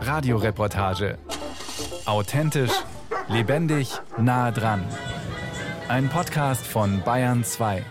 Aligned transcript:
Radioreportage. 0.00 1.18
Authentisch, 2.06 2.72
lebendig, 3.28 3.92
nah 4.18 4.50
dran. 4.50 4.84
Ein 5.88 6.08
Podcast 6.08 6.66
von 6.66 7.02
Bayern 7.04 7.44
2. 7.44 7.84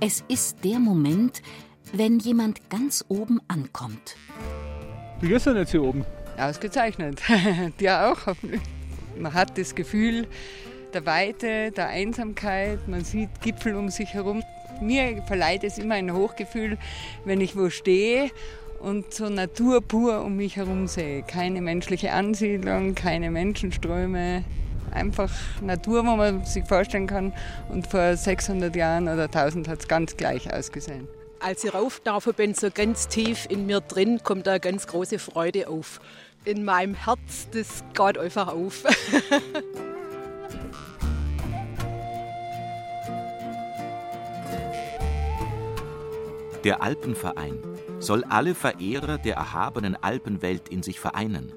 Es 0.00 0.22
ist 0.28 0.62
der 0.64 0.78
Moment, 0.78 1.42
wenn 1.92 2.18
jemand 2.18 2.68
ganz 2.68 3.04
oben 3.08 3.40
ankommt. 3.48 4.16
Wie 5.20 5.32
ist 5.32 5.46
denn 5.46 5.56
jetzt 5.56 5.70
hier 5.70 5.82
oben? 5.82 6.04
Ausgezeichnet. 6.36 7.22
Dir 7.80 8.06
auch 8.12 8.26
hoffentlich. 8.26 8.60
Man 9.18 9.32
hat 9.32 9.56
das 9.56 9.74
Gefühl 9.74 10.26
der 10.94 11.06
Weite, 11.06 11.72
der 11.72 11.88
Einsamkeit, 11.88 12.86
man 12.88 13.04
sieht 13.04 13.40
Gipfel 13.40 13.74
um 13.74 13.88
sich 13.88 14.14
herum. 14.14 14.42
Mir 14.80 15.22
verleiht 15.26 15.64
es 15.64 15.78
immer 15.78 15.96
ein 15.96 16.12
Hochgefühl, 16.12 16.78
wenn 17.24 17.40
ich 17.40 17.56
wo 17.56 17.68
stehe 17.68 18.30
und 18.80 19.12
so 19.12 19.28
Natur 19.28 19.80
pur 19.80 20.22
um 20.24 20.36
mich 20.36 20.56
herum 20.56 20.86
sehe. 20.86 21.22
Keine 21.22 21.60
menschliche 21.60 22.12
Ansiedlung, 22.12 22.94
keine 22.94 23.30
Menschenströme, 23.30 24.44
einfach 24.92 25.30
Natur, 25.60 26.06
wo 26.06 26.16
man 26.16 26.44
sich 26.44 26.64
vorstellen 26.64 27.06
kann. 27.06 27.32
Und 27.70 27.86
vor 27.86 28.16
600 28.16 28.74
Jahren 28.76 29.08
oder 29.08 29.24
1000 29.24 29.68
hat 29.68 29.80
es 29.80 29.88
ganz 29.88 30.16
gleich 30.16 30.52
ausgesehen. 30.52 31.08
Als 31.40 31.64
ich 31.64 31.74
raufgelaufen 31.74 32.34
bin, 32.34 32.54
so 32.54 32.70
ganz 32.72 33.08
tief 33.08 33.46
in 33.50 33.66
mir 33.66 33.80
drin, 33.80 34.20
kommt 34.22 34.46
da 34.46 34.52
eine 34.52 34.60
ganz 34.60 34.86
große 34.86 35.18
Freude 35.18 35.68
auf. 35.68 36.00
In 36.44 36.64
meinem 36.64 36.94
Herz, 36.94 37.48
das 37.52 37.84
geht 37.94 38.18
einfach 38.18 38.48
auf. 38.48 38.84
Der 46.64 46.82
Alpenverein 46.82 47.58
soll 47.98 48.24
alle 48.24 48.54
Verehrer 48.54 49.18
der 49.18 49.36
erhabenen 49.36 49.96
Alpenwelt 50.02 50.68
in 50.68 50.82
sich 50.82 50.98
vereinen 50.98 51.52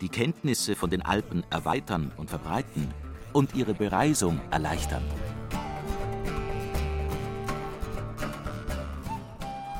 die 0.00 0.08
Kenntnisse 0.08 0.76
von 0.76 0.90
den 0.90 1.02
Alpen 1.02 1.44
erweitern 1.50 2.12
und 2.16 2.30
verbreiten 2.30 2.92
und 3.32 3.54
ihre 3.54 3.74
Bereisung 3.74 4.40
erleichtern. 4.50 5.02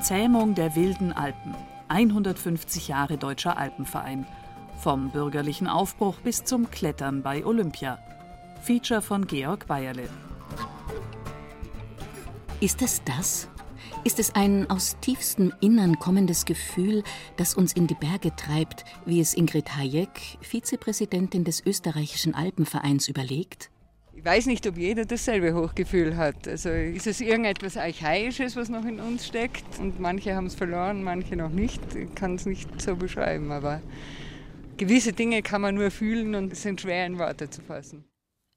Zähmung 0.03 0.55
der 0.55 0.75
wilden 0.75 1.13
Alpen. 1.13 1.55
150 1.89 2.89
Jahre 2.89 3.19
Deutscher 3.19 3.57
Alpenverein. 3.57 4.27
Vom 4.79 5.11
bürgerlichen 5.11 5.67
Aufbruch 5.67 6.17
bis 6.21 6.45
zum 6.45 6.71
Klettern 6.71 7.23
bei 7.23 7.45
Olympia. 7.45 7.99
Feature 8.63 9.03
von 9.03 9.27
Georg 9.27 9.67
Bayerle. 9.67 10.09
Ist 12.61 12.83
es 12.83 13.03
das? 13.05 13.49
Ist 14.09 14.19
es 14.19 14.35
ein 14.35 14.71
aus 14.71 14.97
tiefstem 15.03 15.53
Innern 15.61 15.99
kommendes 15.99 16.47
Gefühl, 16.47 17.03
das 17.37 17.53
uns 17.53 17.75
in 17.75 17.87
die 17.87 17.95
Berge 17.95 18.35
treibt, 18.35 18.87
wie 19.05 19.21
es 19.21 19.35
Ingrid 19.35 19.77
Hayek, 19.77 20.39
Vizepräsidentin 20.41 21.45
des 21.45 21.61
österreichischen 21.67 22.35
Alpenvereins, 22.35 23.07
überlegt? 23.09 23.69
Ich 24.15 24.25
weiß 24.25 24.47
nicht, 24.47 24.67
ob 24.67 24.79
jeder 24.79 25.05
dasselbe 25.05 25.53
Hochgefühl 25.53 26.17
hat. 26.17 26.49
Also 26.49 26.71
ist 26.71 27.07
es 27.07 27.21
irgendetwas 27.21 27.77
Archaisches, 27.77 28.57
was 28.57 28.71
noch 28.71 28.87
in 28.87 28.99
uns 28.99 29.27
steckt? 29.27 29.79
Und 29.79 30.01
manche 30.01 30.35
haben 30.35 30.47
es 30.47 30.55
verloren, 30.55 31.05
manche 31.05 31.37
noch 31.37 31.51
nicht. 31.51 31.83
Ich 31.95 32.15
kann 32.15 32.37
es 32.37 32.47
nicht 32.47 32.81
so 32.81 32.97
beschreiben, 32.97 33.53
aber 33.53 33.83
gewisse 34.79 35.13
Dinge 35.13 35.43
kann 35.43 35.61
man 35.61 35.75
nur 35.75 35.91
fühlen 35.91 36.35
und 36.35 36.57
sind 36.57 36.81
schwer 36.81 37.05
in 37.05 37.19
Worte 37.19 37.51
zu 37.51 37.61
fassen. 37.61 38.05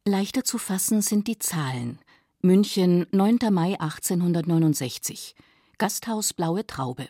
Leichter 0.07 0.45
zu 0.45 0.57
fassen 0.57 1.01
sind 1.01 1.27
die 1.27 1.39
Zahlen. 1.39 1.99
München, 2.43 3.05
9. 3.11 3.37
Mai 3.51 3.79
1869. 3.79 5.35
Gasthaus 5.77 6.33
Blaue 6.33 6.65
Traube. 6.65 7.07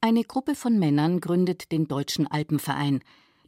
Eine 0.00 0.24
Gruppe 0.24 0.56
von 0.56 0.76
Männern 0.76 1.20
gründet 1.20 1.70
den 1.70 1.86
Deutschen 1.86 2.26
Alpenverein, 2.26 2.98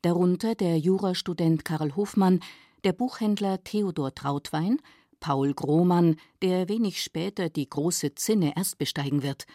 darunter 0.02 0.54
der 0.54 0.78
Jurastudent 0.78 1.64
Karl 1.64 1.96
Hofmann, 1.96 2.38
der 2.84 2.92
Buchhändler 2.92 3.64
Theodor 3.64 4.14
Trautwein, 4.14 4.78
Paul 5.18 5.54
Grohmann, 5.54 6.18
der 6.40 6.68
wenig 6.68 7.02
später 7.02 7.48
die 7.48 7.68
große 7.68 8.14
Zinne 8.14 8.52
erst 8.54 8.78
besteigen 8.78 9.24
wird, 9.24 9.46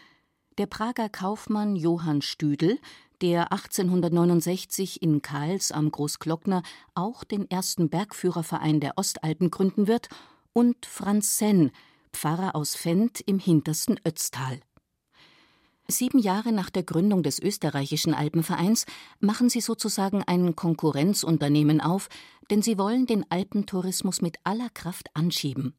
der 0.57 0.65
Prager 0.65 1.07
Kaufmann 1.07 1.77
Johann 1.77 2.21
Stüdel, 2.21 2.77
der 3.21 3.53
1869 3.53 5.01
in 5.01 5.21
Kals 5.21 5.71
am 5.71 5.91
Großglockner 5.91 6.61
auch 6.93 7.23
den 7.23 7.49
ersten 7.49 7.87
Bergführerverein 7.87 8.81
der 8.81 8.97
Ostalpen 8.97 9.49
gründen 9.49 9.87
wird 9.87 10.09
und 10.57 10.87
Franz 10.87 11.37
Senn, 11.37 11.69
Pfarrer 12.11 12.55
aus 12.55 12.73
Fendt 12.73 13.21
im 13.21 13.37
hintersten 13.37 13.99
Ötztal. 14.03 14.59
Sieben 15.87 16.17
Jahre 16.17 16.51
nach 16.51 16.71
der 16.71 16.81
Gründung 16.81 17.21
des 17.21 17.37
österreichischen 17.37 18.15
Alpenvereins 18.15 18.87
machen 19.19 19.49
sie 19.49 19.61
sozusagen 19.61 20.23
ein 20.23 20.55
Konkurrenzunternehmen 20.55 21.79
auf, 21.79 22.09
denn 22.49 22.63
sie 22.63 22.79
wollen 22.79 23.05
den 23.05 23.23
Alpentourismus 23.29 24.23
mit 24.23 24.37
aller 24.45 24.69
Kraft 24.73 25.09
anschieben. 25.13 25.75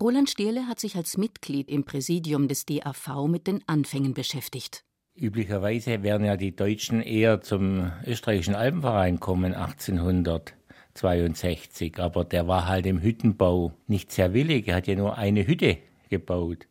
Roland 0.00 0.28
Stierle 0.28 0.66
hat 0.66 0.80
sich 0.80 0.96
als 0.96 1.16
Mitglied 1.16 1.68
im 1.68 1.84
Präsidium 1.84 2.48
des 2.48 2.66
DAV 2.66 3.28
mit 3.28 3.46
den 3.46 3.62
Anfängen 3.68 4.14
beschäftigt. 4.14 4.82
Üblicherweise 5.14 6.02
werden 6.02 6.26
ja 6.26 6.36
die 6.36 6.56
Deutschen 6.56 7.00
eher 7.00 7.40
zum 7.40 7.92
österreichischen 8.04 8.56
Alpenverein 8.56 9.20
kommen 9.20 9.54
1800. 9.54 10.56
62, 10.94 11.98
aber 11.98 12.24
der 12.24 12.46
war 12.46 12.66
halt 12.66 12.86
im 12.86 13.02
Hüttenbau 13.02 13.72
nicht 13.86 14.12
sehr 14.12 14.32
willig. 14.32 14.68
Er 14.68 14.76
hat 14.76 14.86
ja 14.86 14.94
nur 14.94 15.18
eine 15.18 15.46
Hütte 15.46 15.78
gebaut. 16.08 16.66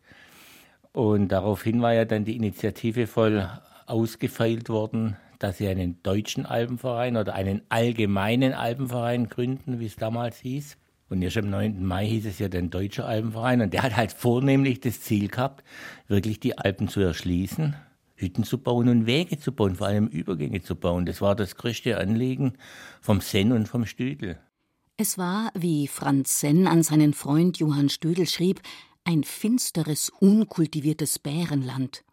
Und 0.94 1.29
daraufhin 1.29 1.81
war 1.81 1.94
ja 1.94 2.06
dann 2.06 2.23
die 2.23 2.35
Initiative 2.35 3.07
voll 3.07 3.50
ausgefeilt 3.85 4.69
worden, 4.69 5.17
dass 5.39 5.57
sie 5.57 5.67
einen 5.67 6.01
deutschen 6.03 6.45
Alpenverein 6.45 7.17
oder 7.17 7.33
einen 7.33 7.62
allgemeinen 7.69 8.53
Alpenverein 8.53 9.28
gründen, 9.28 9.79
wie 9.79 9.88
es 9.88 9.95
damals 9.95 10.39
hieß. 10.39 10.78
Und 11.09 11.22
erst 11.22 11.38
am 11.38 11.50
9. 11.50 11.83
Mai 11.83 12.07
hieß 12.07 12.25
es 12.25 12.39
ja 12.39 12.47
dann 12.47 12.69
Deutscher 12.69 13.06
Alpenverein. 13.06 13.62
Und 13.62 13.73
der 13.73 13.83
hat 13.83 13.97
halt 13.97 14.13
vornehmlich 14.13 14.79
das 14.79 15.01
Ziel 15.01 15.28
gehabt, 15.28 15.63
wirklich 16.07 16.39
die 16.39 16.57
Alpen 16.57 16.88
zu 16.88 17.01
erschließen 17.01 17.75
Hütten 18.23 18.44
zu 18.44 18.57
bauen 18.57 18.89
und 18.89 19.06
Wege 19.06 19.38
zu 19.38 19.51
bauen, 19.51 19.75
vor 19.75 19.88
allem 19.88 20.07
Übergänge 20.07 20.61
zu 20.61 20.75
bauen. 20.75 21.06
Das 21.06 21.22
war 21.22 21.35
das 21.35 21.56
größte 21.56 21.97
Anliegen 21.97 22.53
vom 23.01 23.22
Senn 23.22 23.51
und 23.51 23.67
vom 23.67 23.85
Stüdel. 23.85 24.39
Es 24.95 25.17
war, 25.17 25.51
wie 25.56 25.88
Franz 25.88 26.39
Senn 26.39 26.67
an 26.67 26.81
seinen 26.83 27.13
Freund 27.13 27.57
Johann 27.57 27.89
Stüdel 27.89 28.28
schrieb, 28.28 28.62
ein 29.03 29.23
finsteres, 29.23 30.09
unkultiviertes 30.19 31.19
Bärenland. 31.19 32.03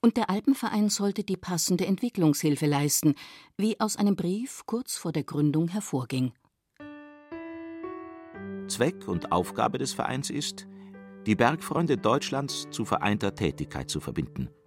Und 0.00 0.16
der 0.16 0.28
Alpenverein 0.28 0.90
sollte 0.90 1.24
die 1.24 1.36
passende 1.36 1.86
Entwicklungshilfe 1.86 2.66
leisten, 2.66 3.14
wie 3.56 3.80
aus 3.80 3.96
einem 3.96 4.16
Brief 4.16 4.62
kurz 4.66 4.96
vor 4.96 5.12
der 5.12 5.24
Gründung 5.24 5.68
hervorging. 5.68 6.32
Zweck 8.68 9.08
und 9.08 9.32
Aufgabe 9.32 9.78
des 9.78 9.92
Vereins 9.92 10.28
ist, 10.28 10.66
die 11.26 11.36
Bergfreunde 11.36 11.96
Deutschlands 11.96 12.68
zu 12.70 12.84
vereinter 12.84 13.34
Tätigkeit 13.34 13.88
zu 13.88 14.00
verbinden– 14.00 14.50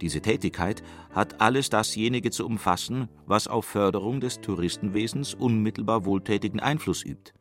diese 0.00 0.20
Tätigkeit 0.20 0.82
hat 1.12 1.40
alles 1.40 1.70
dasjenige 1.70 2.30
zu 2.30 2.46
umfassen, 2.46 3.08
was 3.26 3.48
auf 3.48 3.64
Förderung 3.64 4.20
des 4.20 4.40
Touristenwesens 4.40 5.34
unmittelbar 5.34 6.04
wohltätigen 6.04 6.60
Einfluss 6.60 7.04
übt. 7.04 7.32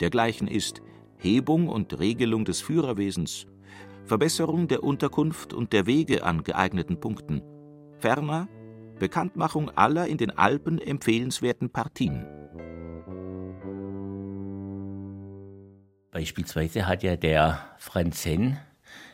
Dergleichen 0.00 0.48
ist 0.48 0.82
Hebung 1.18 1.68
und 1.68 1.98
Regelung 1.98 2.44
des 2.44 2.60
Führerwesens, 2.60 3.46
Verbesserung 4.04 4.68
der 4.68 4.82
Unterkunft 4.82 5.52
und 5.52 5.72
der 5.72 5.86
Wege 5.86 6.24
an 6.24 6.42
geeigneten 6.42 6.98
Punkten, 6.98 7.42
ferner 8.00 8.48
Bekanntmachung 8.98 9.70
aller 9.70 10.06
in 10.06 10.18
den 10.18 10.30
Alpen 10.30 10.78
empfehlenswerten 10.78 11.70
Partien. 11.70 12.26
Beispielsweise 16.10 16.86
hat 16.86 17.02
ja 17.02 17.16
der 17.16 17.58
Franz 17.78 18.24
Henn 18.26 18.58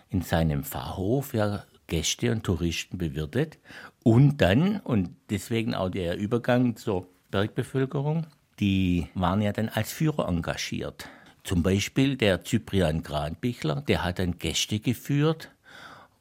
in 0.09 0.23
seinem 0.23 0.65
Pfarrhof 0.65 1.33
ja 1.33 1.65
Gäste 1.89 2.31
und 2.31 2.45
Touristen 2.45 2.99
bewirtet 2.99 3.59
und 4.05 4.41
dann, 4.41 4.81
und 4.81 5.11
deswegen 5.31 5.75
auch 5.75 5.89
der 5.89 6.17
Übergang 6.17 6.77
zur 6.77 7.09
Bergbevölkerung, 7.31 8.27
die 8.61 9.09
waren 9.15 9.43
ja 9.43 9.53
dann 9.53 9.69
als 9.69 9.93
Führer 9.93 10.29
engagiert. 10.29 11.09
Zum 11.45 11.63
Beispiel 11.63 12.17
der 12.17 12.45
Cyprian 12.45 13.03
Granbichler, 13.03 13.83
der 13.83 14.05
hat 14.05 14.19
dann 14.19 14.39
Gäste 14.39 14.81
geführt 14.81 15.51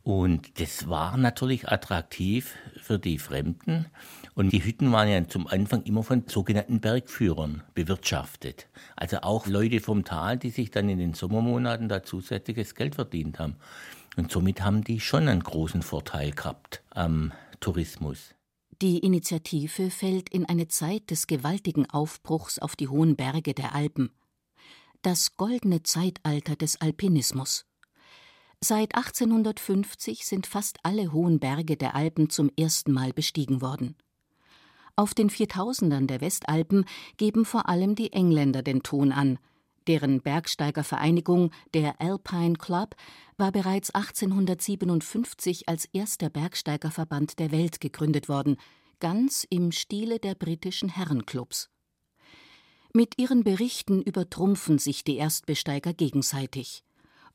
und 0.08 0.62
das 0.62 0.88
war 0.88 1.18
natürlich 1.18 1.68
attraktiv 1.68 2.56
für 2.82 2.98
die 2.98 3.20
Fremden. 3.20 3.88
Und 4.36 4.54
die 4.54 4.64
Hütten 4.64 4.90
waren 4.94 5.10
ja 5.10 5.28
zum 5.28 5.48
Anfang 5.48 5.84
immer 5.84 6.02
von 6.02 6.24
sogenannten 6.28 6.80
Bergführern 6.80 7.64
bewirtschaftet. 7.74 8.70
Also 8.96 9.18
auch 9.18 9.48
Leute 9.48 9.82
vom 9.82 10.06
Tal, 10.06 10.38
die 10.38 10.52
sich 10.52 10.72
dann 10.72 10.88
in 10.88 11.00
den 11.00 11.14
Sommermonaten 11.14 11.90
da 11.90 12.04
zusätzliches 12.04 12.74
Geld 12.74 12.96
verdient 12.96 13.38
haben. 13.40 13.58
Und 14.18 14.32
somit 14.32 14.62
haben 14.62 14.84
die 14.84 15.00
schon 15.00 15.30
einen 15.30 15.44
großen 15.44 15.82
Vorteil 15.84 16.32
gehabt 16.32 16.84
am 16.90 17.32
Tourismus. 17.60 18.34
Die 18.82 19.00
Initiative 19.00 19.90
fällt 19.90 20.30
in 20.30 20.46
eine 20.46 20.68
Zeit 20.68 21.10
des 21.10 21.28
gewaltigen 21.28 21.90
Aufbruchs 21.90 22.60
auf 22.60 22.76
die 22.76 22.90
hohen 22.90 23.16
Berge 23.16 23.54
der 23.54 23.74
Alpen. 23.74 24.12
das 25.04 25.38
goldene 25.38 25.84
Zeitalter 25.84 26.56
des 26.56 26.82
Alpinismus. 26.82 27.66
Seit 28.60 28.96
1850 28.96 30.26
sind 30.26 30.48
fast 30.48 30.80
alle 30.84 31.14
hohen 31.14 31.40
Berge 31.40 31.78
der 31.78 31.96
Alpen 31.96 32.30
zum 32.30 32.52
ersten 32.58 32.92
Mal 32.92 33.14
bestiegen 33.14 33.62
worden. 33.62 33.96
Auf 34.96 35.14
den 35.14 35.30
Viertausendern 35.30 36.08
der 36.08 36.22
Westalpen 36.22 36.86
geben 37.18 37.46
vor 37.46 37.70
allem 37.70 37.94
die 37.96 38.12
Engländer 38.12 38.64
den 38.64 38.82
Ton 38.82 39.12
an. 39.12 39.38
Deren 39.88 40.22
Bergsteigervereinigung, 40.22 41.52
der 41.74 42.02
Alpine 42.02 42.56
Club, 42.56 42.96
war 43.38 43.52
bereits 43.52 43.92
1857 43.92 45.70
als 45.70 45.86
erster 45.86 46.30
Bergsteigerverband 46.30 47.40
der 47.40 47.52
Welt 47.52 47.80
gegründet 47.80 48.28
worden, 48.28 48.58
ganz 49.00 49.46
im 49.50 49.72
Stile 49.72 50.20
der 50.20 50.36
britischen 50.36 50.90
Herrenclubs. 50.90 51.70
Mit 52.94 53.18
ihren 53.18 53.44
Berichten 53.44 54.02
übertrumpfen 54.02 54.80
sich 54.80 55.04
die 55.04 55.18
Erstbesteiger 55.18 55.94
gegenseitig. 55.94 56.84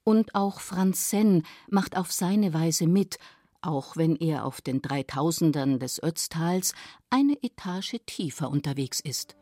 Und 0.04 0.34
auch 0.34 0.60
Franz 0.60 1.10
Senn 1.10 1.44
macht 1.68 1.96
auf 1.96 2.10
seine 2.10 2.52
Weise 2.52 2.86
mit, 2.86 3.18
auch 3.60 3.96
wenn 3.96 4.16
er 4.16 4.44
auf 4.44 4.60
den 4.60 4.82
Dreitausendern 4.82 5.78
des 5.78 6.02
Ötztals 6.02 6.74
eine 7.10 7.40
Etage 7.42 7.96
tiefer 8.06 8.50
unterwegs 8.50 8.98
ist. 8.98 9.36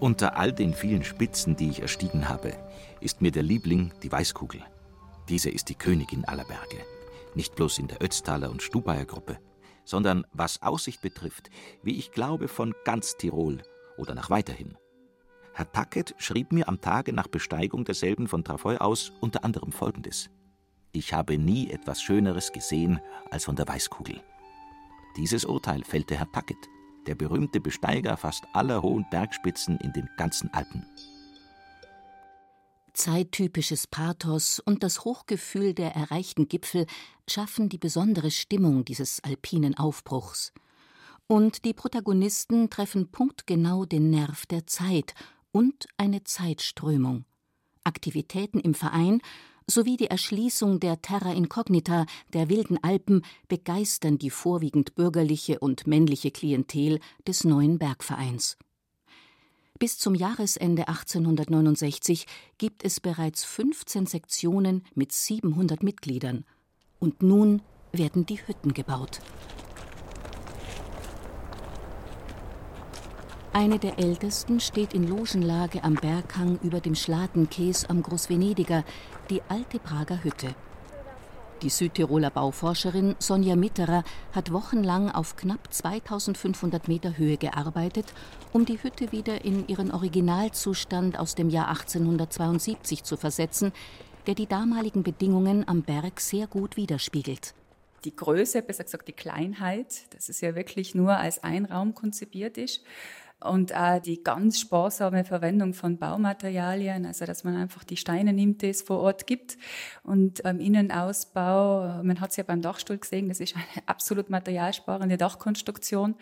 Unter 0.00 0.38
all 0.38 0.50
den 0.50 0.72
vielen 0.72 1.04
Spitzen, 1.04 1.56
die 1.56 1.68
ich 1.68 1.82
erstiegen 1.82 2.30
habe, 2.30 2.56
ist 3.02 3.20
mir 3.20 3.30
der 3.30 3.42
Liebling 3.42 3.92
die 4.02 4.10
Weißkugel. 4.10 4.62
Diese 5.28 5.50
ist 5.50 5.68
die 5.68 5.74
Königin 5.74 6.24
aller 6.24 6.44
Berge. 6.44 6.78
Nicht 7.34 7.54
bloß 7.54 7.78
in 7.78 7.86
der 7.86 8.02
Ötztaler 8.02 8.50
und 8.50 8.62
Stubaier 8.62 9.04
Gruppe, 9.04 9.38
sondern 9.84 10.26
was 10.32 10.62
Aussicht 10.62 11.02
betrifft, 11.02 11.50
wie 11.82 11.98
ich 11.98 12.12
glaube, 12.12 12.48
von 12.48 12.74
ganz 12.84 13.18
Tirol 13.18 13.62
oder 13.98 14.14
nach 14.14 14.30
weiterhin. 14.30 14.78
Herr 15.52 15.70
Tacket 15.70 16.14
schrieb 16.16 16.50
mir 16.50 16.66
am 16.66 16.80
Tage 16.80 17.12
nach 17.12 17.26
Besteigung 17.26 17.84
derselben 17.84 18.26
von 18.26 18.42
Trafoi 18.42 18.78
aus 18.78 19.12
unter 19.20 19.44
anderem 19.44 19.70
Folgendes. 19.70 20.30
Ich 20.92 21.12
habe 21.12 21.36
nie 21.36 21.70
etwas 21.70 22.00
Schöneres 22.00 22.52
gesehen 22.52 23.00
als 23.30 23.44
von 23.44 23.54
der 23.54 23.68
Weißkugel. 23.68 24.22
Dieses 25.18 25.44
Urteil 25.44 25.84
fällte 25.84 26.16
Herr 26.16 26.32
Tacket, 26.32 26.70
der 27.06 27.14
berühmte 27.14 27.60
Besteiger 27.60 28.16
fast 28.16 28.44
aller 28.52 28.82
hohen 28.82 29.06
Bergspitzen 29.10 29.78
in 29.78 29.92
den 29.92 30.08
ganzen 30.16 30.52
Alpen. 30.52 30.84
Zeittypisches 32.92 33.86
Pathos 33.86 34.60
und 34.60 34.82
das 34.82 35.04
Hochgefühl 35.04 35.74
der 35.74 35.94
erreichten 35.94 36.48
Gipfel 36.48 36.86
schaffen 37.28 37.68
die 37.68 37.78
besondere 37.78 38.30
Stimmung 38.30 38.84
dieses 38.84 39.22
alpinen 39.24 39.78
Aufbruchs. 39.78 40.52
Und 41.26 41.64
die 41.64 41.72
Protagonisten 41.72 42.70
treffen 42.70 43.10
punktgenau 43.10 43.84
den 43.84 44.10
Nerv 44.10 44.46
der 44.46 44.66
Zeit 44.66 45.14
und 45.52 45.86
eine 45.96 46.24
Zeitströmung. 46.24 47.24
Aktivitäten 47.84 48.58
im 48.58 48.74
Verein 48.74 49.22
sowie 49.70 49.96
die 49.96 50.08
Erschließung 50.08 50.80
der 50.80 51.00
Terra 51.00 51.32
Incognita 51.32 52.06
der 52.32 52.48
wilden 52.48 52.82
Alpen 52.82 53.22
begeistern 53.48 54.18
die 54.18 54.30
vorwiegend 54.30 54.94
bürgerliche 54.94 55.58
und 55.58 55.86
männliche 55.86 56.30
Klientel 56.30 57.00
des 57.26 57.44
neuen 57.44 57.78
Bergvereins. 57.78 58.58
Bis 59.78 59.96
zum 59.96 60.14
Jahresende 60.14 60.88
1869 60.88 62.26
gibt 62.58 62.84
es 62.84 63.00
bereits 63.00 63.44
15 63.44 64.04
Sektionen 64.04 64.84
mit 64.94 65.12
700 65.12 65.82
Mitgliedern. 65.82 66.44
Und 66.98 67.22
nun 67.22 67.62
werden 67.92 68.26
die 68.26 68.46
Hütten 68.46 68.74
gebaut. 68.74 69.20
Eine 73.52 73.80
der 73.80 73.98
ältesten 73.98 74.60
steht 74.60 74.94
in 74.94 75.08
Logenlage 75.08 75.82
am 75.82 75.94
Berghang 75.94 76.60
über 76.62 76.78
dem 76.78 76.94
Schlatenkäs 76.94 77.84
am 77.84 78.00
Großvenediger, 78.00 78.84
die 79.28 79.42
alte 79.48 79.80
Prager 79.80 80.22
Hütte. 80.22 80.54
Die 81.62 81.68
Südtiroler 81.68 82.30
Bauforscherin 82.30 83.16
Sonja 83.18 83.56
Mitterer 83.56 84.04
hat 84.32 84.52
wochenlang 84.52 85.10
auf 85.10 85.34
knapp 85.34 85.74
2500 85.74 86.86
Meter 86.86 87.18
Höhe 87.18 87.36
gearbeitet, 87.38 88.14
um 88.52 88.66
die 88.66 88.80
Hütte 88.80 89.10
wieder 89.10 89.44
in 89.44 89.66
ihren 89.66 89.90
Originalzustand 89.90 91.18
aus 91.18 91.34
dem 91.34 91.50
Jahr 91.50 91.70
1872 91.70 93.02
zu 93.02 93.16
versetzen, 93.16 93.72
der 94.28 94.36
die 94.36 94.46
damaligen 94.46 95.02
Bedingungen 95.02 95.66
am 95.66 95.82
Berg 95.82 96.20
sehr 96.20 96.46
gut 96.46 96.76
widerspiegelt. 96.76 97.54
Die 98.04 98.16
Größe, 98.16 98.62
besser 98.62 98.84
gesagt 98.84 99.08
die 99.08 99.12
Kleinheit, 99.12 100.14
dass 100.14 100.30
es 100.30 100.40
ja 100.40 100.54
wirklich 100.54 100.94
nur 100.94 101.18
als 101.18 101.44
ein 101.44 101.66
Raum 101.66 101.94
konzipiert 101.94 102.56
ist, 102.56 102.82
und 103.42 103.74
auch 103.74 104.00
die 104.00 104.22
ganz 104.22 104.60
sparsame 104.60 105.24
Verwendung 105.24 105.72
von 105.74 105.98
Baumaterialien, 105.98 107.06
also 107.06 107.24
dass 107.24 107.44
man 107.44 107.56
einfach 107.56 107.84
die 107.84 107.96
Steine 107.96 108.32
nimmt, 108.32 108.62
die 108.62 108.68
es 108.68 108.82
vor 108.82 109.00
Ort 109.00 109.26
gibt. 109.26 109.56
Und 110.02 110.42
beim 110.42 110.60
Innenausbau, 110.60 112.02
man 112.02 112.20
hat 112.20 112.30
es 112.30 112.36
ja 112.36 112.44
beim 112.44 112.62
Dachstuhl 112.62 112.98
gesehen, 112.98 113.28
das 113.28 113.40
ist 113.40 113.56
eine 113.56 113.88
absolut 113.88 114.28
materialsparende 114.30 115.16
Dachkonstruktion. 115.16 116.16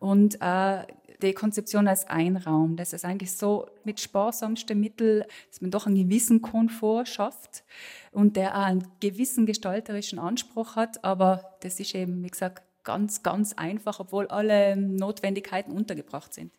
Und 0.00 0.40
äh, 0.40 0.84
die 1.22 1.32
Konzeption 1.32 1.88
als 1.88 2.06
Einraum, 2.06 2.76
das 2.76 2.92
ist 2.92 3.04
eigentlich 3.04 3.32
so 3.32 3.66
mit 3.84 4.00
sparsamsten 4.00 4.78
Mitteln, 4.78 5.24
dass 5.50 5.60
man 5.60 5.70
doch 5.70 5.86
einen 5.86 5.96
gewissen 5.96 6.42
Komfort 6.42 7.06
schafft 7.06 7.64
und 8.10 8.36
der 8.36 8.56
auch 8.56 8.64
einen 8.64 8.86
gewissen 9.00 9.46
gestalterischen 9.46 10.18
Anspruch 10.18 10.76
hat. 10.76 11.04
Aber 11.04 11.56
das 11.60 11.80
ist 11.80 11.94
eben, 11.94 12.22
wie 12.22 12.30
gesagt, 12.30 12.63
ganz, 12.84 13.22
ganz 13.22 13.54
einfach, 13.54 14.00
obwohl 14.00 14.28
alle 14.28 14.76
Notwendigkeiten 14.76 15.72
untergebracht 15.72 16.32
sind. 16.32 16.52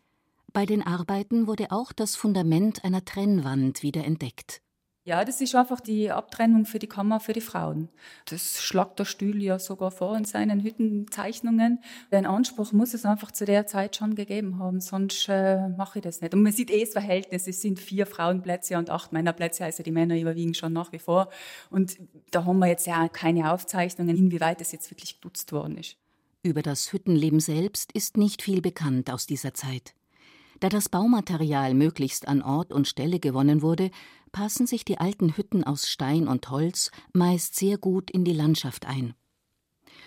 Bei 0.52 0.66
den 0.66 0.82
Arbeiten 0.82 1.46
wurde 1.46 1.70
auch 1.70 1.92
das 1.92 2.16
Fundament 2.16 2.84
einer 2.84 3.04
Trennwand 3.04 3.82
wieder 3.82 4.04
entdeckt. 4.04 4.62
Ja, 5.06 5.24
das 5.24 5.40
ist 5.40 5.54
einfach 5.54 5.80
die 5.80 6.10
Abtrennung 6.10 6.66
für 6.66 6.80
die 6.80 6.88
Kammer 6.88 7.20
für 7.20 7.32
die 7.32 7.40
Frauen. 7.40 7.90
Das 8.24 8.60
schlagt 8.60 8.98
der 8.98 9.04
Stühl 9.04 9.40
ja 9.40 9.60
sogar 9.60 9.92
vor 9.92 10.16
in 10.16 10.24
seinen 10.24 10.64
Hüttenzeichnungen. 10.64 11.78
Den 12.10 12.26
Anspruch 12.26 12.72
muss 12.72 12.92
es 12.92 13.04
einfach 13.04 13.30
zu 13.30 13.44
der 13.44 13.68
Zeit 13.68 13.94
schon 13.94 14.16
gegeben 14.16 14.58
haben, 14.58 14.80
sonst 14.80 15.28
äh, 15.28 15.68
mache 15.68 16.00
ich 16.00 16.02
das 16.02 16.22
nicht. 16.22 16.34
Und 16.34 16.42
man 16.42 16.50
sieht 16.50 16.72
eh 16.72 16.80
das 16.80 16.90
Verhältnis, 16.92 17.46
es 17.46 17.62
sind 17.62 17.78
vier 17.78 18.04
Frauenplätze 18.04 18.76
und 18.78 18.90
acht 18.90 19.12
Männerplätze, 19.12 19.64
also 19.64 19.84
die 19.84 19.92
Männer 19.92 20.18
überwiegen 20.18 20.54
schon 20.54 20.72
nach 20.72 20.90
wie 20.90 20.98
vor. 20.98 21.28
Und 21.70 21.98
da 22.32 22.44
haben 22.44 22.58
wir 22.58 22.66
jetzt 22.66 22.88
ja 22.88 23.08
keine 23.08 23.52
Aufzeichnungen, 23.52 24.16
inwieweit 24.16 24.60
das 24.60 24.72
jetzt 24.72 24.90
wirklich 24.90 25.20
genutzt 25.20 25.52
worden 25.52 25.78
ist. 25.78 25.96
Über 26.46 26.62
das 26.62 26.92
Hüttenleben 26.92 27.40
selbst 27.40 27.90
ist 27.90 28.16
nicht 28.16 28.40
viel 28.40 28.60
bekannt 28.60 29.10
aus 29.10 29.26
dieser 29.26 29.52
Zeit. 29.52 29.96
Da 30.60 30.68
das 30.68 30.88
Baumaterial 30.88 31.74
möglichst 31.74 32.28
an 32.28 32.40
Ort 32.40 32.72
und 32.72 32.86
Stelle 32.86 33.18
gewonnen 33.18 33.62
wurde, 33.62 33.90
passen 34.30 34.68
sich 34.68 34.84
die 34.84 34.98
alten 34.98 35.36
Hütten 35.36 35.64
aus 35.64 35.88
Stein 35.88 36.28
und 36.28 36.48
Holz 36.48 36.92
meist 37.12 37.56
sehr 37.56 37.78
gut 37.78 38.12
in 38.12 38.24
die 38.24 38.32
Landschaft 38.32 38.86
ein. 38.86 39.14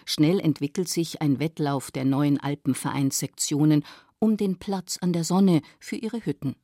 Schnell 0.05 0.39
entwickelt 0.39 0.87
sich 0.87 1.21
ein 1.21 1.41
Wettlauf 1.41 1.91
der 1.91 2.05
neuen 2.05 2.39
Alpenvereinssektionen 2.39 3.83
um 4.19 4.37
den 4.37 4.59
Platz 4.59 4.97
an 5.01 5.11
der 5.11 5.25
Sonne 5.25 5.61
für 5.77 5.97
ihre 5.97 6.25
Hütten. 6.25 6.55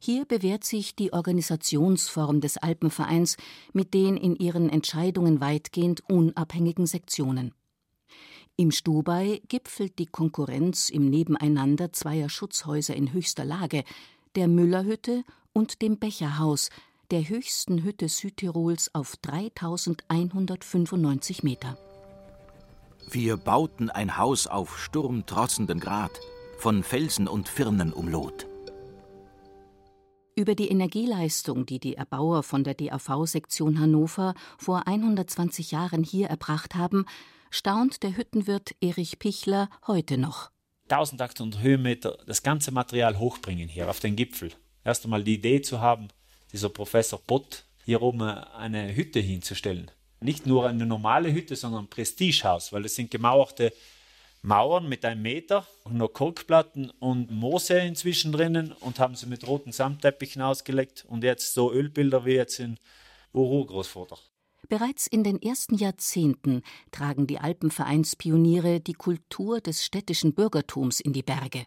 Hier 0.00 0.24
bewährt 0.24 0.64
sich 0.64 0.96
die 0.96 1.12
Organisationsform 1.12 2.40
des 2.40 2.56
Alpenvereins 2.56 3.36
mit 3.74 3.92
den 3.92 4.16
in 4.16 4.34
ihren 4.34 4.70
Entscheidungen 4.70 5.42
weitgehend 5.42 6.02
unabhängigen 6.08 6.86
Sektionen. 6.86 7.52
Im 8.56 8.70
Stubai 8.70 9.42
gipfelt 9.48 9.98
die 9.98 10.06
Konkurrenz 10.06 10.88
im 10.88 11.10
Nebeneinander 11.10 11.92
zweier 11.92 12.28
Schutzhäuser 12.28 12.94
in 12.94 13.12
höchster 13.12 13.44
Lage, 13.44 13.82
der 14.36 14.46
Müllerhütte 14.46 15.24
und 15.52 15.82
dem 15.82 15.98
Becherhaus, 15.98 16.70
der 17.10 17.28
höchsten 17.28 17.82
Hütte 17.82 18.08
Südtirols 18.08 18.94
auf 18.94 19.16
3195 19.16 21.42
Meter. 21.42 21.76
Wir 23.10 23.36
bauten 23.36 23.90
ein 23.90 24.18
Haus 24.18 24.46
auf 24.46 24.78
sturmtrotzenden 24.78 25.80
Grat, 25.80 26.20
von 26.56 26.84
Felsen 26.84 27.26
und 27.26 27.48
Firnen 27.48 27.92
umlot. 27.92 28.46
Über 30.36 30.54
die 30.54 30.68
Energieleistung, 30.68 31.66
die 31.66 31.80
die 31.80 31.96
Erbauer 31.96 32.44
von 32.44 32.62
der 32.62 32.74
DAV-Sektion 32.74 33.80
Hannover 33.80 34.34
vor 34.58 34.86
120 34.86 35.72
Jahren 35.72 36.04
hier 36.04 36.28
erbracht 36.28 36.76
haben, 36.76 37.04
staunt 37.54 38.02
der 38.02 38.16
Hüttenwirt 38.16 38.74
Erich 38.80 39.18
Pichler 39.18 39.70
heute 39.86 40.18
noch. 40.18 40.50
1800 40.88 41.62
Höhenmeter, 41.62 42.18
das 42.26 42.42
ganze 42.42 42.72
Material 42.72 43.18
hochbringen 43.18 43.68
hier 43.68 43.88
auf 43.88 44.00
den 44.00 44.16
Gipfel. 44.16 44.52
Erst 44.82 45.04
einmal 45.04 45.22
die 45.22 45.34
Idee 45.34 45.62
zu 45.62 45.80
haben, 45.80 46.08
dieser 46.52 46.68
Professor 46.68 47.20
Bott 47.26 47.64
hier 47.84 48.02
oben 48.02 48.22
eine 48.22 48.94
Hütte 48.94 49.20
hinzustellen. 49.20 49.90
Nicht 50.20 50.46
nur 50.46 50.68
eine 50.68 50.84
normale 50.84 51.32
Hütte, 51.32 51.54
sondern 51.54 51.84
ein 51.84 51.90
Prestigehaus, 51.90 52.72
weil 52.72 52.84
es 52.84 52.96
sind 52.96 53.10
gemauerte 53.10 53.72
Mauern 54.42 54.88
mit 54.88 55.04
einem 55.04 55.22
Meter 55.22 55.66
noch 55.88 56.08
Korkplatten 56.08 56.90
und 56.90 57.30
Moose 57.30 57.78
inzwischen 57.78 58.32
drinnen 58.32 58.72
und 58.72 58.98
haben 58.98 59.14
sie 59.14 59.26
mit 59.26 59.46
roten 59.46 59.72
Samtteppichen 59.72 60.42
ausgelegt 60.42 61.04
und 61.08 61.24
jetzt 61.24 61.54
so 61.54 61.72
Ölbilder 61.72 62.24
wie 62.26 62.34
jetzt 62.34 62.58
in 62.58 62.78
Uru-Großvater. 63.32 64.18
Bereits 64.68 65.06
in 65.06 65.24
den 65.24 65.40
ersten 65.40 65.76
Jahrzehnten 65.76 66.62
tragen 66.90 67.26
die 67.26 67.38
Alpenvereinspioniere 67.38 68.80
die 68.80 68.94
Kultur 68.94 69.60
des 69.60 69.84
städtischen 69.84 70.34
Bürgertums 70.34 71.00
in 71.00 71.12
die 71.12 71.22
Berge. 71.22 71.66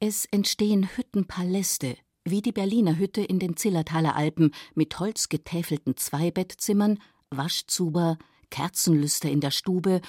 Es 0.00 0.24
entstehen 0.26 0.88
Hüttenpaläste, 0.96 1.96
wie 2.24 2.42
die 2.42 2.52
Berliner 2.52 2.98
Hütte 2.98 3.22
in 3.22 3.38
den 3.38 3.56
Zillertaler 3.56 4.16
Alpen 4.16 4.52
mit 4.74 4.98
holzgetäfelten 4.98 5.96
Zweibettzimmern, 5.96 6.98
Waschzuber, 7.30 8.18
Kerzenlüster 8.50 9.30
in 9.30 9.40
der 9.40 9.50
Stube 9.50 10.00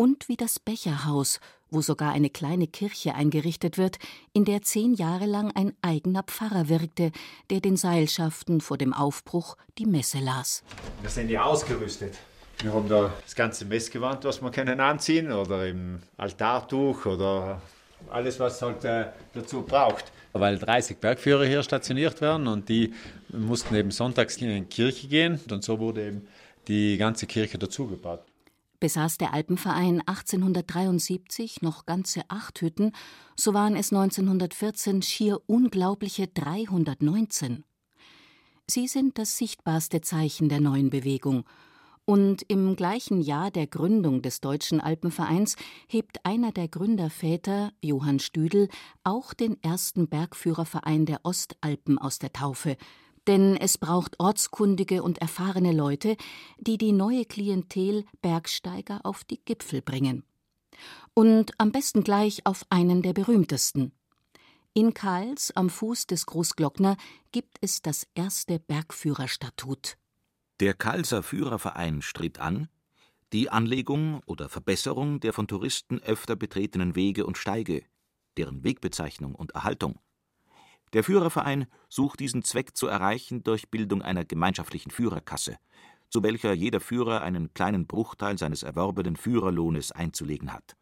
und 0.00 0.30
wie 0.30 0.36
das 0.38 0.58
Becherhaus, 0.58 1.40
wo 1.68 1.82
sogar 1.82 2.14
eine 2.14 2.30
kleine 2.30 2.66
Kirche 2.66 3.14
eingerichtet 3.14 3.76
wird, 3.76 3.98
in 4.32 4.46
der 4.46 4.62
zehn 4.62 4.94
Jahre 4.94 5.26
lang 5.26 5.52
ein 5.54 5.74
eigener 5.82 6.22
Pfarrer 6.22 6.70
wirkte, 6.70 7.12
der 7.50 7.60
den 7.60 7.76
Seilschaften 7.76 8.62
vor 8.62 8.78
dem 8.78 8.94
Aufbruch 8.94 9.58
die 9.76 9.84
Messe 9.84 10.20
las. 10.20 10.62
Wir 11.02 11.10
sind 11.10 11.28
ja 11.28 11.42
ausgerüstet. 11.42 12.14
Wir 12.62 12.72
haben 12.72 12.88
da 12.88 13.12
das 13.22 13.34
ganze 13.34 13.66
Messgewand, 13.66 14.24
was 14.24 14.40
wir 14.40 14.50
können 14.50 14.80
anziehen, 14.80 15.30
oder 15.32 15.68
im 15.68 16.00
Altartuch 16.16 17.04
oder 17.04 17.60
alles, 18.08 18.40
was 18.40 18.62
halt 18.62 18.82
äh, 18.86 19.04
dazu 19.34 19.60
braucht. 19.60 20.12
Weil 20.32 20.58
30 20.58 20.96
Bergführer 20.96 21.44
hier 21.44 21.62
stationiert 21.62 22.22
werden 22.22 22.46
und 22.46 22.70
die 22.70 22.94
mussten 23.28 23.74
eben 23.74 23.90
sonntags 23.90 24.38
in 24.38 24.48
die 24.48 24.62
Kirche 24.62 25.08
gehen 25.08 25.38
und 25.50 25.62
so 25.62 25.78
wurde 25.78 26.06
eben 26.06 26.28
die 26.68 26.96
ganze 26.96 27.26
Kirche 27.26 27.58
dazugebaut. 27.58 28.20
Besaß 28.80 29.18
der 29.18 29.34
Alpenverein 29.34 30.00
1873 30.00 31.62
noch 31.62 31.86
ganze 31.86 32.22
acht 32.28 32.60
Hütten, 32.60 32.92
so 33.36 33.54
waren 33.54 33.76
es 33.76 33.92
1914 33.92 35.02
schier 35.02 35.38
unglaubliche 35.46 36.26
319. 36.26 37.64
Sie 38.66 38.88
sind 38.88 39.18
das 39.18 39.36
sichtbarste 39.36 40.00
Zeichen 40.00 40.48
der 40.48 40.60
neuen 40.60 40.90
Bewegung 40.90 41.44
und 42.10 42.42
im 42.48 42.74
gleichen 42.74 43.20
Jahr 43.20 43.52
der 43.52 43.68
Gründung 43.68 44.20
des 44.20 44.40
Deutschen 44.40 44.80
Alpenvereins 44.80 45.54
hebt 45.86 46.24
einer 46.24 46.50
der 46.50 46.66
Gründerväter, 46.66 47.72
Johann 47.82 48.18
Stüdel, 48.18 48.68
auch 49.04 49.32
den 49.32 49.62
ersten 49.62 50.08
Bergführerverein 50.08 51.06
der 51.06 51.20
Ostalpen 51.22 51.98
aus 51.98 52.18
der 52.18 52.32
Taufe. 52.32 52.76
Denn 53.26 53.56
es 53.56 53.78
braucht 53.78 54.18
ortskundige 54.18 55.02
und 55.02 55.18
erfahrene 55.18 55.72
Leute, 55.72 56.16
die 56.58 56.78
die 56.78 56.92
neue 56.92 57.24
Klientel 57.24 58.04
Bergsteiger 58.22 59.00
auf 59.04 59.24
die 59.24 59.40
Gipfel 59.44 59.82
bringen. 59.82 60.24
Und 61.14 61.52
am 61.58 61.72
besten 61.72 62.02
gleich 62.02 62.46
auf 62.46 62.64
einen 62.70 63.02
der 63.02 63.12
berühmtesten. 63.12 63.92
In 64.72 64.94
Kals 64.94 65.50
am 65.56 65.68
Fuß 65.68 66.06
des 66.06 66.26
Großglockner 66.26 66.96
gibt 67.32 67.58
es 67.60 67.82
das 67.82 68.06
erste 68.14 68.60
Bergführerstatut. 68.60 69.96
Der 70.60 70.74
Kalser 70.74 71.22
Führerverein 71.22 72.02
strebt 72.02 72.38
an, 72.38 72.68
die 73.32 73.50
Anlegung 73.50 74.22
oder 74.26 74.48
Verbesserung 74.48 75.20
der 75.20 75.32
von 75.32 75.48
Touristen 75.48 76.00
öfter 76.00 76.36
betretenen 76.36 76.94
Wege 76.94 77.26
und 77.26 77.38
Steige, 77.38 77.82
deren 78.36 78.62
Wegbezeichnung 78.62 79.34
und 79.34 79.52
Erhaltung. 79.52 79.98
Der 80.92 81.04
Führerverein 81.04 81.66
sucht 81.88 82.20
diesen 82.20 82.42
Zweck 82.42 82.76
zu 82.76 82.86
erreichen 82.88 83.44
durch 83.44 83.70
Bildung 83.70 84.02
einer 84.02 84.24
gemeinschaftlichen 84.24 84.90
Führerkasse, 84.90 85.56
zu 86.08 86.22
welcher 86.22 86.52
jeder 86.52 86.80
Führer 86.80 87.22
einen 87.22 87.54
kleinen 87.54 87.86
Bruchteil 87.86 88.38
seines 88.38 88.62
erworbenen 88.62 89.16
Führerlohnes 89.16 89.92
einzulegen 89.92 90.52
hat. 90.52 90.76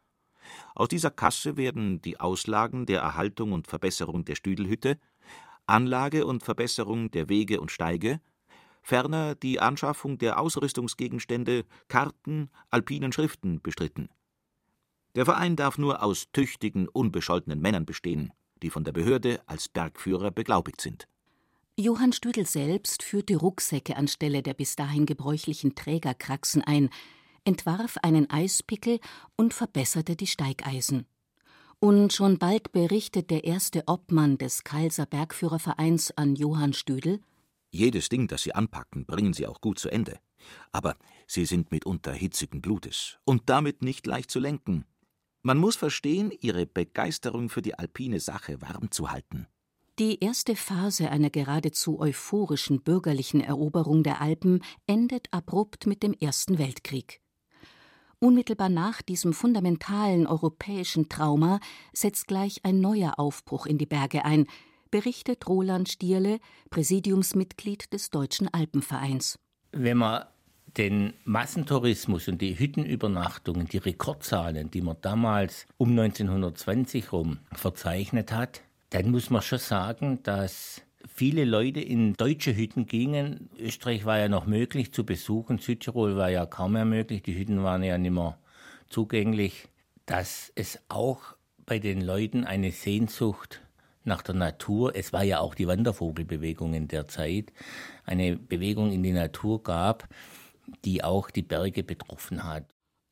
Aus 0.73 0.87
dieser 0.87 1.11
Kasse 1.11 1.57
werden 1.57 2.01
die 2.01 2.19
Auslagen 2.19 2.87
der 2.87 3.01
Erhaltung 3.01 3.51
und 3.51 3.67
Verbesserung 3.67 4.25
der 4.25 4.35
Stüdelhütte, 4.35 4.99
Anlage 5.67 6.25
und 6.25 6.41
Verbesserung 6.41 7.11
der 7.11 7.29
Wege 7.29 7.61
und 7.61 7.71
Steige 7.71 8.19
ferner 8.81 9.35
die 9.35 9.59
Anschaffung 9.59 10.17
der 10.17 10.39
Ausrüstungsgegenstände, 10.39 11.65
Karten, 11.87 12.49
alpinen 12.71 13.11
Schriften 13.11 13.61
bestritten. 13.61 14.09
Der 15.15 15.25
Verein 15.25 15.55
darf 15.55 15.77
nur 15.77 16.01
aus 16.01 16.31
tüchtigen, 16.31 16.87
unbescholtenen 16.87 17.59
Männern 17.59 17.85
bestehen, 17.85 18.31
die 18.61 18.69
von 18.69 18.83
der 18.83 18.91
Behörde 18.91 19.41
als 19.45 19.69
Bergführer 19.69 20.31
beglaubigt 20.31 20.81
sind. 20.81 21.07
Johann 21.77 22.11
Stüdel 22.11 22.45
selbst 22.45 23.03
führte 23.03 23.37
Rucksäcke 23.37 23.95
anstelle 23.95 24.43
der 24.43 24.53
bis 24.53 24.75
dahin 24.75 25.05
gebräuchlichen 25.05 25.75
Trägerkraxen 25.75 26.61
ein, 26.61 26.89
entwarf 27.45 27.97
einen 28.03 28.29
Eispickel 28.29 28.99
und 29.37 29.53
verbesserte 29.53 30.15
die 30.15 30.27
Steigeisen. 30.27 31.05
Und 31.79 32.11
schon 32.11 32.37
bald 32.37 32.73
berichtet 32.73 33.29
der 33.29 33.45
erste 33.45 33.83
Obmann 33.87 34.37
des 34.37 34.65
Kalser 34.65 35.05
Bergführervereins 35.05 36.11
an 36.11 36.35
Johann 36.35 36.73
Stüdel 36.73 37.21
jedes 37.71 38.09
Ding, 38.09 38.27
das 38.27 38.41
sie 38.41 38.55
anpacken, 38.55 39.05
bringen 39.05 39.33
sie 39.33 39.45
auch 39.45 39.61
gut 39.61 39.79
zu 39.79 39.89
Ende. 39.89 40.19
Aber 40.71 40.95
sie 41.27 41.45
sind 41.45 41.71
mitunter 41.71 42.13
hitzigen 42.13 42.61
Blutes 42.61 43.19
und 43.25 43.49
damit 43.49 43.81
nicht 43.83 44.07
leicht 44.07 44.31
zu 44.31 44.39
lenken. 44.39 44.85
Man 45.41 45.57
muss 45.57 45.75
verstehen, 45.75 46.31
ihre 46.41 46.65
Begeisterung 46.65 47.49
für 47.49 47.61
die 47.61 47.75
alpine 47.75 48.19
Sache 48.19 48.61
warm 48.61 48.91
zu 48.91 49.11
halten. 49.11 49.47
Die 49.97 50.23
erste 50.23 50.55
Phase 50.55 51.09
einer 51.09 51.29
geradezu 51.29 51.99
euphorischen 51.99 52.81
bürgerlichen 52.81 53.41
Eroberung 53.41 54.03
der 54.03 54.21
Alpen 54.21 54.61
endet 54.87 55.27
abrupt 55.31 55.87
mit 55.87 56.03
dem 56.03 56.13
Ersten 56.13 56.57
Weltkrieg. 56.57 57.21
Unmittelbar 58.19 58.69
nach 58.69 59.01
diesem 59.01 59.33
fundamentalen 59.33 60.27
europäischen 60.27 61.07
Trauma 61.07 61.59
setzt 61.93 62.27
gleich 62.27 62.65
ein 62.65 62.81
neuer 62.81 63.17
Aufbruch 63.17 63.65
in 63.65 63.77
die 63.77 63.85
Berge 63.85 64.25
ein, 64.25 64.45
berichtet 64.91 65.47
Roland 65.47 65.87
Stierle, 65.87 66.39
Präsidiumsmitglied 66.69 67.93
des 67.93 68.09
Deutschen 68.09 68.47
Alpenvereins. 68.53 69.39
Wenn 69.71 69.97
man 69.97 70.25
den 70.77 71.13
Massentourismus 71.23 72.27
und 72.27 72.41
die 72.41 72.57
Hüttenübernachtungen, 72.57 73.67
die 73.67 73.77
Rekordzahlen, 73.77 74.71
die 74.71 74.81
man 74.81 74.97
damals 75.01 75.67
um 75.77 75.89
1920 75.91 77.11
rum 77.11 77.39
verzeichnet 77.51 78.31
hat, 78.31 78.61
dann 78.91 79.11
muss 79.11 79.29
man 79.29 79.41
schon 79.41 79.59
sagen, 79.59 80.19
dass 80.23 80.81
viele 81.07 81.45
Leute 81.45 81.79
in 81.79 82.13
deutsche 82.13 82.55
Hütten 82.55 82.85
gingen. 82.85 83.49
Österreich 83.57 84.05
war 84.05 84.19
ja 84.19 84.29
noch 84.29 84.45
möglich 84.45 84.93
zu 84.93 85.05
besuchen, 85.05 85.59
Südtirol 85.59 86.15
war 86.15 86.29
ja 86.29 86.45
kaum 86.45 86.73
mehr 86.73 86.85
möglich, 86.85 87.23
die 87.23 87.37
Hütten 87.37 87.63
waren 87.63 87.83
ja 87.83 87.97
nicht 87.97 88.11
mehr 88.11 88.37
zugänglich. 88.89 89.67
Dass 90.05 90.51
es 90.55 90.79
auch 90.89 91.35
bei 91.65 91.77
den 91.77 92.01
Leuten 92.01 92.45
eine 92.45 92.71
Sehnsucht 92.71 93.61
nach 94.03 94.23
der 94.23 94.33
Natur, 94.33 94.95
es 94.95 95.13
war 95.13 95.23
ja 95.23 95.39
auch 95.39 95.53
die 95.53 95.67
Wandervogelbewegung 95.67 96.73
in 96.73 96.87
der 96.87 97.07
Zeit, 97.07 97.53
eine 98.05 98.35
Bewegung 98.35 98.91
in 98.91 99.03
die 99.03 99.11
Natur 99.11 99.61
gab, 99.61 100.07
die 100.85 101.03
auch 101.03 101.29
die 101.29 101.41
Berge 101.41 101.83
betroffen 101.83 102.43
hat. 102.43 102.65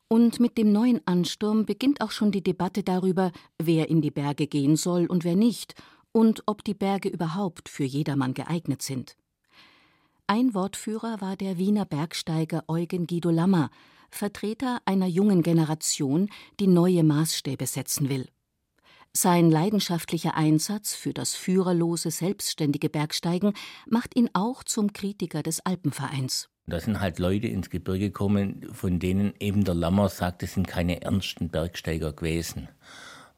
Und 0.10 0.40
mit 0.40 0.58
dem 0.58 0.72
neuen 0.72 1.02
Ansturm 1.06 1.66
beginnt 1.66 2.02
auch 2.02 2.12
schon 2.12 2.32
die 2.32 2.44
Debatte 2.44 2.84
darüber, 2.84 3.32
wer 3.58 3.90
in 3.90 4.02
die 4.02 4.12
Berge 4.12 4.48
gehen 4.48 4.78
soll 4.78 5.06
und 5.06 5.24
wer 5.24 5.36
nicht, 5.36 5.76
und 6.14 6.44
ob 6.46 6.64
die 6.64 6.74
Berge 6.74 7.10
überhaupt 7.10 7.68
für 7.70 7.84
jedermann 7.84 8.34
geeignet 8.34 8.82
sind. 8.82 9.18
Ein 10.26 10.54
Wortführer 10.54 11.22
war 11.22 11.36
der 11.36 11.58
Wiener 11.58 11.86
Bergsteiger 11.86 12.64
Eugen 12.68 13.08
Guido 13.08 13.30
Lammer, 13.30 13.70
Vertreter 14.10 14.82
einer 14.86 15.08
jungen 15.08 15.44
Generation, 15.44 16.30
die 16.60 16.68
neue 16.68 17.04
Maßstäbe 17.04 17.66
setzen 17.66 18.10
will. 18.10 18.28
Sein 19.14 19.50
leidenschaftlicher 19.50 20.36
Einsatz 20.36 20.96
für 20.96 21.14
das 21.14 21.36
führerlose, 21.36 22.12
selbstständige 22.12 22.90
Bergsteigen 22.90 23.54
macht 23.88 24.16
ihn 24.16 24.30
auch 24.34 24.64
zum 24.64 24.94
Kritiker 24.94 25.44
des 25.44 25.66
Alpenvereins. 25.66 26.50
Da 26.68 26.80
sind 26.80 27.00
halt 27.00 27.18
Leute 27.18 27.48
ins 27.48 27.70
Gebirge 27.70 28.08
gekommen, 28.08 28.68
von 28.74 29.00
denen 29.00 29.34
eben 29.40 29.64
der 29.64 29.74
Lammer 29.74 30.10
sagt, 30.10 30.44
es 30.44 30.54
sind 30.54 30.68
keine 30.68 31.02
ernsten 31.02 31.50
Bergsteiger 31.50 32.12
gewesen. 32.12 32.68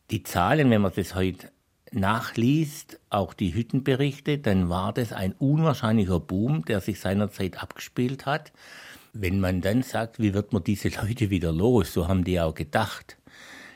Die 0.09 0.23
Zahlen, 0.23 0.71
wenn 0.71 0.81
man 0.81 0.91
das 0.95 1.13
heute 1.13 1.51
nachliest, 1.91 2.99
auch 3.09 3.33
die 3.33 3.53
Hüttenberichte, 3.53 4.39
dann 4.39 4.69
war 4.69 4.93
das 4.93 5.13
ein 5.13 5.33
unwahrscheinlicher 5.33 6.19
Boom, 6.19 6.65
der 6.65 6.81
sich 6.81 6.99
seinerzeit 6.99 7.61
abgespielt 7.61 8.25
hat. 8.25 8.51
Wenn 9.13 9.39
man 9.39 9.61
dann 9.61 9.83
sagt, 9.83 10.19
wie 10.19 10.33
wird 10.33 10.51
man 10.51 10.63
diese 10.63 10.89
Leute 10.89 11.29
wieder 11.29 11.51
los, 11.51 11.93
so 11.93 12.07
haben 12.07 12.23
die 12.23 12.39
auch 12.39 12.55
gedacht 12.55 13.19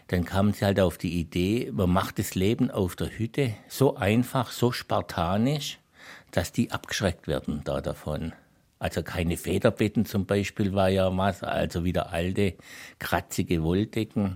dann 0.07 0.25
kamen 0.25 0.53
sie 0.53 0.65
halt 0.65 0.79
auf 0.79 0.97
die 0.97 1.19
Idee, 1.19 1.71
man 1.73 1.89
macht 1.89 2.19
das 2.19 2.35
Leben 2.35 2.69
auf 2.69 2.95
der 2.95 3.17
Hütte 3.17 3.55
so 3.67 3.95
einfach, 3.95 4.51
so 4.51 4.71
spartanisch, 4.71 5.79
dass 6.31 6.51
die 6.51 6.71
abgeschreckt 6.71 7.27
werden 7.27 7.61
da 7.63 7.81
davon. 7.81 8.33
Also 8.83 9.01
keine 9.01 9.37
Federbetten 9.37 10.03
zum 10.03 10.25
Beispiel 10.25 10.73
war 10.73 10.89
ja 10.89 11.15
was, 11.15 11.41
also 11.41 11.85
wieder 11.85 12.11
alte, 12.11 12.55
kratzige 12.99 13.63
Wolldecken, 13.63 14.35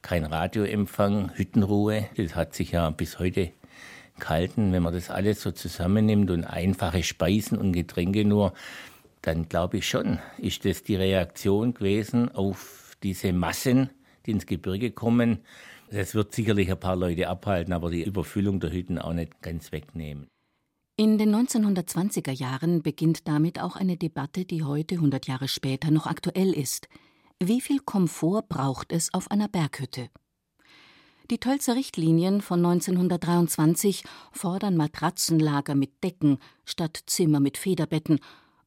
kein 0.00 0.24
Radioempfang, 0.24 1.32
Hüttenruhe, 1.34 2.06
das 2.16 2.34
hat 2.34 2.54
sich 2.54 2.72
ja 2.72 2.88
bis 2.88 3.18
heute 3.18 3.50
gehalten. 4.18 4.72
Wenn 4.72 4.82
man 4.82 4.94
das 4.94 5.10
alles 5.10 5.42
so 5.42 5.50
zusammennimmt 5.50 6.30
und 6.30 6.44
einfache 6.44 7.02
Speisen 7.02 7.58
und 7.58 7.72
Getränke 7.72 8.24
nur, 8.24 8.54
dann 9.20 9.50
glaube 9.50 9.76
ich 9.76 9.86
schon, 9.86 10.18
ist 10.38 10.64
das 10.64 10.82
die 10.82 10.96
Reaktion 10.96 11.74
gewesen 11.74 12.34
auf 12.34 12.96
diese 13.02 13.34
Massen, 13.34 13.90
die 14.24 14.30
ins 14.30 14.46
Gebirge 14.46 14.92
kommen. 14.92 15.40
Das 15.90 16.14
wird 16.14 16.34
sicherlich 16.34 16.70
ein 16.70 16.80
paar 16.80 16.96
Leute 16.96 17.28
abhalten, 17.28 17.74
aber 17.74 17.90
die 17.90 18.04
Überfüllung 18.04 18.60
der 18.60 18.72
Hütten 18.72 18.98
auch 18.98 19.12
nicht 19.12 19.42
ganz 19.42 19.72
wegnehmen. 19.72 20.26
In 20.96 21.18
den 21.18 21.34
1920er 21.34 22.30
Jahren 22.30 22.80
beginnt 22.80 23.26
damit 23.26 23.60
auch 23.60 23.74
eine 23.74 23.96
Debatte, 23.96 24.44
die 24.44 24.62
heute, 24.62 24.94
100 24.94 25.26
Jahre 25.26 25.48
später, 25.48 25.90
noch 25.90 26.06
aktuell 26.06 26.52
ist. 26.52 26.88
Wie 27.42 27.60
viel 27.60 27.80
Komfort 27.80 28.44
braucht 28.48 28.92
es 28.92 29.12
auf 29.12 29.28
einer 29.28 29.48
Berghütte? 29.48 30.08
Die 31.32 31.38
Tölzer 31.38 31.74
Richtlinien 31.74 32.40
von 32.40 32.64
1923 32.64 34.04
fordern 34.30 34.76
Matratzenlager 34.76 35.74
mit 35.74 36.04
Decken 36.04 36.38
statt 36.64 37.02
Zimmer 37.06 37.40
mit 37.40 37.58
Federbetten, 37.58 38.20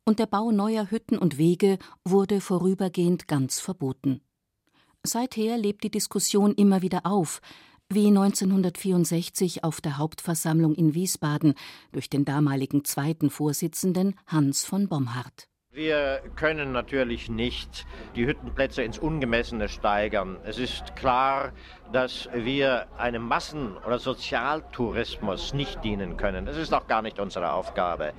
und 0.03 0.19
der 0.19 0.25
Bau 0.25 0.51
neuer 0.51 0.91
Hütten 0.91 1.17
und 1.17 1.37
Wege 1.37 1.77
wurde 2.03 2.41
vorübergehend 2.41 3.29
ganz 3.29 3.61
verboten. 3.61 4.19
Seither 5.01 5.57
lebt 5.57 5.85
die 5.85 5.91
Diskussion 5.91 6.53
immer 6.55 6.81
wieder 6.81 7.05
auf, 7.05 7.39
wie 7.89 8.07
1964 8.07 9.63
auf 9.63 9.79
der 9.79 9.97
Hauptversammlung 9.97 10.75
in 10.75 10.93
Wiesbaden 10.93 11.53
durch 11.93 12.09
den 12.09 12.25
damaligen 12.25 12.83
zweiten 12.83 13.29
Vorsitzenden 13.29 14.15
Hans 14.27 14.65
von 14.65 14.89
Bomhardt. 14.89 15.47
Wir 15.71 16.21
können 16.35 16.71
natürlich 16.71 17.29
nicht 17.29 17.85
die 18.15 18.25
Hüttenplätze 18.25 18.81
ins 18.81 18.97
Ungemessene 18.97 19.69
steigern. 19.69 20.37
Es 20.43 20.57
ist 20.57 20.95
klar, 20.95 21.53
dass 21.91 22.29
wir 22.33 22.85
einem 22.97 23.27
Massen- 23.27 23.77
oder 23.85 23.99
Sozialtourismus 23.99 25.53
nicht 25.53 25.83
dienen 25.83 26.17
können. 26.17 26.45
Das 26.45 26.57
ist 26.57 26.73
auch 26.73 26.87
gar 26.87 27.01
nicht 27.01 27.19
unsere 27.19 27.51
Aufgabe. 27.51 28.13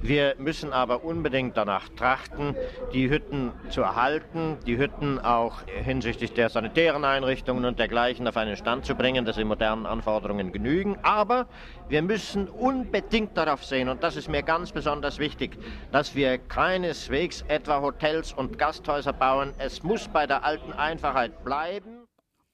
Wir 0.00 0.34
müssen 0.38 0.72
aber 0.72 1.04
unbedingt 1.04 1.56
danach 1.56 1.88
trachten, 1.90 2.56
die 2.92 3.08
Hütten 3.08 3.52
zu 3.70 3.82
erhalten, 3.82 4.58
die 4.66 4.76
Hütten 4.76 5.18
auch 5.18 5.62
hinsichtlich 5.66 6.32
der 6.32 6.48
sanitären 6.48 7.04
Einrichtungen 7.04 7.64
und 7.64 7.78
dergleichen 7.78 8.26
auf 8.26 8.36
einen 8.36 8.56
Stand 8.56 8.84
zu 8.84 8.94
bringen, 8.94 9.24
dass 9.24 9.36
sie 9.36 9.44
modernen 9.44 9.86
Anforderungen 9.86 10.52
genügen. 10.52 10.98
Aber 11.02 11.46
wir 11.88 12.02
müssen 12.02 12.48
unbedingt 12.48 13.36
darauf 13.36 13.64
sehen, 13.64 13.88
und 13.88 14.02
das 14.02 14.16
ist 14.16 14.28
mir 14.28 14.42
ganz 14.42 14.72
besonders 14.72 15.18
wichtig, 15.18 15.56
dass 15.92 16.14
wir 16.14 16.38
keineswegs 16.38 17.42
etwa 17.48 17.80
Hotels 17.80 18.32
und 18.32 18.58
Gasthäuser 18.58 19.12
bauen. 19.12 19.52
Es 19.58 19.82
muss 19.82 20.08
bei 20.08 20.26
der 20.26 20.44
alten 20.44 20.72
Einfachheit 20.72 21.44
bleiben. 21.44 22.03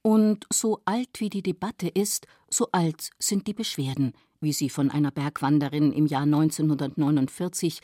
Und 0.03 0.47
so 0.51 0.81
alt 0.85 1.19
wie 1.19 1.29
die 1.29 1.43
Debatte 1.43 1.87
ist, 1.87 2.25
so 2.49 2.69
alt 2.71 3.11
sind 3.19 3.47
die 3.47 3.53
Beschwerden, 3.53 4.13
wie 4.39 4.53
sie 4.53 4.69
von 4.69 4.89
einer 4.89 5.11
Bergwanderin 5.11 5.91
im 5.91 6.07
Jahr 6.07 6.23
1949 6.23 7.81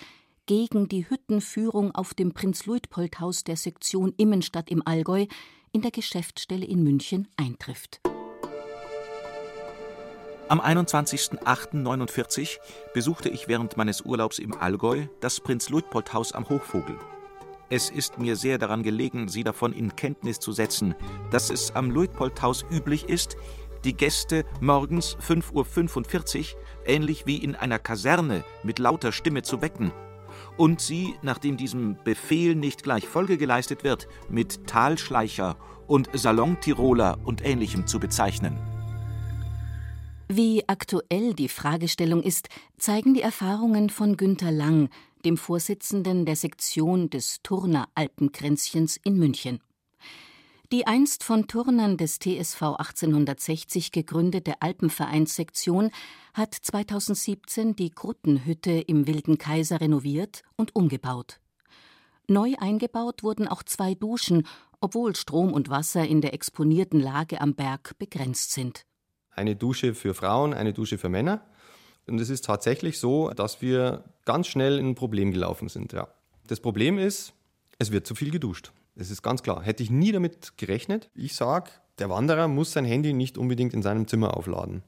gegen 0.48 0.88
die 0.88 1.08
Hüttenführung 1.10 1.94
auf 1.94 2.14
dem 2.14 2.34
Prinz-Luitpold-Haus 2.34 3.44
der 3.44 3.58
Sektion 3.58 4.14
Immenstadt 4.18 4.72
im 4.72 4.82
Allgäu 4.86 5.28
in 5.72 5.82
der 5.82 5.92
Geschäftsstelle 5.92 6.66
in 6.66 6.84
München 6.84 7.28
eintrifft. 7.38 8.02
Am 10.48 10.62
21.08.49 10.62 12.58
besuchte 12.94 13.30
ich 13.30 13.50
während 13.50 13.76
meines 13.76 14.02
Urlaubs 14.02 14.40
im 14.40 14.54
Allgäu 14.54 15.08
das 15.20 15.42
Prinz-Luitpold-Haus 15.42 16.32
am 16.32 16.48
Hochvogel. 16.50 16.98
Es 17.70 17.90
ist 17.90 18.18
mir 18.18 18.36
sehr 18.36 18.58
daran 18.58 18.84
gelegen, 18.84 19.28
Sie 19.28 19.44
davon 19.44 19.74
in 19.74 19.96
Kenntnis 19.96 20.40
zu 20.40 20.52
setzen, 20.52 20.96
dass 21.32 21.50
es 21.50 21.76
am 21.76 21.92
Luitpoldhaus 21.92 22.66
üblich 22.72 23.10
ist, 23.10 23.36
die 23.84 23.94
Gäste 23.96 24.46
morgens 24.62 25.18
5.45 25.18 26.56
Uhr, 26.56 26.62
ähnlich 26.86 27.26
wie 27.26 27.38
in 27.38 27.56
einer 27.56 27.80
Kaserne, 27.80 28.44
mit 28.64 28.80
lauter 28.80 29.12
Stimme 29.12 29.42
zu 29.42 29.62
wecken 29.62 29.92
und 30.58 30.82
sie, 30.82 31.16
nachdem 31.22 31.58
diesem 31.58 31.98
Befehl 32.04 32.56
nicht 32.56 32.84
gleich 32.84 33.08
Folge 33.08 33.38
geleistet 33.38 33.84
wird, 33.84 34.08
mit 34.30 34.68
Talschleicher 34.68 35.58
und 35.88 36.10
Salontiroler 36.14 37.18
und 37.24 37.46
Ähnlichem 37.46 37.88
zu 37.88 38.00
bezeichnen. 38.00 38.58
Wie 40.28 40.68
aktuell 40.68 41.34
die 41.34 41.48
Fragestellung 41.48 42.22
ist, 42.22 42.50
zeigen 42.78 43.14
die 43.14 43.22
Erfahrungen 43.22 43.90
von 43.90 44.18
Günter 44.18 44.52
Lang, 44.52 44.90
dem 45.28 45.36
Vorsitzenden 45.36 46.26
der 46.26 46.38
Sektion 46.38 47.10
des 47.10 47.42
Turner 47.44 47.90
Alpenkränzchens 47.96 48.96
in 48.96 49.18
München. 49.18 49.60
Die 50.72 50.88
einst 50.88 51.22
von 51.22 51.48
Turnern 51.48 51.98
des 51.98 52.20
TSV 52.20 52.62
1860 52.78 53.92
gegründete 53.92 54.62
Alpenvereinssektion 54.62 55.92
hat 56.34 56.54
2017 56.54 57.76
die 57.76 57.90
Gruttenhütte 57.90 58.72
im 58.72 59.06
Wilden 59.06 59.38
Kaiser 59.38 59.82
renoviert 59.82 60.44
und 60.56 60.74
umgebaut. 60.78 61.42
Neu 62.30 62.54
eingebaut 62.58 63.22
wurden 63.22 63.50
auch 63.50 63.64
zwei 63.64 63.96
Duschen, 63.96 64.48
obwohl 64.80 65.14
Strom 65.14 65.52
und 65.52 65.70
Wasser 65.70 66.08
in 66.08 66.22
der 66.22 66.34
exponierten 66.34 67.02
Lage 67.02 67.42
am 67.42 67.54
Berg 67.54 67.98
begrenzt 67.98 68.54
sind. 68.54 68.86
Eine 69.32 69.58
Dusche 69.58 69.94
für 69.94 70.14
Frauen, 70.14 70.54
eine 70.54 70.72
Dusche 70.72 70.98
für 70.98 71.10
Männer. 71.10 71.46
Und 72.08 72.20
es 72.20 72.30
ist 72.30 72.46
tatsächlich 72.46 73.00
so, 73.00 73.30
dass 73.32 73.62
wir 73.62 74.04
ganz 74.26 74.48
schnell 74.48 74.80
in 74.80 74.90
ein 74.90 74.96
Problem 74.96 75.32
gelaufen 75.32 75.70
sind. 75.70 75.94
Ja. 75.94 76.08
Das 76.48 76.60
Problem 76.60 76.98
ist, 76.98 77.34
es 77.80 77.92
wird 77.92 78.08
zu 78.08 78.16
viel 78.16 78.32
geduscht. 78.32 78.72
Das 78.96 79.12
ist 79.12 79.22
ganz 79.22 79.44
klar. 79.44 79.62
Hätte 79.62 79.84
ich 79.84 79.92
nie 79.92 80.12
damit 80.12 80.58
gerechnet. 80.58 81.10
Ich 81.14 81.36
sage, 81.36 81.72
der 82.00 82.10
Wanderer 82.10 82.48
muss 82.48 82.72
sein 82.72 82.86
Handy 82.86 83.14
nicht 83.14 83.38
unbedingt 83.38 83.74
in 83.74 83.82
seinem 83.82 84.08
Zimmer 84.08 84.36
aufladen. 84.36 84.84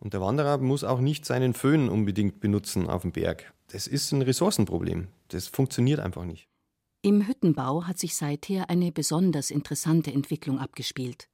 Und 0.00 0.14
der 0.14 0.20
Wanderer 0.20 0.58
muss 0.58 0.82
auch 0.82 1.00
nicht 1.00 1.26
seinen 1.26 1.54
Föhn 1.54 1.88
unbedingt 1.88 2.40
benutzen 2.40 2.88
auf 2.88 3.02
dem 3.02 3.12
Berg. 3.12 3.52
Das 3.68 3.86
ist 3.86 4.10
ein 4.12 4.22
Ressourcenproblem. 4.22 5.08
Das 5.28 5.46
funktioniert 5.46 6.00
einfach 6.00 6.24
nicht. 6.24 6.48
Im 7.02 7.26
Hüttenbau 7.26 7.84
hat 7.84 7.98
sich 7.98 8.16
seither 8.16 8.68
eine 8.68 8.92
besonders 8.92 9.50
interessante 9.50 10.12
Entwicklung 10.12 10.58
abgespielt. 10.58 11.28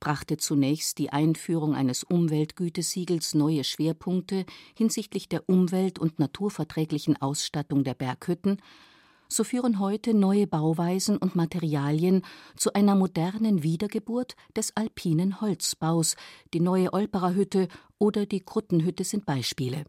Brachte 0.00 0.38
zunächst 0.38 0.98
die 0.98 1.10
Einführung 1.10 1.74
eines 1.74 2.04
Umweltgütesiegels 2.04 3.34
neue 3.34 3.64
Schwerpunkte 3.64 4.46
hinsichtlich 4.74 5.28
der 5.28 5.46
umwelt- 5.48 5.98
und 5.98 6.18
naturverträglichen 6.18 7.20
Ausstattung 7.20 7.84
der 7.84 7.94
Berghütten, 7.94 8.62
so 9.28 9.44
führen 9.44 9.78
heute 9.78 10.12
neue 10.12 10.46
Bauweisen 10.46 11.16
und 11.16 11.36
Materialien 11.36 12.22
zu 12.56 12.72
einer 12.72 12.96
modernen 12.96 13.62
Wiedergeburt 13.62 14.34
des 14.56 14.76
alpinen 14.76 15.40
Holzbaus, 15.40 16.16
die 16.52 16.60
neue 16.60 16.92
Olperer-Hütte 16.92 17.68
oder 17.98 18.26
die 18.26 18.40
Kruttenhütte 18.40 19.04
sind 19.04 19.26
Beispiele. 19.26 19.84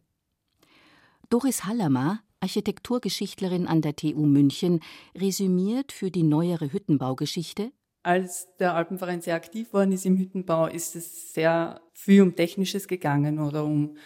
Doris 1.28 1.64
Hallermer, 1.64 2.20
Architekturgeschichtlerin 2.40 3.66
an 3.66 3.80
der 3.80 3.96
TU 3.96 4.26
München, 4.26 4.80
resümiert 5.16 5.90
für 5.90 6.10
die 6.10 6.22
neuere 6.22 6.72
Hüttenbaugeschichte 6.72 7.72
als 8.02 8.48
der 8.58 8.74
Alpenverein 8.74 9.20
sehr 9.20 9.34
aktiv 9.34 9.72
worden 9.72 9.92
ist 9.92 10.06
im 10.06 10.16
Hüttenbau, 10.16 10.66
ist 10.66 10.96
es 10.96 11.32
sehr 11.32 11.80
viel 11.92 12.22
um 12.22 12.34
Technisches 12.34 12.88
gegangen 12.88 13.38
oder 13.38 13.64
um 13.64 13.96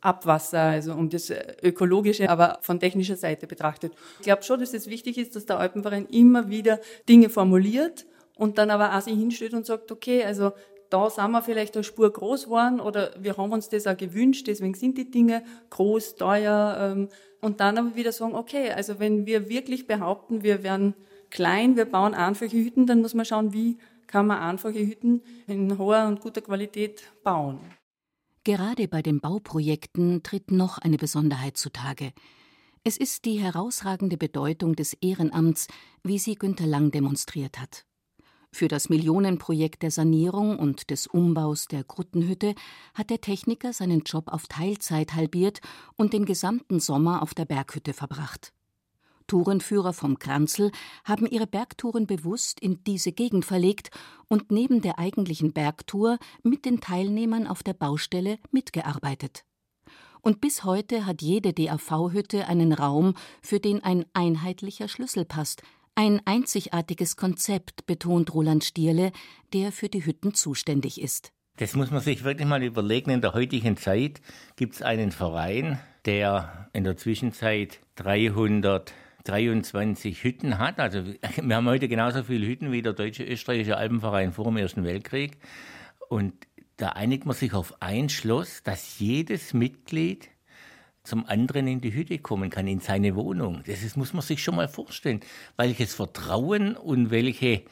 Abwasser, 0.00 0.60
also 0.60 0.92
um 0.92 1.08
das 1.08 1.32
Ökologische, 1.62 2.28
aber 2.28 2.58
von 2.60 2.78
technischer 2.78 3.16
Seite 3.16 3.46
betrachtet. 3.46 3.92
Ich 4.18 4.24
glaube 4.24 4.42
schon, 4.42 4.60
dass 4.60 4.72
es 4.74 4.88
wichtig 4.88 5.18
ist, 5.18 5.34
dass 5.34 5.46
der 5.46 5.58
Alpenverein 5.58 6.06
immer 6.06 6.48
wieder 6.48 6.78
Dinge 7.08 7.30
formuliert 7.30 8.06
und 8.36 8.58
dann 8.58 8.70
aber 8.70 8.96
auch 8.96 9.00
sich 9.00 9.14
hinstellt 9.14 9.54
und 9.54 9.66
sagt, 9.66 9.90
okay, 9.90 10.22
also 10.22 10.52
da 10.90 11.10
sind 11.10 11.30
wir 11.32 11.42
vielleicht 11.42 11.74
eine 11.76 11.84
Spur 11.84 12.12
groß 12.12 12.44
geworden 12.44 12.80
oder 12.80 13.10
wir 13.18 13.36
haben 13.36 13.52
uns 13.52 13.68
das 13.68 13.86
auch 13.86 13.96
gewünscht, 13.96 14.46
deswegen 14.46 14.74
sind 14.74 14.96
die 14.96 15.10
Dinge 15.10 15.42
groß, 15.70 16.14
teuer 16.14 16.78
ähm, 16.80 17.08
und 17.40 17.60
dann 17.60 17.76
aber 17.76 17.96
wieder 17.96 18.12
sagen, 18.12 18.34
okay, 18.34 18.70
also 18.70 18.98
wenn 19.00 19.26
wir 19.26 19.48
wirklich 19.48 19.86
behaupten, 19.86 20.42
wir 20.42 20.62
werden 20.62 20.94
klein, 21.30 21.76
wir 21.76 21.84
bauen 21.84 22.14
einfache 22.14 22.56
Hütten, 22.56 22.86
dann 22.86 23.02
muss 23.02 23.14
man 23.14 23.24
schauen, 23.24 23.52
wie 23.52 23.78
kann 24.06 24.26
man 24.26 24.38
einfache 24.38 24.78
Hütten 24.78 25.22
in 25.46 25.78
hoher 25.78 26.06
und 26.06 26.20
guter 26.20 26.40
Qualität 26.40 27.02
bauen. 27.22 27.60
Gerade 28.44 28.88
bei 28.88 29.02
den 29.02 29.20
Bauprojekten 29.20 30.22
tritt 30.22 30.50
noch 30.50 30.78
eine 30.78 30.96
Besonderheit 30.96 31.56
zutage. 31.56 32.12
Es 32.84 32.96
ist 32.96 33.26
die 33.26 33.38
herausragende 33.38 34.16
Bedeutung 34.16 34.74
des 34.74 34.94
Ehrenamts, 34.94 35.66
wie 36.02 36.18
sie 36.18 36.36
Günter 36.36 36.66
Lang 36.66 36.90
demonstriert 36.90 37.58
hat. 37.60 37.84
Für 38.50 38.68
das 38.68 38.88
Millionenprojekt 38.88 39.82
der 39.82 39.90
Sanierung 39.90 40.58
und 40.58 40.88
des 40.88 41.06
Umbaus 41.06 41.66
der 41.66 41.84
Gruttenhütte 41.84 42.54
hat 42.94 43.10
der 43.10 43.20
Techniker 43.20 43.74
seinen 43.74 44.00
Job 44.00 44.28
auf 44.28 44.46
Teilzeit 44.46 45.14
halbiert 45.14 45.60
und 45.96 46.14
den 46.14 46.24
gesamten 46.24 46.80
Sommer 46.80 47.20
auf 47.22 47.34
der 47.34 47.44
Berghütte 47.44 47.92
verbracht. 47.92 48.54
Tourenführer 49.28 49.92
vom 49.92 50.18
Kranzel 50.18 50.72
haben 51.04 51.26
ihre 51.26 51.46
Bergtouren 51.46 52.08
bewusst 52.08 52.58
in 52.58 52.82
diese 52.82 53.12
Gegend 53.12 53.44
verlegt 53.44 53.90
und 54.26 54.50
neben 54.50 54.82
der 54.82 54.98
eigentlichen 54.98 55.52
Bergtour 55.52 56.18
mit 56.42 56.64
den 56.64 56.80
Teilnehmern 56.80 57.46
auf 57.46 57.62
der 57.62 57.74
Baustelle 57.74 58.38
mitgearbeitet. 58.50 59.44
Und 60.20 60.40
bis 60.40 60.64
heute 60.64 61.06
hat 61.06 61.22
jede 61.22 61.52
DAV-Hütte 61.52 62.48
einen 62.48 62.72
Raum, 62.72 63.14
für 63.40 63.60
den 63.60 63.84
ein 63.84 64.04
einheitlicher 64.12 64.88
Schlüssel 64.88 65.24
passt. 65.24 65.62
Ein 65.94 66.20
einzigartiges 66.24 67.16
Konzept, 67.16 67.86
betont 67.86 68.34
Roland 68.34 68.64
Stierle, 68.64 69.12
der 69.52 69.72
für 69.72 69.88
die 69.88 70.04
Hütten 70.04 70.34
zuständig 70.34 71.00
ist. 71.00 71.32
Das 71.56 71.74
muss 71.74 71.90
man 71.90 72.00
sich 72.00 72.22
wirklich 72.22 72.46
mal 72.46 72.62
überlegen. 72.62 73.10
In 73.10 73.20
der 73.20 73.34
heutigen 73.34 73.76
Zeit 73.76 74.20
gibt 74.54 74.74
es 74.74 74.82
einen 74.82 75.10
Verein, 75.10 75.80
der 76.04 76.68
in 76.72 76.84
der 76.84 76.96
Zwischenzeit 76.96 77.80
300 77.96 78.92
23 79.28 80.24
Hütten 80.24 80.58
hat. 80.58 80.80
Also 80.80 81.04
wir 81.42 81.56
haben 81.56 81.68
heute 81.68 81.88
genauso 81.88 82.22
viele 82.22 82.46
Hütten 82.46 82.72
wie 82.72 82.82
der 82.82 82.94
Deutsche 82.94 83.24
Österreichische 83.24 83.76
Alpenverein 83.76 84.32
vor 84.32 84.44
dem 84.44 84.56
Ersten 84.56 84.84
Weltkrieg. 84.84 85.38
Und 86.08 86.34
da 86.76 86.90
einigt 86.90 87.26
man 87.26 87.34
sich 87.34 87.52
auf 87.52 87.74
ein 87.80 88.08
Schloss, 88.08 88.62
dass 88.62 88.98
jedes 88.98 89.52
Mitglied 89.52 90.30
zum 91.02 91.26
anderen 91.26 91.66
in 91.66 91.80
die 91.80 91.92
Hütte 91.92 92.18
kommen 92.18 92.50
kann, 92.50 92.66
in 92.66 92.80
seine 92.80 93.14
Wohnung. 93.16 93.62
Das 93.66 93.82
ist, 93.82 93.96
muss 93.96 94.12
man 94.12 94.22
sich 94.22 94.42
schon 94.42 94.56
mal 94.56 94.68
vorstellen. 94.68 95.20
Welches 95.56 95.94
Vertrauen 95.94 96.76
und 96.76 97.10
welche 97.10 97.62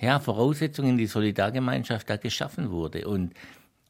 ja, 0.00 0.20
Voraussetzungen, 0.20 0.96
die 0.96 1.06
Solidargemeinschaft 1.06 2.08
da 2.08 2.16
geschaffen 2.16 2.70
wurde. 2.70 3.06
Und 3.06 3.34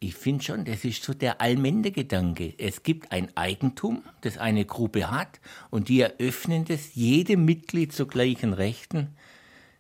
ich 0.04 0.14
finde 0.14 0.44
schon, 0.44 0.64
das 0.64 0.84
ist 0.84 1.02
so 1.02 1.14
der 1.14 1.40
Allmende-Gedanke. 1.40 2.54
Es 2.58 2.82
gibt 2.82 3.10
ein 3.10 3.34
Eigentum, 3.36 4.02
das 4.20 4.36
eine 4.36 4.66
Gruppe 4.66 5.10
hat, 5.10 5.40
und 5.70 5.88
die 5.88 6.00
eröffnen 6.00 6.64
das 6.64 6.94
jedem 6.94 7.44
Mitglied 7.44 7.92
zu 7.92 8.06
gleichen 8.06 8.52
Rechten, 8.52 9.16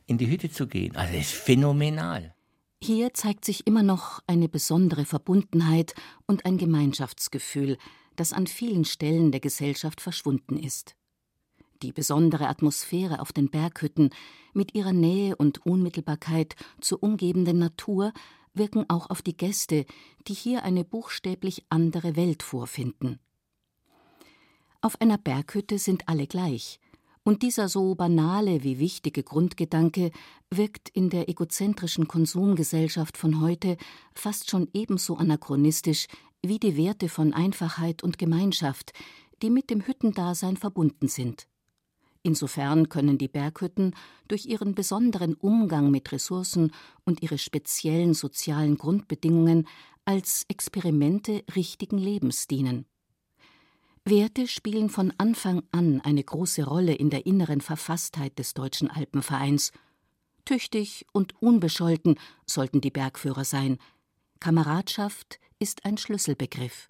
in 0.06 0.18
die 0.18 0.28
Hütte 0.28 0.50
zu 0.50 0.66
gehen. 0.66 0.96
Also 0.96 1.12
das 1.12 1.26
ist 1.26 1.34
phänomenal. 1.34 2.34
Hier 2.82 3.14
zeigt 3.14 3.44
sich 3.44 3.66
immer 3.66 3.82
noch 3.82 4.20
eine 4.26 4.48
besondere 4.48 5.04
Verbundenheit 5.04 5.94
und 6.26 6.44
ein 6.46 6.58
Gemeinschaftsgefühl, 6.58 7.78
das 8.16 8.32
an 8.32 8.46
vielen 8.46 8.84
Stellen 8.84 9.30
der 9.30 9.40
Gesellschaft 9.40 10.00
verschwunden 10.00 10.58
ist. 10.58 10.96
Die 11.82 11.92
besondere 11.92 12.48
Atmosphäre 12.48 13.20
auf 13.20 13.32
den 13.32 13.50
Berghütten 13.50 14.10
mit 14.54 14.74
ihrer 14.74 14.92
Nähe 14.92 15.36
und 15.36 15.66
Unmittelbarkeit 15.66 16.56
zur 16.80 17.02
umgebenden 17.02 17.58
Natur 17.58 18.12
wirken 18.54 18.88
auch 18.88 19.10
auf 19.10 19.22
die 19.22 19.36
Gäste, 19.36 19.84
die 20.26 20.34
hier 20.34 20.62
eine 20.62 20.84
buchstäblich 20.84 21.64
andere 21.68 22.16
Welt 22.16 22.42
vorfinden. 22.42 23.18
Auf 24.80 25.00
einer 25.00 25.18
Berghütte 25.18 25.78
sind 25.78 26.08
alle 26.08 26.26
gleich, 26.26 26.80
und 27.24 27.42
dieser 27.42 27.68
so 27.68 27.94
banale 27.94 28.62
wie 28.62 28.78
wichtige 28.78 29.22
Grundgedanke 29.22 30.10
wirkt 30.50 30.90
in 30.90 31.08
der 31.08 31.28
egozentrischen 31.28 32.06
Konsumgesellschaft 32.06 33.16
von 33.16 33.40
heute 33.40 33.78
fast 34.14 34.50
schon 34.50 34.68
ebenso 34.74 35.16
anachronistisch 35.16 36.06
wie 36.42 36.58
die 36.58 36.76
Werte 36.76 37.08
von 37.08 37.32
Einfachheit 37.32 38.02
und 38.02 38.18
Gemeinschaft, 38.18 38.92
die 39.42 39.48
mit 39.48 39.70
dem 39.70 39.80
Hüttendasein 39.80 40.58
verbunden 40.58 41.08
sind. 41.08 41.48
Insofern 42.26 42.88
können 42.88 43.18
die 43.18 43.28
Berghütten 43.28 43.94
durch 44.28 44.46
ihren 44.46 44.74
besonderen 44.74 45.34
Umgang 45.34 45.90
mit 45.90 46.10
Ressourcen 46.10 46.72
und 47.04 47.22
ihre 47.22 47.36
speziellen 47.36 48.14
sozialen 48.14 48.78
Grundbedingungen 48.78 49.68
als 50.06 50.46
Experimente 50.48 51.44
richtigen 51.54 51.98
Lebens 51.98 52.46
dienen. 52.46 52.86
Werte 54.06 54.48
spielen 54.48 54.88
von 54.88 55.12
Anfang 55.18 55.62
an 55.70 56.00
eine 56.00 56.24
große 56.24 56.64
Rolle 56.64 56.94
in 56.94 57.10
der 57.10 57.26
inneren 57.26 57.60
Verfasstheit 57.60 58.38
des 58.38 58.54
Deutschen 58.54 58.90
Alpenvereins. 58.90 59.72
Tüchtig 60.46 61.06
und 61.12 61.34
unbescholten 61.42 62.16
sollten 62.46 62.80
die 62.80 62.90
Bergführer 62.90 63.44
sein. 63.44 63.76
Kameradschaft 64.40 65.40
ist 65.58 65.84
ein 65.84 65.98
Schlüsselbegriff. 65.98 66.88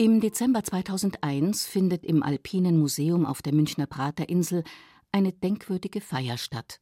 Im 0.00 0.20
Dezember 0.20 0.62
2001 0.62 1.66
findet 1.66 2.04
im 2.04 2.22
Alpinen 2.22 2.78
Museum 2.78 3.26
auf 3.26 3.42
der 3.42 3.52
Münchner 3.52 3.88
Praterinsel 3.88 4.62
eine 5.10 5.32
denkwürdige 5.32 6.00
Feier 6.00 6.38
statt. 6.38 6.78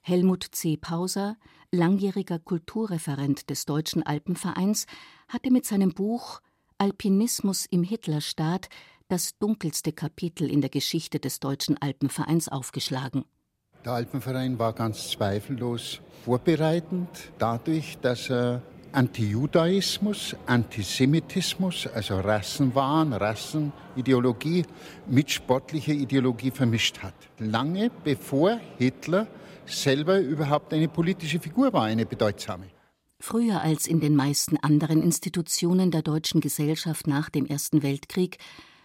Helmut 0.00 0.46
C. 0.50 0.78
Pauser, 0.78 1.36
langjähriger 1.70 2.38
Kulturreferent 2.38 3.50
des 3.50 3.66
Deutschen 3.66 4.02
Alpenvereins, 4.02 4.86
hatte 5.28 5.50
mit 5.50 5.66
seinem 5.66 5.92
Buch 5.92 6.40
Alpinismus 6.78 7.66
im 7.66 7.82
Hitlerstaat 7.82 8.70
das 9.08 9.36
dunkelste 9.36 9.92
Kapitel 9.92 10.50
in 10.50 10.62
der 10.62 10.70
Geschichte 10.70 11.20
des 11.20 11.40
Deutschen 11.40 11.76
Alpenvereins 11.76 12.48
aufgeschlagen. 12.48 13.26
Der 13.84 13.92
Alpenverein 13.92 14.58
war 14.58 14.72
ganz 14.72 15.10
zweifellos 15.10 16.00
vorbereitend 16.24 17.10
dadurch, 17.38 17.98
dass 17.98 18.30
er 18.30 18.62
Antijudaismus, 18.92 20.34
Antisemitismus, 20.46 21.86
also 21.86 22.18
Rassenwahn, 22.18 23.12
Rassenideologie 23.12 24.64
mit 25.08 25.30
sportlicher 25.30 25.92
Ideologie 25.92 26.50
vermischt 26.50 26.98
hat. 26.98 27.14
Lange 27.38 27.90
bevor 28.04 28.60
Hitler 28.78 29.28
selber 29.64 30.18
überhaupt 30.18 30.72
eine 30.72 30.88
politische 30.88 31.38
Figur 31.38 31.72
war, 31.72 31.84
eine 31.84 32.04
bedeutsame. 32.04 32.66
Früher 33.20 33.60
als 33.60 33.86
in 33.86 34.00
den 34.00 34.16
meisten 34.16 34.56
anderen 34.56 35.02
Institutionen 35.02 35.90
der 35.90 36.02
deutschen 36.02 36.40
Gesellschaft 36.40 37.06
nach 37.06 37.28
dem 37.30 37.46
Ersten 37.46 37.82
Weltkrieg 37.82 38.38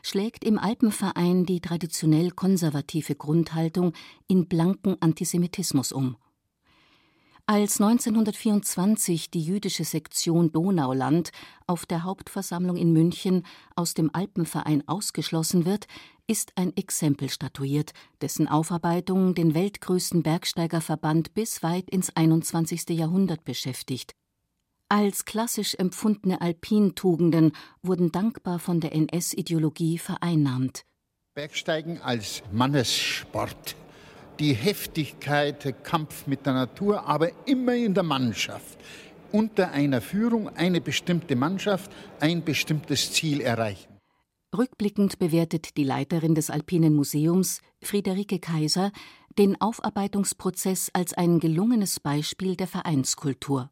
schlägt 0.03 0.43
im 0.43 0.59
Alpenverein 0.59 1.45
die 1.45 1.61
traditionell 1.61 2.29
konservative 2.29 3.15
Grundhaltung 3.15 3.93
in 4.27 4.47
blanken 4.47 4.97
Antisemitismus 4.99 5.91
um. 5.91 6.17
Als 7.47 7.79
1924 7.79 9.29
die 9.29 9.43
jüdische 9.43 9.83
Sektion 9.83 10.51
Donauland 10.51 11.29
auf 11.67 11.85
der 11.85 12.03
Hauptversammlung 12.03 12.75
in 12.75 12.91
München 12.91 13.45
aus 13.75 13.93
dem 13.93 14.09
Alpenverein 14.13 14.87
ausgeschlossen 14.87 15.63
wird, 15.63 15.85
ist 16.25 16.53
ein 16.55 16.75
Exempel 16.75 17.29
statuiert, 17.29 17.91
dessen 18.21 18.47
Aufarbeitung 18.47 19.35
den 19.35 19.53
weltgrößten 19.53 20.23
Bergsteigerverband 20.23 21.35
bis 21.35 21.61
weit 21.61 21.87
ins 21.91 22.15
21. 22.15 22.89
Jahrhundert 22.89 23.43
beschäftigt. 23.43 24.15
Als 24.89 25.25
klassisch 25.25 25.75
empfundene 25.75 26.41
Alpintugenden 26.41 27.51
wurden 27.83 28.11
dankbar 28.11 28.57
von 28.57 28.79
der 28.79 28.93
NS-Ideologie 28.95 29.99
vereinnahmt. 29.99 30.83
Bergsteigen 31.35 32.01
als 32.01 32.41
Mannessport 32.51 33.75
die 34.39 34.53
Heftigkeit, 34.53 35.63
der 35.63 35.73
Kampf 35.73 36.27
mit 36.27 36.45
der 36.45 36.53
Natur, 36.53 37.07
aber 37.07 37.29
immer 37.45 37.73
in 37.73 37.93
der 37.93 38.03
Mannschaft. 38.03 38.77
Unter 39.31 39.71
einer 39.71 40.01
Führung 40.01 40.49
eine 40.49 40.81
bestimmte 40.81 41.35
Mannschaft 41.35 41.91
ein 42.19 42.43
bestimmtes 42.43 43.11
Ziel 43.11 43.41
erreichen. 43.41 43.95
Rückblickend 44.57 45.19
bewertet 45.19 45.75
die 45.75 45.83
Leiterin 45.83 46.35
des 46.35 46.49
Alpinen 46.49 46.93
Museums, 46.93 47.61
Friederike 47.81 48.39
Kaiser, 48.39 48.91
den 49.37 49.59
Aufarbeitungsprozess 49.59 50.89
als 50.93 51.13
ein 51.13 51.39
gelungenes 51.39 51.99
Beispiel 51.99 52.55
der 52.55 52.67
Vereinskultur. 52.67 53.69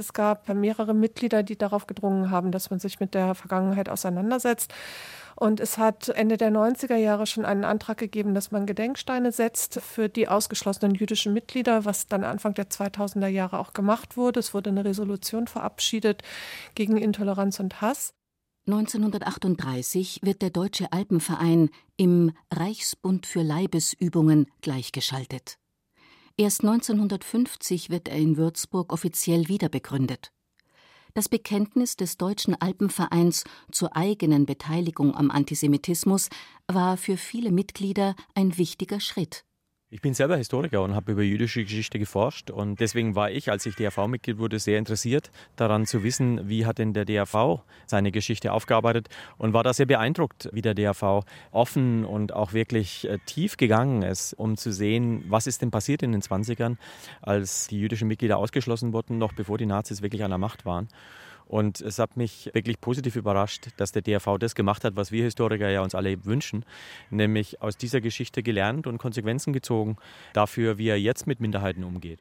Es 0.00 0.14
gab 0.14 0.48
mehrere 0.48 0.94
Mitglieder, 0.94 1.42
die 1.42 1.58
darauf 1.58 1.86
gedrungen 1.86 2.30
haben, 2.30 2.52
dass 2.52 2.70
man 2.70 2.80
sich 2.80 3.00
mit 3.00 3.14
der 3.14 3.34
Vergangenheit 3.34 3.88
auseinandersetzt. 3.88 4.72
Und 5.36 5.60
es 5.60 5.78
hat 5.78 6.08
Ende 6.08 6.36
der 6.36 6.50
90er 6.50 6.96
Jahre 6.96 7.26
schon 7.26 7.44
einen 7.44 7.64
Antrag 7.64 7.98
gegeben, 7.98 8.34
dass 8.34 8.50
man 8.50 8.66
Gedenksteine 8.66 9.30
setzt 9.30 9.80
für 9.80 10.08
die 10.08 10.26
ausgeschlossenen 10.26 10.94
jüdischen 10.94 11.32
Mitglieder, 11.32 11.84
was 11.84 12.06
dann 12.06 12.24
Anfang 12.24 12.54
der 12.54 12.68
2000er 12.68 13.26
Jahre 13.26 13.58
auch 13.58 13.72
gemacht 13.74 14.16
wurde. 14.16 14.40
Es 14.40 14.54
wurde 14.54 14.70
eine 14.70 14.84
Resolution 14.84 15.46
verabschiedet 15.46 16.22
gegen 16.74 16.96
Intoleranz 16.96 17.60
und 17.60 17.80
Hass. 17.80 18.14
1938 18.66 20.20
wird 20.22 20.42
der 20.42 20.50
Deutsche 20.50 20.92
Alpenverein 20.92 21.70
im 21.96 22.32
Reichsbund 22.50 23.26
für 23.26 23.42
Leibesübungen 23.42 24.46
gleichgeschaltet. 24.62 25.59
Erst 26.40 26.62
1950 26.62 27.90
wird 27.90 28.08
er 28.08 28.16
in 28.16 28.38
Würzburg 28.38 28.94
offiziell 28.94 29.48
wiederbegründet. 29.48 30.32
Das 31.12 31.28
Bekenntnis 31.28 31.96
des 31.96 32.16
Deutschen 32.16 32.58
Alpenvereins 32.58 33.44
zur 33.70 33.94
eigenen 33.94 34.46
Beteiligung 34.46 35.14
am 35.14 35.30
Antisemitismus 35.30 36.30
war 36.66 36.96
für 36.96 37.18
viele 37.18 37.52
Mitglieder 37.52 38.14
ein 38.34 38.56
wichtiger 38.56 39.00
Schritt. 39.00 39.44
Ich 39.92 40.02
bin 40.02 40.14
selber 40.14 40.36
Historiker 40.36 40.82
und 40.82 40.94
habe 40.94 41.10
über 41.10 41.22
jüdische 41.22 41.64
Geschichte 41.64 41.98
geforscht 41.98 42.48
und 42.52 42.78
deswegen 42.78 43.16
war 43.16 43.32
ich, 43.32 43.50
als 43.50 43.66
ich 43.66 43.74
DRV-Mitglied 43.74 44.38
wurde, 44.38 44.60
sehr 44.60 44.78
interessiert 44.78 45.32
daran 45.56 45.84
zu 45.84 46.04
wissen, 46.04 46.48
wie 46.48 46.64
hat 46.64 46.78
denn 46.78 46.92
der 46.92 47.04
DRV 47.04 47.64
seine 47.86 48.12
Geschichte 48.12 48.52
aufgearbeitet 48.52 49.08
und 49.36 49.52
war 49.52 49.64
da 49.64 49.72
sehr 49.72 49.86
beeindruckt, 49.86 50.48
wie 50.52 50.62
der 50.62 50.74
DRV 50.74 51.24
offen 51.50 52.04
und 52.04 52.32
auch 52.32 52.52
wirklich 52.52 53.08
äh, 53.08 53.18
tief 53.26 53.56
gegangen 53.56 54.02
ist, 54.02 54.32
um 54.34 54.56
zu 54.56 54.72
sehen, 54.72 55.24
was 55.26 55.48
ist 55.48 55.60
denn 55.60 55.72
passiert 55.72 56.04
in 56.04 56.12
den 56.12 56.22
20ern, 56.22 56.76
als 57.20 57.66
die 57.66 57.80
jüdischen 57.80 58.06
Mitglieder 58.06 58.38
ausgeschlossen 58.38 58.92
wurden, 58.92 59.18
noch 59.18 59.32
bevor 59.32 59.58
die 59.58 59.66
Nazis 59.66 60.02
wirklich 60.02 60.22
an 60.22 60.30
der 60.30 60.38
Macht 60.38 60.64
waren. 60.64 60.86
Und 61.50 61.80
es 61.80 61.98
hat 61.98 62.16
mich 62.16 62.48
wirklich 62.54 62.80
positiv 62.80 63.16
überrascht, 63.16 63.70
dass 63.76 63.90
der 63.90 64.02
DRV 64.02 64.38
das 64.38 64.54
gemacht 64.54 64.84
hat, 64.84 64.94
was 64.94 65.10
wir 65.10 65.24
Historiker 65.24 65.68
ja 65.68 65.82
uns 65.82 65.96
alle 65.96 66.24
wünschen, 66.24 66.64
nämlich 67.10 67.60
aus 67.60 67.76
dieser 67.76 68.00
Geschichte 68.00 68.44
gelernt 68.44 68.86
und 68.86 68.98
Konsequenzen 68.98 69.52
gezogen 69.52 69.96
dafür, 70.32 70.78
wie 70.78 70.86
er 70.86 71.00
jetzt 71.00 71.26
mit 71.26 71.40
Minderheiten 71.40 71.82
umgeht. 71.82 72.20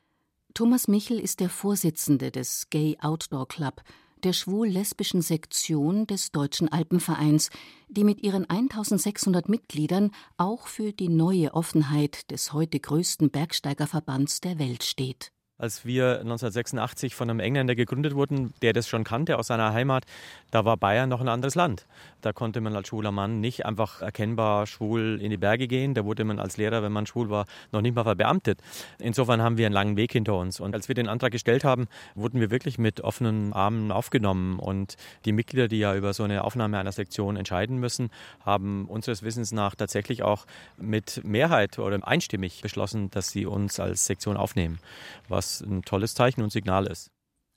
Thomas 0.56 0.88
Michel 0.88 1.20
ist 1.20 1.42
der 1.42 1.50
Vorsitzende 1.50 2.32
des 2.32 2.72
Gay 2.72 2.98
Outdoor 3.02 3.48
Club, 3.48 3.84
der 4.24 4.34
schwul-lesbischen 4.34 5.22
Sektion 5.22 6.08
des 6.08 6.32
Deutschen 6.32 6.68
Alpenvereins, 6.68 7.52
die 7.88 8.04
mit 8.04 8.24
ihren 8.24 8.50
1600 8.50 9.48
Mitgliedern 9.48 10.10
auch 10.38 10.66
für 10.66 10.92
die 10.92 11.08
neue 11.08 11.54
Offenheit 11.54 12.32
des 12.32 12.52
heute 12.52 12.80
größten 12.80 13.30
Bergsteigerverbands 13.30 14.42
der 14.42 14.58
Welt 14.58 14.84
steht. 14.84 15.32
Als 15.60 15.86
wir 15.86 16.22
1986 16.22 17.14
von 17.14 17.30
einem 17.30 17.42
Engländer 17.42 17.76
gegründet 17.76 18.16
wurden, 18.16 18.54
der 18.62 18.74
das 18.74 18.88
schon 18.88 19.04
kannte 19.04 19.38
aus 19.38 19.48
seiner 19.48 19.74
Heimat, 19.74 20.06
da 20.52 20.66
war 20.66 20.78
Bayern 20.78 21.10
noch 21.10 21.22
ein 21.22 21.28
anderes 21.28 21.56
Land. 21.56 21.86
Da 22.22 22.34
konnte 22.34 22.62
man 22.62 22.76
als 22.76 22.88
schwuler 22.88 23.12
Mann 23.12 23.42
nicht 23.42 23.66
einfach 23.66 24.02
erkennbar 24.02 24.68
schwul 24.68 25.20
in 25.22 25.30
die 25.30 25.38
Berge 25.38 25.68
gehen. 25.68 25.94
Da 25.94 26.06
wurde 26.06 26.24
man 26.24 26.40
als 26.40 26.58
Lehrer, 26.58 26.82
wenn 26.82 26.94
man 26.94 27.06
schwul 27.06 27.30
war, 27.30 27.46
noch 27.72 27.82
nicht 27.82 27.94
mal 27.94 28.04
verbeamtet. 28.06 28.60
Insofern 29.00 29.42
haben 29.42 29.58
wir 29.58 29.66
einen 29.66 29.74
langen 29.74 29.98
Weg 29.98 30.14
hinter 30.14 30.36
uns. 30.36 30.60
Und 30.62 30.74
als 30.74 30.88
wir 30.88 30.96
den 30.96 31.10
Antrag 31.10 31.32
gestellt 31.32 31.66
haben, 31.66 31.88
wurden 32.16 32.40
wir 32.40 32.52
wirklich 32.52 32.78
mit 32.78 33.02
offenen 33.02 33.52
Armen 33.52 33.92
aufgenommen. 33.92 34.60
Und 34.60 34.96
die 35.26 35.34
Mitglieder, 35.34 35.68
die 35.68 35.80
ja 35.80 35.94
über 35.94 36.14
so 36.14 36.24
eine 36.24 36.46
Aufnahme 36.46 36.80
einer 36.80 36.94
Sektion 36.94 37.36
entscheiden 37.36 37.80
müssen, 37.80 38.12
haben 38.46 38.86
unseres 38.86 39.24
Wissens 39.24 39.52
nach 39.52 39.76
tatsächlich 39.76 40.24
auch 40.24 40.46
mit 40.78 41.22
Mehrheit 41.26 41.80
oder 41.80 42.00
einstimmig 42.08 42.62
beschlossen, 42.62 43.12
dass 43.12 43.30
sie 43.30 43.46
uns 43.46 43.80
als 43.80 44.06
Sektion 44.06 44.38
aufnehmen. 44.38 44.80
Was 45.28 45.49
ein 45.62 45.82
tolles 45.84 46.14
Zeichen 46.14 46.42
und 46.42 46.52
Signal 46.52 46.88
ist. 46.88 47.12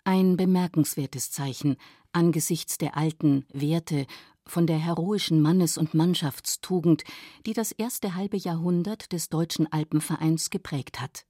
Ein 0.05 0.37
bemerkenswertes 0.37 1.31
Zeichen 1.31 1.77
angesichts 2.13 2.79
der 2.79 2.97
alten 2.97 3.47
Werte, 3.53 4.07
von 4.45 4.67
der 4.67 4.79
heroischen 4.79 5.41
Mannes- 5.41 5.79
und 5.79 5.95
Mannschaftstugend, 5.95 7.05
die 7.47 7.53
das 7.53 7.73
erste 7.73 8.15
halbe 8.15 8.37
Jahrhundert 8.37 9.13
des 9.13 9.29
Deutschen 9.29 9.73
Alpenvereins 9.73 10.51
geprägt 10.51 11.01
hat. 11.01 11.27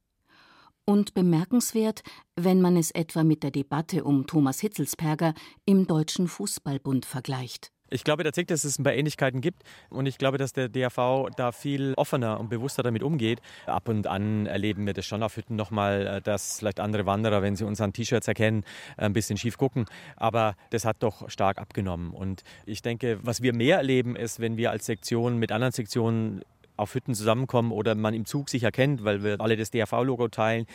Und 0.85 1.15
bemerkenswert, 1.15 2.03
wenn 2.35 2.61
man 2.61 2.77
es 2.77 2.91
etwa 2.91 3.23
mit 3.23 3.43
der 3.43 3.51
Debatte 3.51 4.05
um 4.05 4.27
Thomas 4.27 4.61
Hitzelsperger 4.61 5.35
im 5.65 5.87
Deutschen 5.87 6.27
Fußballbund 6.27 7.07
vergleicht. 7.07 7.71
Ich 7.93 8.05
glaube 8.05 8.25
tatsächlich, 8.25 8.49
dass 8.49 8.65
es 8.65 8.79
ein 8.79 8.85
paar 8.85 8.95
Ähnlichkeiten 8.95 9.43
gibt 9.43 9.65
und 9.91 10.07
ich 10.07 10.17
glaube, 10.17 10.39
dass 10.39 10.55
der 10.55 10.71
DRV 10.71 11.29
da 11.37 11.53
viel 11.53 11.93
offener 11.97 12.41
und 12.41 12.49
bewusster 12.49 12.83
damit 12.83 13.03
umgeht. 13.03 13.41
Ab 13.67 13.89
und 13.89 14.07
an 14.07 14.47
erleben 14.47 14.87
wir 14.87 14.95
das 14.95 15.05
schon 15.05 15.23
auf 15.23 15.37
Hütten 15.37 15.57
nochmal, 15.57 16.07
äh, 16.07 16.23
dass 16.23 16.59
vielleicht 16.59 16.81
andere 16.81 17.05
Wanderer, 17.05 17.43
wenn 17.43 17.55
sie 17.55 17.67
uns 17.67 17.83
an 17.83 17.93
T-Shirts 17.93 18.29
erkennen, 18.29 18.65
ein 18.97 19.13
bisschen 19.13 19.37
schief 19.37 19.59
gucken. 19.59 19.85
Aber 20.17 20.55
das 20.71 20.87
hat 20.87 20.97
doch 21.01 21.29
stark 21.29 21.59
abgenommen. 21.59 22.13
Und 22.13 22.45
ich 22.65 22.81
denke, 22.81 23.19
was 23.23 23.43
wir 23.43 23.55
mehr 23.55 23.77
erleben, 23.77 24.17
ist, 24.17 24.41
wenn 24.41 24.57
wir 24.57 24.71
als 24.71 24.87
Sektion 24.87 25.37
mit 25.39 25.53
anderen 25.53 25.73
Sektionen 25.73 26.43
auf 26.77 26.95
Hütten 26.95 27.15
zusammenkommen 27.15 27.73
oder 27.73 27.95
man 27.95 28.15
im 28.15 28.25
Zug 28.25 28.49
sich 28.49 28.63
erkennt, 28.63 29.05
weil 29.05 29.23
wir 29.23 29.41
alle 29.41 29.57
das 29.57 29.71
DRV-Logo 29.71 30.29
teilen, 30.29 30.67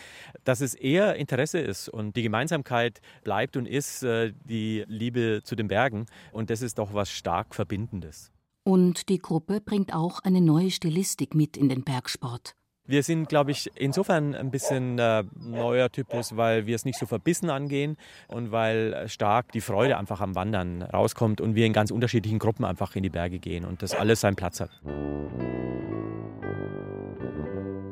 dass 0.44 0.62
es 0.62 0.74
eher 0.74 1.16
Interesse 1.16 1.60
ist 1.60 1.90
und 1.90 2.16
die 2.16 2.24
Gemeinsamkeit 2.24 3.02
bleibt 3.24 3.58
und 3.58 3.66
ist 3.66 4.04
äh, 4.04 4.34
die 4.44 4.84
Liebe 4.88 5.42
zu 5.44 5.56
den 5.56 5.68
Bergen. 5.68 6.06
Und 6.32 6.50
das 6.50 6.62
ist 6.62 6.78
doch 6.80 6.94
was 6.94 7.10
stark 7.10 7.56
Verbindendes. 7.56 8.32
Und 8.64 9.08
die 9.08 9.20
Gruppe 9.20 9.62
bringt 9.62 9.94
auch 9.94 10.20
eine 10.20 10.42
neue 10.42 10.72
Stilistik 10.72 11.34
mit 11.34 11.56
in 11.56 11.70
den 11.70 11.84
Bergsport. 11.84 12.57
Wir 12.88 13.04
sind, 13.04 13.28
glaube 13.28 13.52
ich, 13.52 13.70
insofern 13.76 14.34
ein 14.34 14.50
bisschen 14.50 14.98
äh, 14.98 15.26
neuer 15.36 15.92
Typus, 15.92 16.38
weil 16.38 16.68
wir 16.68 16.76
es 16.76 16.86
nicht 16.86 16.98
so 16.98 17.06
verbissen 17.06 17.50
angehen 17.50 17.98
und 18.30 18.54
weil 18.54 19.10
stark 19.10 19.52
die 19.52 19.60
Freude 19.60 19.98
einfach 19.98 20.22
am 20.22 20.36
Wandern 20.36 20.82
rauskommt 20.82 21.42
und 21.42 21.54
wir 21.54 21.66
in 21.66 21.74
ganz 21.74 21.92
unterschiedlichen 21.92 22.40
Gruppen 22.40 22.64
einfach 22.64 22.96
in 22.96 23.04
die 23.04 23.10
Berge 23.10 23.40
gehen 23.40 23.66
und 23.66 23.82
das 23.82 23.94
alles 23.94 24.22
seinen 24.22 24.38
Platz 24.38 24.62
hat. 24.62 24.70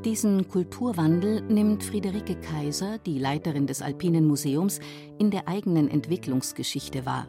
Diesen 0.05 0.47
Kulturwandel 0.47 1.41
nimmt 1.41 1.83
Friederike 1.83 2.35
Kaiser, 2.35 2.97
die 2.99 3.19
Leiterin 3.19 3.67
des 3.67 3.81
Alpinen 3.81 4.25
Museums, 4.25 4.79
in 5.19 5.29
der 5.29 5.49
eigenen 5.49 5.89
Entwicklungsgeschichte 5.89 7.05
wahr. 7.05 7.27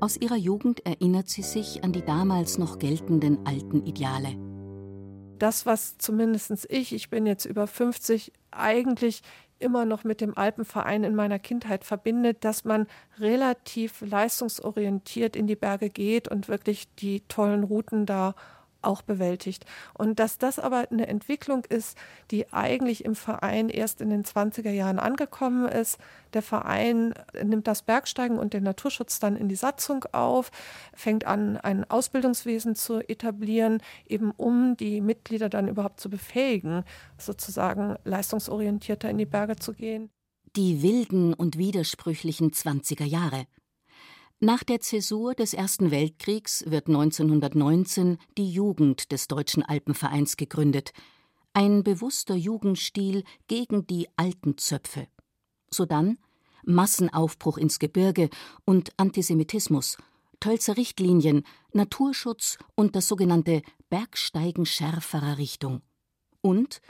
Aus 0.00 0.18
ihrer 0.18 0.36
Jugend 0.36 0.84
erinnert 0.84 1.28
sie 1.28 1.42
sich 1.42 1.82
an 1.82 1.92
die 1.92 2.04
damals 2.04 2.58
noch 2.58 2.78
geltenden 2.78 3.46
alten 3.46 3.86
Ideale. 3.86 4.49
Das, 5.40 5.64
was 5.64 5.96
zumindest 5.96 6.66
ich, 6.68 6.92
ich 6.92 7.08
bin 7.08 7.24
jetzt 7.24 7.46
über 7.46 7.66
50, 7.66 8.30
eigentlich 8.50 9.22
immer 9.58 9.86
noch 9.86 10.04
mit 10.04 10.20
dem 10.20 10.36
Alpenverein 10.36 11.02
in 11.02 11.14
meiner 11.14 11.38
Kindheit 11.38 11.84
verbindet, 11.84 12.44
dass 12.44 12.64
man 12.64 12.86
relativ 13.18 14.02
leistungsorientiert 14.02 15.36
in 15.36 15.46
die 15.46 15.56
Berge 15.56 15.88
geht 15.88 16.28
und 16.28 16.48
wirklich 16.48 16.94
die 16.96 17.22
tollen 17.22 17.64
Routen 17.64 18.04
da 18.04 18.34
auch 18.82 19.02
bewältigt. 19.02 19.64
Und 19.94 20.18
dass 20.18 20.38
das 20.38 20.58
aber 20.58 20.88
eine 20.90 21.06
Entwicklung 21.06 21.64
ist, 21.64 21.96
die 22.30 22.52
eigentlich 22.52 23.04
im 23.04 23.14
Verein 23.14 23.68
erst 23.68 24.00
in 24.00 24.10
den 24.10 24.24
20er 24.24 24.70
Jahren 24.70 24.98
angekommen 24.98 25.68
ist. 25.68 25.98
Der 26.32 26.42
Verein 26.42 27.14
nimmt 27.42 27.66
das 27.66 27.82
Bergsteigen 27.82 28.38
und 28.38 28.54
den 28.54 28.62
Naturschutz 28.62 29.18
dann 29.18 29.36
in 29.36 29.48
die 29.48 29.56
Satzung 29.56 30.04
auf, 30.12 30.50
fängt 30.94 31.26
an, 31.26 31.56
ein 31.56 31.88
Ausbildungswesen 31.90 32.74
zu 32.74 33.00
etablieren, 33.08 33.82
eben 34.06 34.30
um 34.32 34.76
die 34.76 35.00
Mitglieder 35.00 35.48
dann 35.48 35.68
überhaupt 35.68 36.00
zu 36.00 36.10
befähigen, 36.10 36.84
sozusagen 37.18 37.96
leistungsorientierter 38.04 39.10
in 39.10 39.18
die 39.18 39.26
Berge 39.26 39.56
zu 39.56 39.72
gehen. 39.72 40.10
Die 40.56 40.82
wilden 40.82 41.32
und 41.32 41.58
widersprüchlichen 41.58 42.50
20er 42.50 43.04
Jahre. 43.04 43.46
Nach 44.42 44.64
der 44.64 44.80
Zäsur 44.80 45.34
des 45.34 45.52
Ersten 45.52 45.90
Weltkriegs 45.90 46.64
wird 46.66 46.86
1919 46.86 48.16
die 48.38 48.50
Jugend 48.50 49.12
des 49.12 49.28
Deutschen 49.28 49.62
Alpenvereins 49.62 50.38
gegründet, 50.38 50.94
ein 51.52 51.84
bewusster 51.84 52.36
Jugendstil 52.36 53.24
gegen 53.48 53.86
die 53.86 54.08
alten 54.16 54.56
Zöpfe. 54.56 55.08
Sodann 55.70 56.16
Massenaufbruch 56.64 57.58
ins 57.58 57.78
Gebirge 57.78 58.30
und 58.64 58.98
Antisemitismus, 58.98 59.98
Tölzer 60.40 60.78
Richtlinien, 60.78 61.44
Naturschutz 61.74 62.56
und 62.74 62.96
das 62.96 63.08
sogenannte 63.08 63.60
Bergsteigen 63.90 64.64
schärferer 64.64 65.36
Richtung. 65.36 65.82
Und 66.40 66.80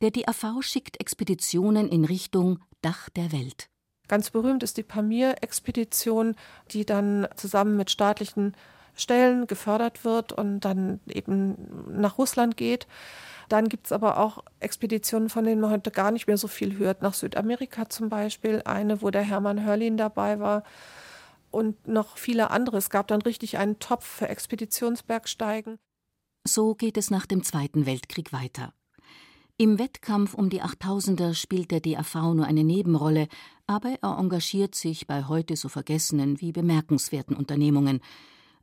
der 0.00 0.10
DAV 0.10 0.60
schickt 0.60 0.98
Expeditionen 1.00 1.88
in 1.88 2.04
Richtung 2.04 2.58
Dach 2.82 3.08
der 3.10 3.30
Welt. 3.30 3.70
Ganz 4.08 4.30
berühmt 4.30 4.62
ist 4.62 4.76
die 4.76 4.82
Pamir-Expedition, 4.82 6.36
die 6.70 6.84
dann 6.84 7.26
zusammen 7.36 7.76
mit 7.76 7.90
staatlichen 7.90 8.54
Stellen 8.94 9.46
gefördert 9.46 10.04
wird 10.04 10.32
und 10.32 10.60
dann 10.60 11.00
eben 11.06 11.56
nach 11.90 12.18
Russland 12.18 12.56
geht. 12.56 12.86
Dann 13.48 13.68
gibt 13.68 13.86
es 13.86 13.92
aber 13.92 14.18
auch 14.18 14.42
Expeditionen, 14.60 15.28
von 15.28 15.44
denen 15.44 15.60
man 15.60 15.70
heute 15.70 15.90
gar 15.90 16.10
nicht 16.10 16.26
mehr 16.26 16.38
so 16.38 16.48
viel 16.48 16.78
hört, 16.78 17.02
nach 17.02 17.14
Südamerika 17.14 17.88
zum 17.88 18.08
Beispiel. 18.08 18.62
Eine, 18.64 19.02
wo 19.02 19.10
der 19.10 19.22
Hermann 19.22 19.64
Hörlin 19.64 19.96
dabei 19.96 20.40
war 20.40 20.64
und 21.50 21.86
noch 21.86 22.16
viele 22.16 22.50
andere. 22.50 22.78
Es 22.78 22.90
gab 22.90 23.06
dann 23.08 23.22
richtig 23.22 23.58
einen 23.58 23.78
Topf 23.78 24.04
für 24.04 24.28
Expeditionsbergsteigen. 24.28 25.78
So 26.44 26.74
geht 26.74 26.96
es 26.96 27.10
nach 27.10 27.26
dem 27.26 27.42
Zweiten 27.44 27.86
Weltkrieg 27.86 28.32
weiter. 28.32 28.72
Im 29.58 29.78
Wettkampf 29.78 30.34
um 30.34 30.50
die 30.50 30.60
Achttausender 30.60 31.32
spielt 31.32 31.70
der 31.70 31.80
DAV 31.80 32.34
nur 32.34 32.44
eine 32.44 32.62
Nebenrolle, 32.62 33.26
aber 33.66 33.96
er 34.02 34.18
engagiert 34.18 34.74
sich 34.74 35.06
bei 35.06 35.24
heute 35.24 35.56
so 35.56 35.70
vergessenen 35.70 36.42
wie 36.42 36.52
bemerkenswerten 36.52 37.34
Unternehmungen. 37.34 38.00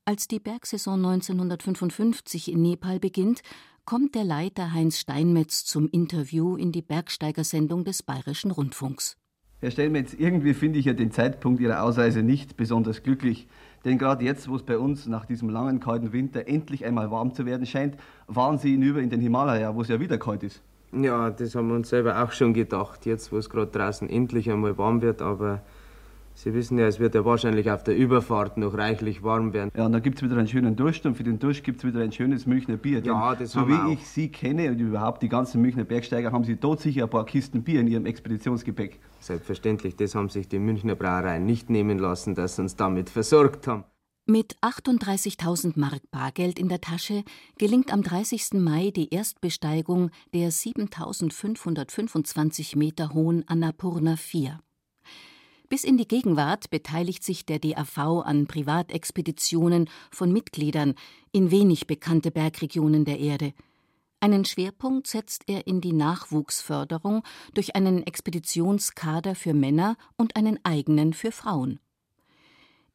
Als 0.05 0.27
die 0.27 0.39
Bergsaison 0.39 1.03
1955 1.03 2.51
in 2.51 2.61
Nepal 2.61 2.99
beginnt, 2.99 3.41
kommt 3.85 4.13
der 4.13 4.23
Leiter 4.23 4.71
Heinz 4.71 4.99
Steinmetz 4.99 5.65
zum 5.65 5.89
Interview 5.89 6.57
in 6.57 6.71
die 6.71 6.83
Bergsteigersendung 6.83 7.85
des 7.85 8.03
Bayerischen 8.03 8.51
Rundfunks. 8.51 9.17
Herr 9.61 9.71
Steinmetz, 9.71 10.13
irgendwie 10.13 10.53
finde 10.53 10.77
ich 10.77 10.85
ja 10.85 10.93
den 10.93 11.09
Zeitpunkt 11.09 11.59
Ihrer 11.59 11.81
Ausreise 11.81 12.21
nicht 12.21 12.55
besonders 12.55 13.01
glücklich. 13.01 13.47
Denn 13.83 13.97
gerade 13.97 14.23
jetzt, 14.23 14.47
wo 14.47 14.57
es 14.57 14.63
bei 14.63 14.77
uns 14.77 15.07
nach 15.07 15.25
diesem 15.25 15.49
langen, 15.49 15.79
kalten 15.79 16.13
Winter 16.13 16.47
endlich 16.47 16.85
einmal 16.85 17.09
warm 17.09 17.33
zu 17.33 17.47
werden 17.47 17.65
scheint, 17.65 17.97
fahren 18.29 18.59
Sie 18.59 18.69
hinüber 18.69 19.01
in 19.01 19.09
den 19.09 19.21
Himalaya, 19.21 19.73
wo 19.73 19.81
es 19.81 19.87
ja 19.87 19.99
wieder 19.99 20.19
kalt 20.19 20.43
ist. 20.43 20.61
Ja, 20.95 21.29
das 21.29 21.55
haben 21.55 21.69
wir 21.69 21.75
uns 21.75 21.89
selber 21.89 22.23
auch 22.23 22.31
schon 22.31 22.53
gedacht, 22.53 23.05
jetzt 23.05 23.31
wo 23.31 23.37
es 23.37 23.49
gerade 23.49 23.71
draußen 23.71 24.09
endlich 24.09 24.49
einmal 24.49 24.77
warm 24.77 25.01
wird, 25.01 25.21
aber 25.21 25.61
Sie 26.35 26.53
wissen 26.53 26.79
ja, 26.79 26.87
es 26.87 26.99
wird 26.99 27.13
ja 27.13 27.23
wahrscheinlich 27.25 27.69
auf 27.69 27.83
der 27.83 27.95
Überfahrt 27.95 28.57
noch 28.57 28.75
reichlich 28.75 29.21
warm 29.21 29.53
werden. 29.53 29.71
Ja, 29.75 29.85
und 29.85 29.91
dann 29.91 30.01
gibt 30.01 30.17
es 30.17 30.23
wieder 30.23 30.35
einen 30.35 30.47
schönen 30.47 30.75
Durst 30.75 31.05
und 31.05 31.15
für 31.15 31.23
den 31.23 31.37
Durst 31.37 31.63
gibt 31.63 31.77
es 31.77 31.85
wieder 31.85 32.01
ein 32.01 32.11
schönes 32.11 32.47
Münchner 32.47 32.75
Bier. 32.75 33.01
Ja, 33.03 33.35
das 33.35 33.51
so 33.51 33.61
haben 33.61 33.67
wie 33.69 33.73
wir 33.73 33.85
auch. 33.85 33.91
ich 33.91 34.07
Sie 34.07 34.29
kenne 34.29 34.69
und 34.71 34.79
überhaupt 34.79 35.21
die 35.21 35.29
ganzen 35.29 35.61
Münchner 35.61 35.83
Bergsteiger, 35.83 36.31
haben 36.31 36.43
Sie 36.43 36.55
dort 36.55 36.81
sicher 36.81 37.03
ein 37.03 37.09
paar 37.09 37.25
Kisten 37.25 37.63
Bier 37.63 37.81
in 37.81 37.87
Ihrem 37.87 38.05
Expeditionsgepäck. 38.07 38.99
Selbstverständlich, 39.19 39.95
das 39.95 40.15
haben 40.15 40.29
sich 40.29 40.47
die 40.47 40.59
Münchner 40.59 40.95
Brauereien 40.95 41.45
nicht 41.45 41.69
nehmen 41.69 41.99
lassen, 41.99 42.33
dass 42.33 42.55
sie 42.55 42.63
uns 42.63 42.75
damit 42.75 43.11
versorgt 43.11 43.67
haben. 43.67 43.83
Mit 44.25 44.55
38.000 44.61 45.73
Mark 45.75 46.09
Bargeld 46.09 46.57
in 46.57 46.69
der 46.69 46.79
Tasche 46.79 47.25
gelingt 47.57 47.91
am 47.91 48.03
30. 48.03 48.53
Mai 48.53 48.89
die 48.89 49.13
Erstbesteigung 49.13 50.11
der 50.33 50.49
7.525 50.49 52.77
Meter 52.77 53.13
hohen 53.13 53.45
Annapurna 53.49 54.15
4. 54.15 54.61
Bis 55.67 55.83
in 55.83 55.97
die 55.97 56.07
Gegenwart 56.07 56.69
beteiligt 56.69 57.25
sich 57.25 57.45
der 57.45 57.59
DAV 57.59 58.23
an 58.23 58.47
Privatexpeditionen 58.47 59.89
von 60.09 60.31
Mitgliedern 60.31 60.95
in 61.33 61.51
wenig 61.51 61.85
bekannte 61.85 62.31
Bergregionen 62.31 63.03
der 63.03 63.19
Erde. 63.19 63.53
Einen 64.21 64.45
Schwerpunkt 64.45 65.07
setzt 65.07 65.43
er 65.47 65.67
in 65.67 65.81
die 65.81 65.91
Nachwuchsförderung 65.91 67.23
durch 67.55 67.75
einen 67.75 68.07
Expeditionskader 68.07 69.35
für 69.35 69.53
Männer 69.53 69.97
und 70.15 70.37
einen 70.37 70.63
eigenen 70.63 71.11
für 71.11 71.33
Frauen. 71.33 71.81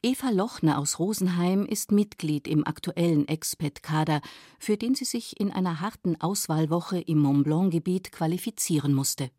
Eva 0.00 0.30
Lochner 0.30 0.78
aus 0.78 1.00
Rosenheim 1.00 1.66
ist 1.66 1.90
Mitglied 1.90 2.46
im 2.46 2.64
aktuellen 2.64 3.26
Expat-Kader, 3.26 4.20
für 4.60 4.76
den 4.76 4.94
sie 4.94 5.04
sich 5.04 5.40
in 5.40 5.50
einer 5.50 5.80
harten 5.80 6.20
Auswahlwoche 6.20 7.00
im 7.00 7.18
Mont 7.18 7.42
Blanc-Gebiet 7.42 8.12
qualifizieren 8.12 8.94
musste. 8.94 9.30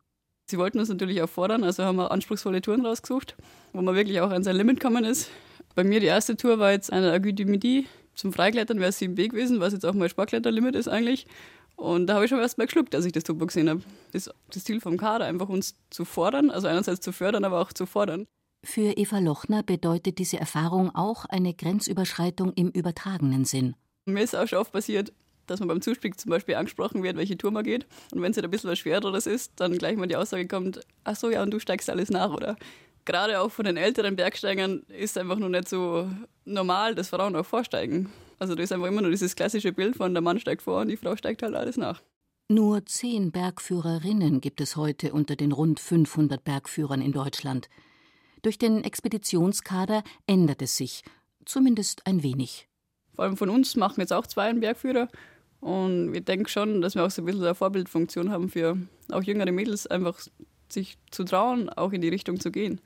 Sie 0.50 0.58
wollten 0.58 0.78
uns 0.78 0.90
natürlich 0.90 1.22
auch 1.22 1.30
fordern, 1.30 1.64
also 1.64 1.82
haben 1.84 1.96
wir 1.96 2.10
anspruchsvolle 2.10 2.60
Touren 2.60 2.84
rausgesucht, 2.84 3.36
wo 3.72 3.80
man 3.80 3.94
wirklich 3.94 4.20
auch 4.20 4.28
an 4.28 4.44
sein 4.44 4.54
Limit 4.54 4.80
gekommen 4.80 5.04
ist. 5.04 5.30
Bei 5.74 5.82
mir 5.82 5.98
die 5.98 6.06
erste 6.06 6.36
Tour 6.36 6.58
war 6.58 6.72
jetzt 6.72 6.92
eine 6.92 7.10
Agü 7.10 7.32
du 7.32 7.46
Midi. 7.46 7.86
Zum 8.14 8.34
Freiklettern 8.34 8.80
wäre 8.80 8.90
es 8.90 9.00
7B 9.00 9.28
gewesen, 9.28 9.60
was 9.60 9.72
jetzt 9.72 9.86
auch 9.86 9.94
mein 9.94 10.10
Sportkletterlimit 10.10 10.76
ist 10.76 10.88
eigentlich. 10.88 11.26
Und 11.76 12.06
da 12.06 12.16
habe 12.16 12.26
ich 12.26 12.28
schon 12.28 12.38
erst 12.38 12.58
mal 12.58 12.66
geschluckt, 12.66 12.94
als 12.94 13.06
ich 13.06 13.12
das 13.12 13.24
Turbo 13.24 13.46
gesehen 13.46 13.70
habe. 13.70 13.80
Das 14.12 14.26
ist 14.26 14.34
das 14.52 14.64
Ziel 14.64 14.82
vom 14.82 14.98
Kader, 14.98 15.24
einfach 15.24 15.48
uns 15.48 15.74
zu 15.88 16.04
fordern, 16.04 16.50
also 16.50 16.68
einerseits 16.68 17.00
zu 17.00 17.12
fördern, 17.12 17.44
aber 17.44 17.62
auch 17.62 17.72
zu 17.72 17.86
fordern. 17.86 18.26
Für 18.62 18.92
Eva 18.96 19.18
Lochner 19.18 19.62
bedeutet 19.62 20.18
diese 20.18 20.38
Erfahrung 20.38 20.94
auch 20.94 21.24
eine 21.24 21.54
Grenzüberschreitung 21.54 22.52
im 22.54 22.68
übertragenen 22.68 23.44
Sinn. 23.44 23.74
Mir 24.04 24.22
ist 24.22 24.36
auch 24.36 24.46
schon 24.46 24.58
oft 24.58 24.72
passiert, 24.72 25.12
dass 25.46 25.60
man 25.60 25.68
beim 25.68 25.80
Zuspiel 25.80 26.14
zum 26.14 26.30
Beispiel 26.30 26.54
angesprochen 26.54 27.02
wird, 27.02 27.16
welche 27.16 27.38
Tour 27.38 27.50
man 27.50 27.64
geht. 27.64 27.86
Und 28.12 28.22
wenn 28.22 28.30
es 28.30 28.36
halt 28.36 28.44
ein 28.44 28.50
bisschen 28.50 28.70
was 28.70 28.78
Schwereres 28.78 29.26
ist, 29.26 29.52
dann 29.56 29.78
gleich 29.78 29.96
mal 29.96 30.06
die 30.06 30.16
Aussage 30.16 30.46
kommt, 30.46 30.80
ach 31.04 31.16
so, 31.16 31.30
ja, 31.30 31.42
und 31.42 31.50
du 31.50 31.58
steigst 31.58 31.88
alles 31.88 32.10
nach, 32.10 32.32
oder? 32.32 32.56
Gerade 33.06 33.40
auch 33.40 33.50
von 33.50 33.64
den 33.64 33.78
älteren 33.78 34.14
Bergsteigern 34.14 34.82
ist 34.88 35.16
einfach 35.16 35.38
noch 35.38 35.48
nicht 35.48 35.68
so 35.68 36.08
normal, 36.44 36.94
dass 36.94 37.08
Frauen 37.08 37.34
auch 37.34 37.46
vorsteigen. 37.46 38.10
Also 38.38 38.54
da 38.54 38.62
ist 38.62 38.72
einfach 38.72 38.88
immer 38.88 39.02
nur 39.02 39.10
dieses 39.10 39.34
klassische 39.34 39.72
Bild 39.72 39.96
von 39.96 40.12
der 40.12 40.22
Mann 40.22 40.38
steigt 40.38 40.62
vor 40.62 40.82
und 40.82 40.88
die 40.88 40.96
Frau 40.96 41.16
steigt 41.16 41.42
halt 41.42 41.54
alles 41.54 41.76
nach. 41.76 42.02
Nur 42.48 42.84
zehn 42.84 43.32
Bergführerinnen 43.32 44.40
gibt 44.40 44.60
es 44.60 44.76
heute 44.76 45.12
unter 45.12 45.36
den 45.36 45.52
rund 45.52 45.80
500 45.80 46.42
Bergführern 46.42 47.00
in 47.00 47.12
Deutschland. 47.12 47.68
Durch 48.42 48.58
den 48.58 48.84
Expeditionskader 48.84 50.02
ändert 50.26 50.62
es 50.62 50.76
sich, 50.76 51.02
zumindest 51.44 52.06
ein 52.06 52.22
wenig. 52.22 52.68
Vor 53.14 53.24
allem 53.24 53.36
von 53.36 53.50
uns 53.50 53.76
machen 53.76 54.00
jetzt 54.00 54.12
auch 54.12 54.26
zwei 54.26 54.48
einen 54.48 54.60
Bergführer. 54.60 55.08
Und 55.60 56.14
wir 56.14 56.22
denken 56.22 56.48
schon, 56.48 56.80
dass 56.80 56.94
wir 56.94 57.04
auch 57.04 57.10
so 57.10 57.20
ein 57.20 57.26
bisschen 57.26 57.44
eine 57.44 57.54
Vorbildfunktion 57.54 58.30
haben 58.30 58.48
für 58.48 58.78
auch 59.10 59.22
jüngere 59.22 59.52
Mädels, 59.52 59.86
einfach 59.86 60.18
sich 60.70 60.96
zu 61.10 61.24
trauen, 61.24 61.68
auch 61.68 61.92
in 61.92 62.00
die 62.00 62.08
Richtung 62.08 62.40
zu 62.40 62.50
gehen. 62.50 62.80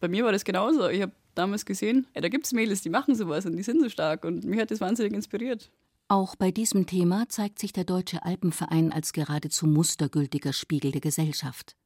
Bei 0.00 0.08
mir 0.08 0.24
war 0.24 0.32
das 0.32 0.44
genauso. 0.44 0.88
Ich 0.88 1.02
habe 1.02 1.12
damals 1.34 1.66
gesehen, 1.66 2.06
ey, 2.14 2.22
da 2.22 2.28
gibt 2.28 2.46
es 2.46 2.52
Mädels, 2.52 2.82
die 2.82 2.90
machen 2.90 3.14
sowas 3.14 3.44
und 3.44 3.56
die 3.56 3.62
sind 3.62 3.80
so 3.80 3.88
stark. 3.88 4.24
Und 4.24 4.44
mich 4.44 4.60
hat 4.60 4.70
das 4.70 4.80
wahnsinnig 4.80 5.12
inspiriert. 5.12 5.70
Auch 6.08 6.36
bei 6.36 6.50
diesem 6.50 6.86
Thema 6.86 7.28
zeigt 7.28 7.58
sich 7.58 7.72
der 7.72 7.84
Deutsche 7.84 8.24
Alpenverein 8.24 8.92
als 8.92 9.12
geradezu 9.12 9.66
mustergültiger 9.66 10.52
Spiegel 10.52 10.92
der 10.92 11.00
Gesellschaft. 11.00 11.76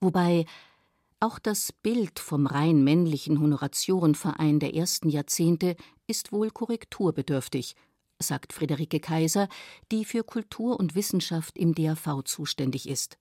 Wobei 0.00 0.46
auch 1.24 1.38
das 1.38 1.72
Bild 1.72 2.18
vom 2.18 2.46
rein 2.46 2.84
männlichen 2.84 3.40
Honoratiorenverein 3.40 4.60
der 4.60 4.74
ersten 4.74 5.08
Jahrzehnte 5.08 5.74
ist 6.06 6.32
wohl 6.32 6.50
korrekturbedürftig, 6.50 7.76
sagt 8.18 8.52
Friederike 8.52 9.00
Kaiser, 9.00 9.48
die 9.90 10.04
für 10.04 10.22
Kultur 10.22 10.78
und 10.78 10.94
Wissenschaft 10.94 11.56
im 11.56 11.74
DAV 11.74 12.22
zuständig 12.24 12.88
ist. 12.88 13.16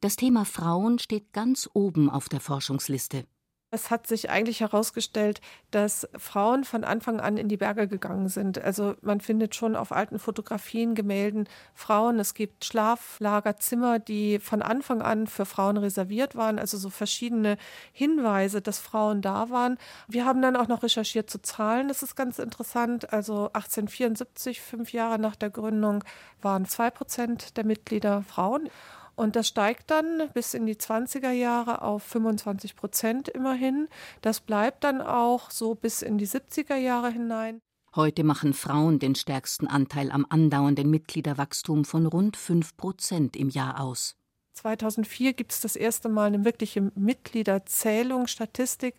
Das 0.00 0.16
Thema 0.16 0.46
Frauen 0.46 0.98
steht 0.98 1.32
ganz 1.34 1.68
oben 1.74 2.08
auf 2.08 2.30
der 2.30 2.40
Forschungsliste. 2.40 3.26
Es 3.74 3.90
hat 3.90 4.06
sich 4.06 4.28
eigentlich 4.28 4.60
herausgestellt, 4.60 5.40
dass 5.70 6.06
Frauen 6.18 6.64
von 6.64 6.84
Anfang 6.84 7.20
an 7.20 7.38
in 7.38 7.48
die 7.48 7.56
Berge 7.56 7.88
gegangen 7.88 8.28
sind. 8.28 8.62
Also 8.62 8.96
man 9.00 9.22
findet 9.22 9.54
schon 9.54 9.76
auf 9.76 9.92
alten 9.92 10.18
Fotografien, 10.18 10.94
Gemälden 10.94 11.48
Frauen. 11.74 12.18
Es 12.20 12.34
gibt 12.34 12.66
Schlaflagerzimmer, 12.66 13.98
die 13.98 14.40
von 14.40 14.60
Anfang 14.60 15.00
an 15.00 15.26
für 15.26 15.46
Frauen 15.46 15.78
reserviert 15.78 16.36
waren. 16.36 16.58
Also 16.58 16.76
so 16.76 16.90
verschiedene 16.90 17.56
Hinweise, 17.92 18.60
dass 18.60 18.78
Frauen 18.78 19.22
da 19.22 19.48
waren. 19.48 19.78
Wir 20.06 20.26
haben 20.26 20.42
dann 20.42 20.56
auch 20.56 20.68
noch 20.68 20.82
recherchiert 20.82 21.30
zu 21.30 21.40
Zahlen. 21.40 21.88
Das 21.88 22.02
ist 22.02 22.14
ganz 22.14 22.38
interessant. 22.38 23.10
Also 23.10 23.46
1874, 23.54 24.60
fünf 24.60 24.92
Jahre 24.92 25.18
nach 25.18 25.34
der 25.34 25.48
Gründung, 25.48 26.04
waren 26.42 26.66
zwei 26.66 26.90
Prozent 26.90 27.56
der 27.56 27.64
Mitglieder 27.64 28.22
Frauen. 28.22 28.68
Und 29.14 29.36
das 29.36 29.48
steigt 29.48 29.90
dann 29.90 30.30
bis 30.34 30.54
in 30.54 30.66
die 30.66 30.76
20er 30.76 31.30
Jahre 31.30 31.82
auf 31.82 32.02
25 32.02 32.76
Prozent 32.76 33.28
immerhin. 33.28 33.88
Das 34.20 34.40
bleibt 34.40 34.84
dann 34.84 35.00
auch 35.00 35.50
so 35.50 35.74
bis 35.74 36.02
in 36.02 36.18
die 36.18 36.26
70er 36.26 36.76
Jahre 36.76 37.10
hinein. 37.10 37.60
Heute 37.94 38.24
machen 38.24 38.54
Frauen 38.54 38.98
den 38.98 39.14
stärksten 39.14 39.66
Anteil 39.66 40.10
am 40.10 40.24
andauernden 40.28 40.88
Mitgliederwachstum 40.90 41.84
von 41.84 42.06
rund 42.06 42.38
5 42.38 42.76
Prozent 42.78 43.36
im 43.36 43.50
Jahr 43.50 43.80
aus. 43.80 44.16
2004 44.54 45.34
gibt 45.34 45.52
es 45.52 45.60
das 45.60 45.76
erste 45.76 46.08
Mal 46.08 46.26
eine 46.26 46.44
wirkliche 46.44 46.90
Mitgliederzählung, 46.94 48.26
Statistik. 48.26 48.94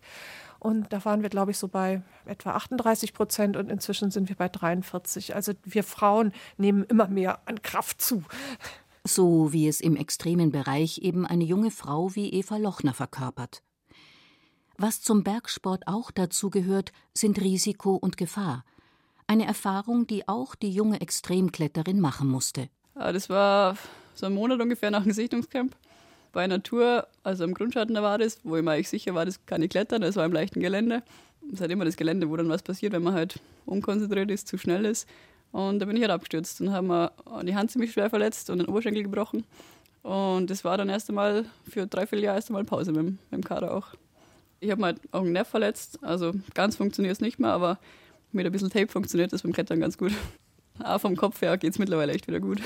Und 0.58 0.92
da 0.92 1.04
waren 1.04 1.22
wir, 1.22 1.28
glaube 1.28 1.50
ich, 1.50 1.58
so 1.58 1.68
bei 1.68 2.02
etwa 2.24 2.52
38 2.52 3.12
Prozent 3.12 3.56
und 3.56 3.70
inzwischen 3.70 4.10
sind 4.10 4.28
wir 4.28 4.36
bei 4.36 4.48
43. 4.48 5.34
Also 5.34 5.52
wir 5.62 5.84
Frauen 5.84 6.32
nehmen 6.56 6.84
immer 6.84 7.08
mehr 7.08 7.40
an 7.46 7.62
Kraft 7.62 8.00
zu 8.00 8.22
so 9.06 9.52
wie 9.52 9.68
es 9.68 9.80
im 9.80 9.96
extremen 9.96 10.50
Bereich 10.50 10.98
eben 10.98 11.26
eine 11.26 11.44
junge 11.44 11.70
Frau 11.70 12.14
wie 12.14 12.30
Eva 12.30 12.56
Lochner 12.56 12.94
verkörpert. 12.94 13.62
Was 14.76 15.02
zum 15.02 15.22
Bergsport 15.22 15.86
auch 15.86 16.10
dazu 16.10 16.50
gehört, 16.50 16.92
sind 17.12 17.40
Risiko 17.40 17.94
und 17.94 18.16
Gefahr. 18.16 18.64
Eine 19.26 19.46
Erfahrung, 19.46 20.06
die 20.06 20.26
auch 20.26 20.54
die 20.54 20.70
junge 20.70 21.00
Extremkletterin 21.00 22.00
machen 22.00 22.28
musste. 22.28 22.68
Ja, 22.96 23.12
das 23.12 23.28
war 23.28 23.76
so 24.14 24.26
ein 24.26 24.34
Monat 24.34 24.60
ungefähr 24.60 24.90
nach 24.90 25.04
dem 25.04 25.12
Sichtungscamp. 25.12 25.76
Bei 26.32 26.48
Tour, 26.58 27.06
also 27.22 27.44
im 27.44 27.54
Grundschatten 27.54 27.94
da 27.94 28.02
war 28.02 28.18
das, 28.18 28.40
wo 28.42 28.56
ich 28.56 28.62
mir 28.64 28.72
eigentlich 28.72 28.88
sicher 28.88 29.14
war, 29.14 29.24
das 29.24 29.46
kann 29.46 29.62
ich 29.62 29.70
klettern, 29.70 30.02
das 30.02 30.16
war 30.16 30.24
im 30.24 30.32
leichten 30.32 30.60
Gelände. 30.60 31.04
Es 31.46 31.54
ist 31.54 31.60
halt 31.60 31.70
immer 31.70 31.84
das 31.84 31.96
Gelände, 31.96 32.28
wo 32.28 32.36
dann 32.36 32.48
was 32.48 32.62
passiert, 32.62 32.92
wenn 32.92 33.04
man 33.04 33.14
halt 33.14 33.38
unkonzentriert 33.66 34.30
ist, 34.30 34.48
zu 34.48 34.58
schnell 34.58 34.84
ist. 34.84 35.08
Und 35.54 35.78
da 35.78 35.86
bin 35.86 35.94
ich 35.94 36.02
halt 36.02 36.10
abgestürzt 36.10 36.60
und 36.60 36.72
habe 36.72 36.84
mir 36.84 37.12
die 37.44 37.54
Hand 37.54 37.70
ziemlich 37.70 37.92
schwer 37.92 38.10
verletzt 38.10 38.50
und 38.50 38.58
den 38.58 38.66
Oberschenkel 38.66 39.04
gebrochen. 39.04 39.44
Und 40.02 40.50
das 40.50 40.64
war 40.64 40.76
dann 40.76 40.88
erst 40.88 41.08
einmal 41.10 41.44
für 41.70 41.86
drei, 41.86 42.08
vier 42.08 42.18
Jahre 42.18 42.38
erst 42.38 42.48
einmal 42.48 42.64
Pause 42.64 42.90
mit, 42.90 43.04
mit 43.04 43.20
dem 43.30 43.44
Kader 43.44 43.72
auch. 43.72 43.94
Ich 44.58 44.72
habe 44.72 44.80
mir 44.80 44.86
halt 44.86 45.00
auch 45.12 45.20
einen 45.20 45.30
Nerv 45.30 45.46
verletzt, 45.46 46.02
also 46.02 46.32
ganz 46.54 46.74
funktioniert 46.74 47.14
es 47.14 47.20
nicht 47.20 47.38
mehr, 47.38 47.52
aber 47.52 47.78
mit 48.32 48.44
ein 48.44 48.50
bisschen 48.50 48.68
Tape 48.68 48.88
funktioniert 48.88 49.32
das 49.32 49.42
beim 49.42 49.52
Klettern 49.52 49.78
ganz 49.78 49.96
gut. 49.96 50.10
Aber 50.80 50.98
vom 50.98 51.14
Kopf 51.14 51.40
her 51.40 51.56
geht 51.56 51.70
es 51.70 51.78
mittlerweile 51.78 52.12
echt 52.12 52.26
wieder 52.26 52.40
gut. 52.40 52.60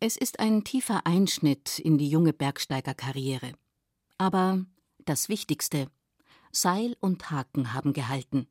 Es 0.00 0.16
ist 0.16 0.40
ein 0.40 0.64
tiefer 0.64 1.06
Einschnitt 1.06 1.78
in 1.78 1.96
die 1.96 2.08
junge 2.08 2.32
Bergsteigerkarriere. 2.32 3.52
Aber 4.18 4.64
das 5.04 5.28
Wichtigste: 5.28 5.86
Seil 6.50 6.96
und 6.98 7.30
Haken 7.30 7.72
haben 7.72 7.92
gehalten. 7.92 8.48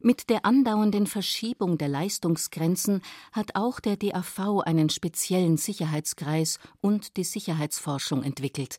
Mit 0.00 0.30
der 0.30 0.44
andauernden 0.44 1.06
Verschiebung 1.06 1.76
der 1.76 1.88
Leistungsgrenzen 1.88 3.02
hat 3.32 3.56
auch 3.56 3.80
der 3.80 3.96
DAV 3.96 4.60
einen 4.64 4.90
speziellen 4.90 5.56
Sicherheitskreis 5.56 6.58
und 6.80 7.16
die 7.16 7.24
Sicherheitsforschung 7.24 8.22
entwickelt. 8.22 8.78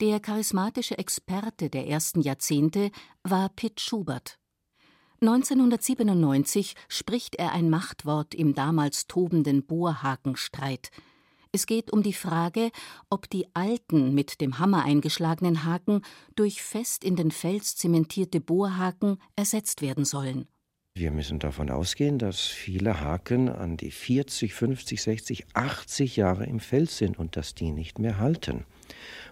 Der 0.00 0.18
charismatische 0.18 0.96
Experte 0.96 1.68
der 1.68 1.86
ersten 1.86 2.22
Jahrzehnte 2.22 2.90
war 3.22 3.50
Pitt 3.50 3.80
Schubert. 3.80 4.38
1997 5.20 6.74
spricht 6.88 7.36
er 7.36 7.52
ein 7.52 7.68
Machtwort 7.68 8.34
im 8.34 8.54
damals 8.54 9.06
tobenden 9.06 9.66
Bohrhakenstreit– 9.66 10.90
es 11.52 11.66
geht 11.66 11.92
um 11.92 12.02
die 12.02 12.12
Frage, 12.12 12.70
ob 13.08 13.28
die 13.28 13.46
alten 13.54 14.14
mit 14.14 14.40
dem 14.40 14.58
Hammer 14.58 14.84
eingeschlagenen 14.84 15.64
Haken 15.64 16.02
durch 16.36 16.62
fest 16.62 17.04
in 17.04 17.16
den 17.16 17.30
Fels 17.30 17.76
zementierte 17.76 18.40
Bohrhaken 18.40 19.18
ersetzt 19.36 19.82
werden 19.82 20.04
sollen. 20.04 20.46
Wir 20.94 21.10
müssen 21.10 21.38
davon 21.38 21.70
ausgehen, 21.70 22.18
dass 22.18 22.40
viele 22.40 23.00
Haken 23.00 23.48
an 23.48 23.76
die 23.76 23.90
40, 23.90 24.52
50, 24.52 25.02
60, 25.02 25.46
80 25.54 26.16
Jahre 26.16 26.46
im 26.46 26.60
Fels 26.60 26.98
sind 26.98 27.18
und 27.18 27.36
dass 27.36 27.54
die 27.54 27.70
nicht 27.70 27.98
mehr 27.98 28.18
halten. 28.18 28.64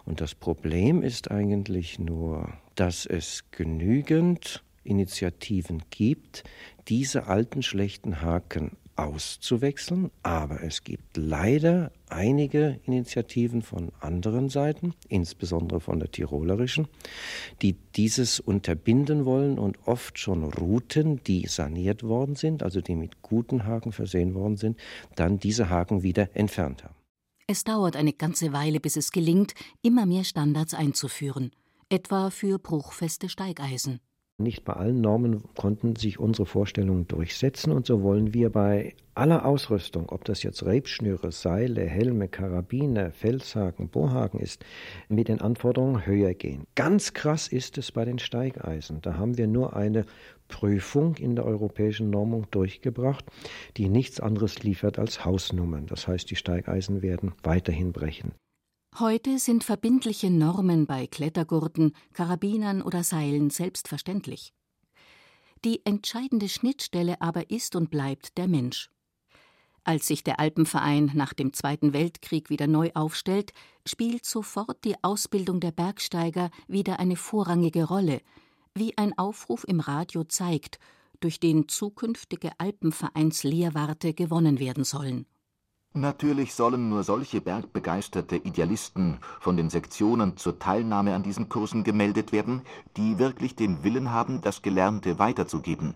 Und 0.04 0.20
das 0.20 0.34
Problem 0.34 1.02
ist 1.02 1.30
eigentlich 1.30 1.98
nur, 1.98 2.52
dass 2.74 3.06
es 3.06 3.44
genügend 3.50 4.64
Initiativen 4.84 5.82
gibt, 5.90 6.44
diese 6.88 7.26
alten 7.26 7.62
schlechten 7.62 8.22
Haken 8.22 8.76
auszuwechseln, 8.98 10.10
aber 10.22 10.62
es 10.62 10.82
gibt 10.82 11.16
leider 11.16 11.92
einige 12.08 12.80
Initiativen 12.84 13.62
von 13.62 13.92
anderen 14.00 14.48
Seiten, 14.48 14.94
insbesondere 15.08 15.80
von 15.80 16.00
der 16.00 16.10
tirolerischen, 16.10 16.88
die 17.62 17.74
dieses 17.94 18.40
unterbinden 18.40 19.24
wollen 19.24 19.58
und 19.58 19.78
oft 19.86 20.18
schon 20.18 20.42
Routen, 20.44 21.22
die 21.22 21.46
saniert 21.46 22.02
worden 22.02 22.34
sind, 22.34 22.62
also 22.62 22.80
die 22.80 22.96
mit 22.96 23.22
guten 23.22 23.64
Haken 23.64 23.92
versehen 23.92 24.34
worden 24.34 24.56
sind, 24.56 24.76
dann 25.14 25.38
diese 25.38 25.70
Haken 25.70 26.02
wieder 26.02 26.34
entfernt 26.34 26.82
haben. 26.82 26.94
Es 27.46 27.64
dauert 27.64 27.96
eine 27.96 28.12
ganze 28.12 28.52
Weile, 28.52 28.80
bis 28.80 28.96
es 28.96 29.12
gelingt, 29.12 29.54
immer 29.80 30.06
mehr 30.06 30.24
Standards 30.24 30.74
einzuführen, 30.74 31.52
etwa 31.88 32.30
für 32.30 32.58
bruchfeste 32.58 33.28
Steigeisen. 33.28 34.00
Nicht 34.40 34.64
bei 34.64 34.74
allen 34.74 35.00
Normen 35.00 35.42
konnten 35.56 35.96
sich 35.96 36.20
unsere 36.20 36.46
Vorstellungen 36.46 37.08
durchsetzen 37.08 37.72
und 37.72 37.86
so 37.86 38.04
wollen 38.04 38.34
wir 38.34 38.50
bei 38.50 38.94
aller 39.16 39.44
Ausrüstung, 39.44 40.10
ob 40.10 40.24
das 40.24 40.44
jetzt 40.44 40.64
Rebschnüre, 40.64 41.32
Seile, 41.32 41.84
Helme, 41.84 42.28
Karabiner, 42.28 43.10
Felshaken, 43.10 43.88
Bohrhaken 43.88 44.38
ist, 44.38 44.64
mit 45.08 45.26
den 45.26 45.40
Anforderungen 45.40 46.06
höher 46.06 46.34
gehen. 46.34 46.68
Ganz 46.76 47.14
krass 47.14 47.48
ist 47.48 47.78
es 47.78 47.90
bei 47.90 48.04
den 48.04 48.20
Steigeisen. 48.20 49.00
Da 49.02 49.16
haben 49.16 49.36
wir 49.38 49.48
nur 49.48 49.74
eine 49.74 50.04
Prüfung 50.46 51.16
in 51.16 51.34
der 51.34 51.44
europäischen 51.44 52.10
Normung 52.10 52.46
durchgebracht, 52.52 53.24
die 53.76 53.88
nichts 53.88 54.20
anderes 54.20 54.62
liefert 54.62 55.00
als 55.00 55.24
Hausnummern. 55.24 55.86
Das 55.86 56.06
heißt, 56.06 56.30
die 56.30 56.36
Steigeisen 56.36 57.02
werden 57.02 57.32
weiterhin 57.42 57.90
brechen. 57.90 58.34
Heute 59.00 59.38
sind 59.38 59.62
verbindliche 59.62 60.28
Normen 60.28 60.86
bei 60.86 61.06
Klettergurten, 61.06 61.92
Karabinern 62.14 62.82
oder 62.82 63.04
Seilen 63.04 63.48
selbstverständlich. 63.48 64.52
Die 65.64 65.86
entscheidende 65.86 66.48
Schnittstelle 66.48 67.20
aber 67.20 67.48
ist 67.48 67.76
und 67.76 67.90
bleibt 67.92 68.36
der 68.38 68.48
Mensch. 68.48 68.90
Als 69.84 70.08
sich 70.08 70.24
der 70.24 70.40
Alpenverein 70.40 71.12
nach 71.14 71.32
dem 71.32 71.52
Zweiten 71.52 71.92
Weltkrieg 71.92 72.50
wieder 72.50 72.66
neu 72.66 72.90
aufstellt, 72.94 73.52
spielt 73.86 74.26
sofort 74.26 74.84
die 74.84 74.96
Ausbildung 75.04 75.60
der 75.60 75.70
Bergsteiger 75.70 76.50
wieder 76.66 76.98
eine 76.98 77.14
vorrangige 77.14 77.84
Rolle, 77.84 78.20
wie 78.74 78.98
ein 78.98 79.16
Aufruf 79.16 79.62
im 79.68 79.78
Radio 79.78 80.24
zeigt, 80.24 80.80
durch 81.20 81.38
den 81.38 81.68
zukünftige 81.68 82.50
Alpenvereinslehrwarte 82.58 84.12
gewonnen 84.12 84.58
werden 84.58 84.82
sollen. 84.82 85.26
Natürlich 85.94 86.54
sollen 86.54 86.90
nur 86.90 87.02
solche 87.02 87.40
bergbegeisterte 87.40 88.36
Idealisten 88.36 89.18
von 89.40 89.56
den 89.56 89.70
Sektionen 89.70 90.36
zur 90.36 90.58
Teilnahme 90.58 91.14
an 91.14 91.22
diesen 91.22 91.48
Kursen 91.48 91.82
gemeldet 91.82 92.30
werden, 92.30 92.62
die 92.96 93.18
wirklich 93.18 93.56
den 93.56 93.82
Willen 93.82 94.10
haben, 94.10 94.40
das 94.40 94.62
Gelernte 94.62 95.18
weiterzugeben. 95.18 95.94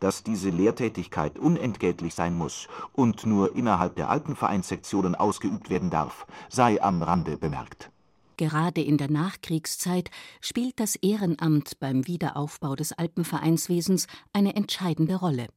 Dass 0.00 0.22
diese 0.22 0.50
Lehrtätigkeit 0.50 1.38
unentgeltlich 1.38 2.14
sein 2.14 2.36
muss 2.36 2.68
und 2.92 3.26
nur 3.26 3.56
innerhalb 3.56 3.96
der 3.96 4.10
Alpenvereinssektionen 4.10 5.14
ausgeübt 5.14 5.70
werden 5.70 5.90
darf, 5.90 6.26
sei 6.48 6.80
am 6.82 7.02
Rande 7.02 7.36
bemerkt. 7.36 7.90
Gerade 8.36 8.80
in 8.80 8.96
der 8.96 9.10
Nachkriegszeit 9.10 10.10
spielt 10.40 10.80
das 10.80 10.96
Ehrenamt 10.96 11.78
beim 11.78 12.06
Wiederaufbau 12.06 12.74
des 12.74 12.92
Alpenvereinswesens 12.92 14.06
eine 14.32 14.56
entscheidende 14.56 15.16
Rolle. 15.16 15.48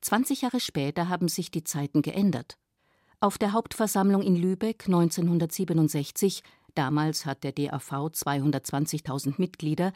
20 0.00 0.42
Jahre 0.42 0.60
später 0.60 1.08
haben 1.08 1.28
sich 1.28 1.50
die 1.50 1.64
Zeiten 1.64 2.02
geändert. 2.02 2.56
Auf 3.20 3.36
der 3.36 3.52
Hauptversammlung 3.52 4.22
in 4.22 4.34
Lübeck 4.34 4.84
1967, 4.86 6.42
damals 6.74 7.26
hat 7.26 7.44
der 7.44 7.52
DAV 7.52 7.92
220.000 7.92 9.34
Mitglieder, 9.36 9.92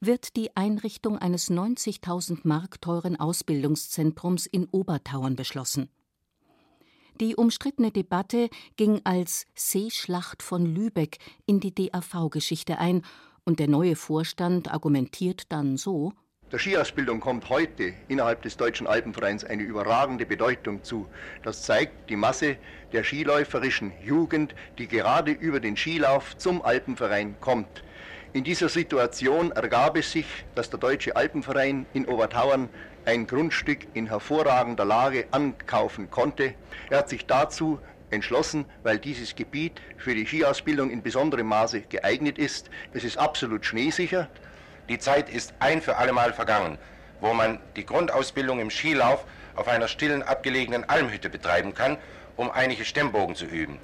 wird 0.00 0.36
die 0.36 0.56
Einrichtung 0.56 1.18
eines 1.18 1.50
90.000 1.50 2.40
Mark 2.44 2.80
teuren 2.80 3.18
Ausbildungszentrums 3.18 4.46
in 4.46 4.66
Obertauern 4.66 5.34
beschlossen. 5.34 5.90
Die 7.20 7.34
umstrittene 7.34 7.90
Debatte 7.90 8.48
ging 8.76 9.00
als 9.02 9.46
Seeschlacht 9.56 10.40
von 10.40 10.64
Lübeck 10.64 11.18
in 11.46 11.58
die 11.58 11.74
DAV-Geschichte 11.74 12.78
ein, 12.78 13.02
und 13.44 13.58
der 13.58 13.68
neue 13.68 13.96
Vorstand 13.96 14.70
argumentiert 14.70 15.50
dann 15.50 15.76
so: 15.76 16.12
der 16.50 16.58
Skiausbildung 16.58 17.20
kommt 17.20 17.50
heute 17.50 17.92
innerhalb 18.08 18.42
des 18.42 18.56
Deutschen 18.56 18.86
Alpenvereins 18.86 19.44
eine 19.44 19.62
überragende 19.62 20.24
Bedeutung 20.24 20.82
zu. 20.82 21.06
Das 21.42 21.62
zeigt 21.62 22.08
die 22.08 22.16
Masse 22.16 22.56
der 22.92 23.04
skiläuferischen 23.04 23.92
Jugend, 24.02 24.54
die 24.78 24.88
gerade 24.88 25.32
über 25.32 25.60
den 25.60 25.76
Skilauf 25.76 26.36
zum 26.38 26.62
Alpenverein 26.62 27.36
kommt. 27.40 27.82
In 28.32 28.44
dieser 28.44 28.70
Situation 28.70 29.52
ergab 29.52 29.96
es 29.96 30.12
sich, 30.12 30.26
dass 30.54 30.70
der 30.70 30.78
Deutsche 30.78 31.16
Alpenverein 31.16 31.86
in 31.92 32.06
Obertauern 32.06 32.70
ein 33.04 33.26
Grundstück 33.26 33.86
in 33.94 34.06
hervorragender 34.06 34.84
Lage 34.84 35.26
ankaufen 35.30 36.10
konnte. 36.10 36.54
Er 36.88 36.98
hat 36.98 37.08
sich 37.10 37.26
dazu 37.26 37.78
entschlossen, 38.10 38.64
weil 38.82 38.98
dieses 38.98 39.34
Gebiet 39.34 39.80
für 39.98 40.14
die 40.14 40.26
Skiausbildung 40.26 40.90
in 40.90 41.02
besonderem 41.02 41.46
Maße 41.46 41.82
geeignet 41.82 42.38
ist. 42.38 42.70
Es 42.92 43.04
ist 43.04 43.18
absolut 43.18 43.66
schneesicher. 43.66 44.30
Die 44.88 44.98
Zeit 44.98 45.28
ist 45.28 45.54
ein 45.58 45.82
für 45.82 45.96
allemal 45.96 46.32
vergangen, 46.32 46.78
wo 47.20 47.34
man 47.34 47.60
die 47.76 47.84
Grundausbildung 47.84 48.60
im 48.60 48.70
Skilauf 48.70 49.24
auf 49.54 49.68
einer 49.68 49.88
stillen, 49.88 50.22
abgelegenen 50.22 50.88
Almhütte 50.88 51.28
betreiben 51.28 51.74
kann, 51.74 51.98
um 52.36 52.50
einige 52.50 52.84
Stemmbogen 52.84 53.34
zu 53.34 53.44
üben. 53.44 53.78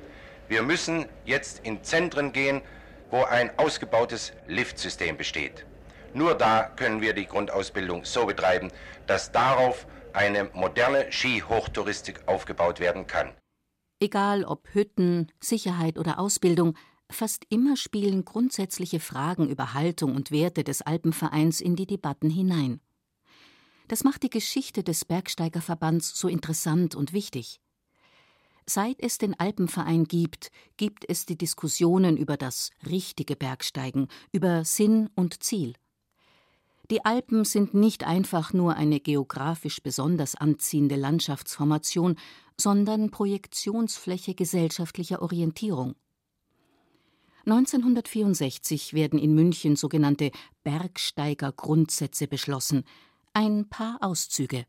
Wir 0.48 0.62
müssen 0.62 1.06
jetzt 1.24 1.60
in 1.64 1.82
Zentren 1.82 2.32
gehen, 2.32 2.62
wo 3.10 3.24
ein 3.24 3.50
ausgebautes 3.58 4.32
Liftsystem 4.46 5.16
besteht. 5.16 5.66
Nur 6.14 6.34
da 6.34 6.70
können 6.76 7.00
wir 7.00 7.12
die 7.12 7.26
Grundausbildung 7.26 8.04
so 8.04 8.26
betreiben, 8.26 8.70
dass 9.06 9.32
darauf 9.32 9.86
eine 10.12 10.44
moderne 10.52 11.10
Skihochtouristik 11.10 12.20
aufgebaut 12.26 12.78
werden 12.80 13.06
kann. 13.06 13.32
Egal 14.00 14.44
ob 14.44 14.68
Hütten, 14.72 15.32
Sicherheit 15.40 15.98
oder 15.98 16.18
Ausbildung, 16.18 16.76
Fast 17.10 17.44
immer 17.48 17.76
spielen 17.76 18.24
grundsätzliche 18.24 19.00
Fragen 19.00 19.48
über 19.48 19.74
Haltung 19.74 20.16
und 20.16 20.30
Werte 20.30 20.64
des 20.64 20.82
Alpenvereins 20.82 21.60
in 21.60 21.76
die 21.76 21.86
Debatten 21.86 22.30
hinein. 22.30 22.80
Das 23.88 24.04
macht 24.04 24.22
die 24.22 24.30
Geschichte 24.30 24.82
des 24.82 25.04
Bergsteigerverbands 25.04 26.18
so 26.18 26.28
interessant 26.28 26.94
und 26.94 27.12
wichtig. 27.12 27.60
Seit 28.66 28.98
es 29.00 29.18
den 29.18 29.38
Alpenverein 29.38 30.04
gibt, 30.04 30.50
gibt 30.78 31.04
es 31.06 31.26
die 31.26 31.36
Diskussionen 31.36 32.16
über 32.16 32.38
das 32.38 32.70
richtige 32.90 33.36
Bergsteigen, 33.36 34.08
über 34.32 34.64
Sinn 34.64 35.10
und 35.14 35.42
Ziel. 35.42 35.74
Die 36.90 37.04
Alpen 37.04 37.44
sind 37.44 37.74
nicht 37.74 38.04
einfach 38.04 38.52
nur 38.54 38.76
eine 38.76 39.00
geografisch 39.00 39.82
besonders 39.82 40.34
anziehende 40.34 40.96
Landschaftsformation, 40.96 42.16
sondern 42.58 43.10
Projektionsfläche 43.10 44.34
gesellschaftlicher 44.34 45.20
Orientierung. 45.20 45.94
1964 47.46 48.94
werden 48.94 49.18
in 49.18 49.34
München 49.34 49.76
sogenannte 49.76 50.30
Bergsteiger-Grundsätze 50.62 52.26
beschlossen. 52.26 52.84
Ein 53.32 53.68
paar 53.68 53.98
Auszüge. 54.00 54.64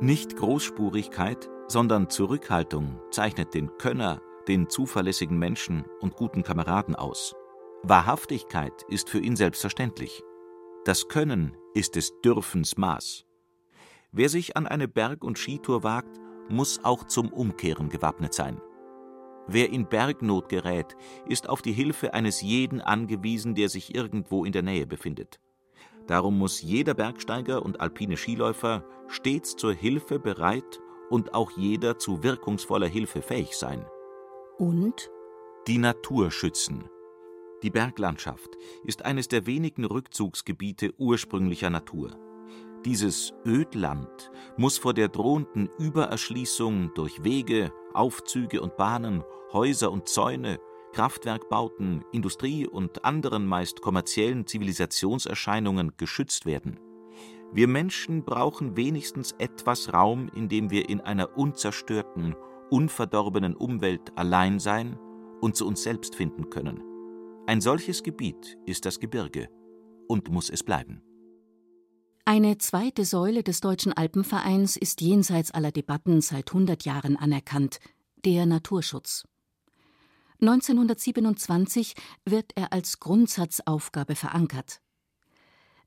Nicht 0.00 0.36
Großspurigkeit, 0.36 1.48
sondern 1.68 2.10
Zurückhaltung 2.10 3.00
zeichnet 3.10 3.54
den 3.54 3.70
Könner, 3.78 4.20
den 4.46 4.68
zuverlässigen 4.68 5.38
Menschen 5.38 5.84
und 6.00 6.16
guten 6.16 6.42
Kameraden 6.42 6.94
aus. 6.94 7.34
Wahrhaftigkeit 7.82 8.82
ist 8.88 9.10
für 9.10 9.20
ihn 9.20 9.36
selbstverständlich. 9.36 10.22
Das 10.84 11.08
Können 11.08 11.56
ist 11.74 11.96
des 11.96 12.12
Dürfens 12.24 12.76
Maß. 12.76 13.24
Wer 14.12 14.28
sich 14.28 14.56
an 14.56 14.66
eine 14.66 14.88
Berg- 14.88 15.24
und 15.24 15.38
Skitour 15.38 15.82
wagt, 15.82 16.20
muss 16.48 16.84
auch 16.84 17.04
zum 17.04 17.32
Umkehren 17.32 17.88
gewappnet 17.88 18.34
sein. 18.34 18.60
Wer 19.46 19.70
in 19.70 19.88
Bergnot 19.88 20.48
gerät, 20.48 20.96
ist 21.26 21.48
auf 21.48 21.62
die 21.62 21.72
Hilfe 21.72 22.14
eines 22.14 22.42
jeden 22.42 22.80
angewiesen, 22.80 23.54
der 23.54 23.68
sich 23.68 23.94
irgendwo 23.94 24.44
in 24.44 24.52
der 24.52 24.62
Nähe 24.62 24.86
befindet. 24.86 25.40
Darum 26.06 26.38
muss 26.38 26.62
jeder 26.62 26.94
Bergsteiger 26.94 27.64
und 27.64 27.80
alpine 27.80 28.16
Skiläufer 28.16 28.84
stets 29.08 29.56
zur 29.56 29.72
Hilfe 29.72 30.18
bereit 30.18 30.80
und 31.10 31.34
auch 31.34 31.50
jeder 31.52 31.98
zu 31.98 32.22
wirkungsvoller 32.22 32.88
Hilfe 32.88 33.22
fähig 33.22 33.56
sein. 33.56 33.84
Und? 34.58 35.10
Die 35.66 35.78
Natur 35.78 36.30
schützen. 36.30 36.84
Die 37.62 37.70
Berglandschaft 37.70 38.56
ist 38.84 39.04
eines 39.04 39.28
der 39.28 39.46
wenigen 39.46 39.84
Rückzugsgebiete 39.84 40.94
ursprünglicher 40.98 41.70
Natur. 41.70 42.10
Dieses 42.84 43.32
Ödland 43.46 44.32
muss 44.56 44.76
vor 44.76 44.92
der 44.92 45.08
drohenden 45.08 45.68
Übererschließung 45.78 46.92
durch 46.94 47.22
Wege, 47.22 47.72
Aufzüge 47.94 48.60
und 48.60 48.76
Bahnen, 48.76 49.22
Häuser 49.52 49.92
und 49.92 50.08
Zäune, 50.08 50.58
Kraftwerkbauten, 50.92 52.04
Industrie 52.10 52.66
und 52.66 53.04
anderen 53.04 53.46
meist 53.46 53.82
kommerziellen 53.82 54.46
Zivilisationserscheinungen 54.48 55.92
geschützt 55.96 56.44
werden. 56.44 56.80
Wir 57.52 57.68
Menschen 57.68 58.24
brauchen 58.24 58.76
wenigstens 58.76 59.32
etwas 59.38 59.92
Raum, 59.92 60.28
in 60.34 60.48
dem 60.48 60.70
wir 60.70 60.88
in 60.88 61.00
einer 61.00 61.38
unzerstörten, 61.38 62.34
unverdorbenen 62.70 63.54
Umwelt 63.54 64.10
allein 64.16 64.58
sein 64.58 64.98
und 65.40 65.54
zu 65.54 65.68
uns 65.68 65.84
selbst 65.84 66.16
finden 66.16 66.50
können. 66.50 66.82
Ein 67.46 67.60
solches 67.60 68.02
Gebiet 68.02 68.58
ist 68.66 68.86
das 68.86 68.98
Gebirge 68.98 69.48
und 70.08 70.30
muss 70.30 70.50
es 70.50 70.64
bleiben. 70.64 71.02
Eine 72.24 72.56
zweite 72.58 73.04
Säule 73.04 73.42
des 73.42 73.60
Deutschen 73.60 73.92
Alpenvereins 73.92 74.76
ist 74.76 75.00
jenseits 75.00 75.50
aller 75.50 75.72
Debatten 75.72 76.20
seit 76.20 76.50
100 76.50 76.84
Jahren 76.84 77.16
anerkannt, 77.16 77.80
der 78.24 78.46
Naturschutz. 78.46 79.24
1927 80.40 81.94
wird 82.24 82.52
er 82.54 82.72
als 82.72 83.00
Grundsatzaufgabe 83.00 84.14
verankert. 84.14 84.80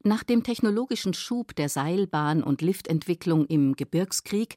Nach 0.04 0.24
dem 0.24 0.44
technologischen 0.44 1.14
Schub 1.14 1.56
der 1.56 1.70
Seilbahn- 1.70 2.44
und 2.44 2.62
Liftentwicklung 2.62 3.46
im 3.46 3.78
Gebirgskrieg 3.78 4.56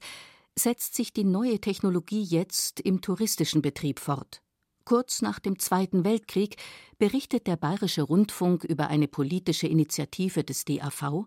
setzt 0.57 0.95
sich 0.95 1.13
die 1.13 1.23
neue 1.23 1.61
Technologie 1.61 2.23
jetzt 2.23 2.81
im 2.81 2.99
touristischen 2.99 3.61
Betrieb 3.61 3.99
fort. 3.99 4.41
Kurz 4.83 5.21
nach 5.21 5.39
dem 5.39 5.59
Zweiten 5.59 6.03
Weltkrieg 6.03 6.57
berichtet 6.97 7.47
der 7.47 7.55
Bayerische 7.55 8.01
Rundfunk 8.01 8.65
über 8.65 8.87
eine 8.87 9.07
politische 9.07 9.67
Initiative 9.67 10.43
des 10.43 10.65
DAV 10.65 11.25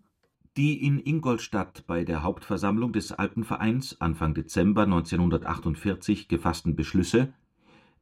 die 0.57 0.85
in 0.85 0.99
Ingolstadt 0.99 1.85
bei 1.87 2.05
der 2.05 2.23
Hauptversammlung 2.23 2.93
des 2.93 3.13
Alpenvereins 3.13 4.01
Anfang 4.01 4.35
Dezember 4.35 4.83
1948 4.83 6.29
gefassten 6.29 6.77
Beschlüsse 6.77 7.33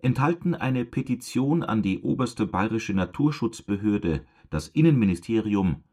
enthalten 0.03 0.55
eine 0.55 0.85
Petition 0.85 1.63
an 1.63 1.83
die 1.83 2.01
Oberste 2.01 2.47
Bayerische 2.47 2.95
Naturschutzbehörde, 2.95 4.25
das 4.49 4.67
Innenministerium, 4.69 5.85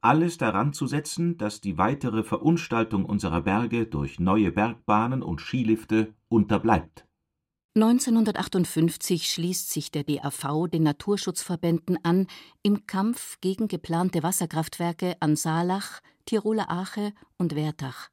alles 0.00 0.38
daran 0.38 0.72
zu 0.72 0.86
setzen, 0.86 1.36
dass 1.38 1.60
die 1.60 1.76
weitere 1.76 2.22
Verunstaltung 2.22 3.04
unserer 3.04 3.42
Berge 3.42 3.86
durch 3.86 4.20
neue 4.20 4.52
Bergbahnen 4.52 5.22
und 5.22 5.40
Skilifte 5.40 6.14
unterbleibt. 6.28 7.07
1958 7.80 9.30
schließt 9.30 9.70
sich 9.70 9.92
der 9.92 10.02
DAV 10.02 10.66
den 10.66 10.82
Naturschutzverbänden 10.82 12.04
an 12.04 12.26
im 12.62 12.88
Kampf 12.88 13.38
gegen 13.40 13.68
geplante 13.68 14.24
Wasserkraftwerke 14.24 15.16
an 15.20 15.36
Saalach, 15.36 16.00
Tiroler 16.26 16.70
Ache 16.70 17.12
und 17.36 17.54
Wertach. 17.54 18.08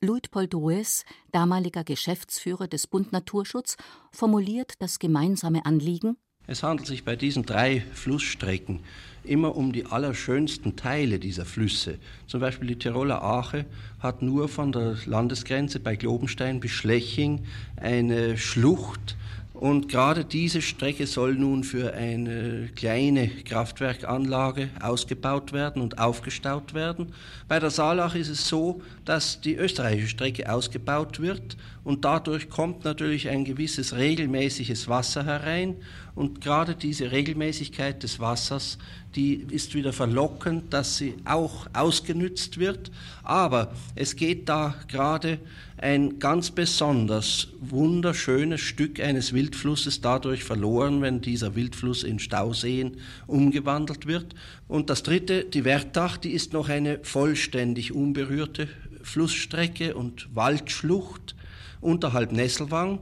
Luitpold 0.00 0.54
Rues, 0.54 1.04
damaliger 1.30 1.84
Geschäftsführer 1.84 2.68
des 2.68 2.86
Bund 2.86 3.12
Naturschutz, 3.12 3.76
formuliert 4.12 4.80
das 4.80 4.98
gemeinsame 4.98 5.66
Anliegen 5.66 6.16
es 6.46 6.62
handelt 6.62 6.86
sich 6.86 7.04
bei 7.04 7.16
diesen 7.16 7.44
drei 7.44 7.82
Flussstrecken 7.92 8.80
immer 9.24 9.56
um 9.56 9.72
die 9.72 9.86
allerschönsten 9.86 10.76
Teile 10.76 11.18
dieser 11.18 11.44
Flüsse. 11.44 11.98
Zum 12.26 12.40
Beispiel 12.40 12.68
die 12.68 12.78
Tiroler 12.78 13.22
Ache 13.22 13.64
hat 14.00 14.22
nur 14.22 14.48
von 14.48 14.72
der 14.72 14.96
Landesgrenze 15.04 15.80
bei 15.80 15.96
Globenstein 15.96 16.60
bis 16.60 16.70
Schleching 16.70 17.44
eine 17.76 18.38
Schlucht, 18.38 19.16
und 19.58 19.88
gerade 19.88 20.24
diese 20.24 20.60
Strecke 20.60 21.06
soll 21.06 21.34
nun 21.34 21.64
für 21.64 21.94
eine 21.94 22.68
kleine 22.76 23.28
Kraftwerkanlage 23.28 24.68
ausgebaut 24.80 25.54
werden 25.54 25.80
und 25.80 25.98
aufgestaut 25.98 26.74
werden. 26.74 27.14
Bei 27.48 27.58
der 27.58 27.70
Saalach 27.70 28.14
ist 28.14 28.28
es 28.28 28.48
so, 28.48 28.82
dass 29.06 29.40
die 29.40 29.54
österreichische 29.54 30.10
Strecke 30.10 30.52
ausgebaut 30.52 31.20
wird 31.20 31.56
und 31.84 32.04
dadurch 32.04 32.50
kommt 32.50 32.84
natürlich 32.84 33.30
ein 33.30 33.44
gewisses 33.44 33.96
regelmäßiges 33.96 34.88
Wasser 34.88 35.24
herein 35.24 35.76
und 36.14 36.42
gerade 36.42 36.74
diese 36.74 37.10
Regelmäßigkeit 37.10 38.02
des 38.02 38.20
Wassers, 38.20 38.76
die 39.16 39.46
ist 39.50 39.74
wieder 39.74 39.94
verlockend, 39.94 40.72
dass 40.72 40.98
sie 40.98 41.14
auch 41.24 41.66
ausgenützt 41.72 42.58
wird. 42.58 42.90
Aber 43.24 43.72
es 43.94 44.14
geht 44.14 44.48
da 44.48 44.74
gerade 44.88 45.38
ein 45.78 46.18
ganz 46.18 46.50
besonders 46.50 47.48
wunderschönes 47.60 48.60
Stück 48.60 49.00
eines 49.00 49.32
Wildflusses 49.32 50.02
dadurch 50.02 50.44
verloren, 50.44 51.00
wenn 51.00 51.22
dieser 51.22 51.54
Wildfluss 51.54 52.02
in 52.02 52.18
Stauseen 52.18 52.98
umgewandelt 53.26 54.06
wird. 54.06 54.34
Und 54.68 54.90
das 54.90 55.02
dritte, 55.02 55.44
die 55.44 55.64
Wertach, 55.64 56.18
die 56.18 56.32
ist 56.32 56.52
noch 56.52 56.68
eine 56.68 57.00
vollständig 57.02 57.92
unberührte 57.92 58.68
Flussstrecke 59.02 59.94
und 59.94 60.28
Waldschlucht 60.34 61.34
unterhalb 61.80 62.32
Nesselwang. 62.32 62.98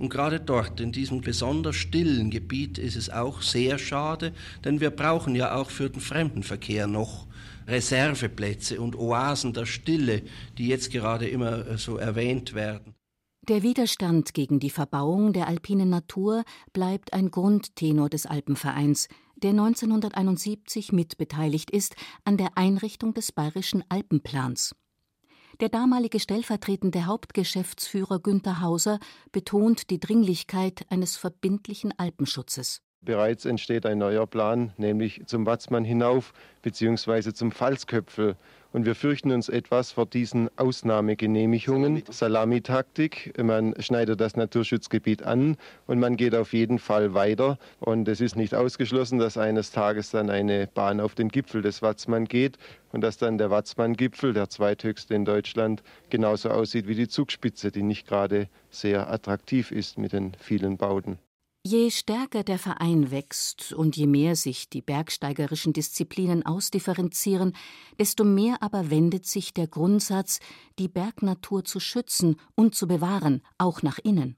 Und 0.00 0.08
gerade 0.08 0.40
dort, 0.40 0.80
in 0.80 0.92
diesem 0.92 1.20
besonders 1.20 1.76
stillen 1.76 2.30
Gebiet, 2.30 2.78
ist 2.78 2.96
es 2.96 3.10
auch 3.10 3.42
sehr 3.42 3.78
schade, 3.78 4.32
denn 4.64 4.80
wir 4.80 4.88
brauchen 4.88 5.36
ja 5.36 5.54
auch 5.54 5.68
für 5.68 5.90
den 5.90 6.00
Fremdenverkehr 6.00 6.86
noch 6.86 7.26
Reserveplätze 7.68 8.80
und 8.80 8.96
Oasen 8.96 9.52
der 9.52 9.66
Stille, 9.66 10.22
die 10.56 10.68
jetzt 10.68 10.90
gerade 10.90 11.28
immer 11.28 11.66
äh, 11.66 11.76
so 11.76 11.98
erwähnt 11.98 12.54
werden. 12.54 12.94
Der 13.46 13.62
Widerstand 13.62 14.32
gegen 14.32 14.58
die 14.58 14.70
Verbauung 14.70 15.34
der 15.34 15.48
alpinen 15.48 15.90
Natur 15.90 16.44
bleibt 16.72 17.12
ein 17.12 17.30
Grundtenor 17.30 18.08
des 18.08 18.24
Alpenvereins, 18.24 19.06
der 19.36 19.50
1971 19.50 20.92
mitbeteiligt 20.92 21.70
ist 21.70 21.94
an 22.24 22.38
der 22.38 22.56
Einrichtung 22.56 23.12
des 23.12 23.32
Bayerischen 23.32 23.84
Alpenplans. 23.90 24.74
Der 25.60 25.68
damalige 25.68 26.20
stellvertretende 26.20 27.04
Hauptgeschäftsführer 27.04 28.18
Günter 28.18 28.62
Hauser 28.62 28.98
betont 29.30 29.90
die 29.90 30.00
Dringlichkeit 30.00 30.86
eines 30.88 31.18
verbindlichen 31.18 31.92
Alpenschutzes. 31.98 32.80
Bereits 33.02 33.46
entsteht 33.46 33.86
ein 33.86 33.96
neuer 33.96 34.26
Plan, 34.26 34.74
nämlich 34.76 35.22
zum 35.24 35.46
Watzmann 35.46 35.84
hinauf 35.84 36.34
bzw. 36.60 37.32
zum 37.32 37.50
Pfalzköpfel. 37.50 38.36
Und 38.72 38.84
wir 38.84 38.94
fürchten 38.94 39.32
uns 39.32 39.48
etwas 39.48 39.90
vor 39.90 40.04
diesen 40.04 40.50
Ausnahmegenehmigungen. 40.58 42.02
Salamitaktik, 42.10 43.32
man 43.42 43.74
schneidet 43.80 44.20
das 44.20 44.36
Naturschutzgebiet 44.36 45.22
an 45.22 45.56
und 45.86 45.98
man 45.98 46.18
geht 46.18 46.34
auf 46.34 46.52
jeden 46.52 46.78
Fall 46.78 47.14
weiter. 47.14 47.58
Und 47.78 48.06
es 48.06 48.20
ist 48.20 48.36
nicht 48.36 48.54
ausgeschlossen, 48.54 49.18
dass 49.18 49.38
eines 49.38 49.72
Tages 49.72 50.10
dann 50.10 50.28
eine 50.28 50.66
Bahn 50.66 51.00
auf 51.00 51.14
den 51.14 51.30
Gipfel 51.30 51.62
des 51.62 51.80
Watzmann 51.80 52.26
geht 52.26 52.58
und 52.92 53.00
dass 53.00 53.16
dann 53.16 53.38
der 53.38 53.50
Watzmann-Gipfel, 53.50 54.34
der 54.34 54.50
zweithöchste 54.50 55.14
in 55.14 55.24
Deutschland, 55.24 55.82
genauso 56.10 56.50
aussieht 56.50 56.86
wie 56.86 56.94
die 56.94 57.08
Zugspitze, 57.08 57.72
die 57.72 57.82
nicht 57.82 58.06
gerade 58.06 58.48
sehr 58.68 59.10
attraktiv 59.10 59.72
ist 59.72 59.96
mit 59.96 60.12
den 60.12 60.34
vielen 60.38 60.76
Bauten. 60.76 61.18
Je 61.62 61.90
stärker 61.90 62.42
der 62.42 62.58
Verein 62.58 63.10
wächst 63.10 63.74
und 63.74 63.94
je 63.94 64.06
mehr 64.06 64.34
sich 64.34 64.70
die 64.70 64.80
bergsteigerischen 64.80 65.74
Disziplinen 65.74 66.46
ausdifferenzieren, 66.46 67.54
desto 67.98 68.24
mehr 68.24 68.62
aber 68.62 68.88
wendet 68.88 69.26
sich 69.26 69.52
der 69.52 69.66
Grundsatz, 69.66 70.40
die 70.78 70.88
Bergnatur 70.88 71.62
zu 71.62 71.78
schützen 71.78 72.36
und 72.54 72.74
zu 72.74 72.88
bewahren, 72.88 73.42
auch 73.58 73.82
nach 73.82 73.98
innen. 73.98 74.36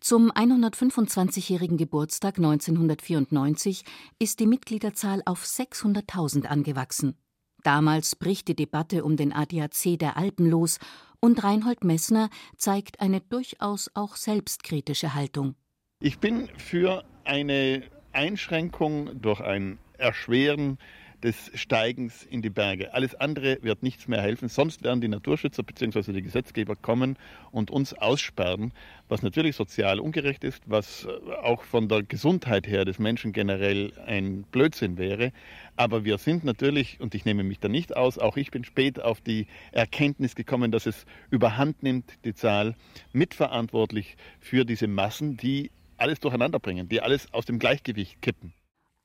Zum 0.00 0.32
125-jährigen 0.32 1.76
Geburtstag 1.76 2.38
1994 2.38 3.84
ist 4.18 4.40
die 4.40 4.46
Mitgliederzahl 4.46 5.20
auf 5.26 5.44
600.000 5.44 6.46
angewachsen. 6.46 7.18
Damals 7.64 8.16
bricht 8.16 8.48
die 8.48 8.56
Debatte 8.56 9.04
um 9.04 9.18
den 9.18 9.34
ADAC 9.34 9.98
der 9.98 10.16
Alpen 10.16 10.46
los 10.46 10.78
und 11.20 11.44
Reinhold 11.44 11.84
Messner 11.84 12.30
zeigt 12.56 13.00
eine 13.00 13.20
durchaus 13.20 13.90
auch 13.92 14.16
selbstkritische 14.16 15.12
Haltung. 15.12 15.54
Ich 16.00 16.20
bin 16.20 16.48
für 16.56 17.02
eine 17.24 17.82
Einschränkung 18.12 19.20
durch 19.20 19.40
ein 19.40 19.78
Erschweren 19.98 20.78
des 21.24 21.50
Steigens 21.54 22.22
in 22.22 22.40
die 22.40 22.50
Berge. 22.50 22.94
Alles 22.94 23.16
andere 23.16 23.58
wird 23.62 23.82
nichts 23.82 24.06
mehr 24.06 24.22
helfen. 24.22 24.48
Sonst 24.48 24.84
werden 24.84 25.00
die 25.00 25.08
Naturschützer 25.08 25.64
bzw. 25.64 26.12
die 26.12 26.22
Gesetzgeber 26.22 26.76
kommen 26.76 27.18
und 27.50 27.72
uns 27.72 27.94
aussperren, 27.94 28.72
was 29.08 29.22
natürlich 29.22 29.56
sozial 29.56 29.98
ungerecht 29.98 30.44
ist, 30.44 30.62
was 30.66 31.08
auch 31.42 31.64
von 31.64 31.88
der 31.88 32.04
Gesundheit 32.04 32.68
her 32.68 32.84
des 32.84 33.00
Menschen 33.00 33.32
generell 33.32 33.92
ein 34.06 34.44
Blödsinn 34.52 34.98
wäre. 34.98 35.32
Aber 35.74 36.04
wir 36.04 36.18
sind 36.18 36.44
natürlich, 36.44 37.00
und 37.00 37.16
ich 37.16 37.24
nehme 37.24 37.42
mich 37.42 37.58
da 37.58 37.68
nicht 37.68 37.96
aus, 37.96 38.18
auch 38.18 38.36
ich 38.36 38.52
bin 38.52 38.62
spät 38.62 39.00
auf 39.00 39.20
die 39.20 39.48
Erkenntnis 39.72 40.36
gekommen, 40.36 40.70
dass 40.70 40.86
es 40.86 41.06
überhand 41.30 41.82
nimmt, 41.82 42.04
die 42.24 42.34
Zahl 42.34 42.76
mitverantwortlich 43.12 44.16
für 44.38 44.64
diese 44.64 44.86
Massen, 44.86 45.36
die 45.36 45.72
alles 45.98 46.20
durcheinander 46.20 46.58
bringen, 46.58 46.88
die 46.88 47.00
alles 47.00 47.32
aus 47.32 47.44
dem 47.44 47.58
Gleichgewicht 47.58 48.22
kippen. 48.22 48.54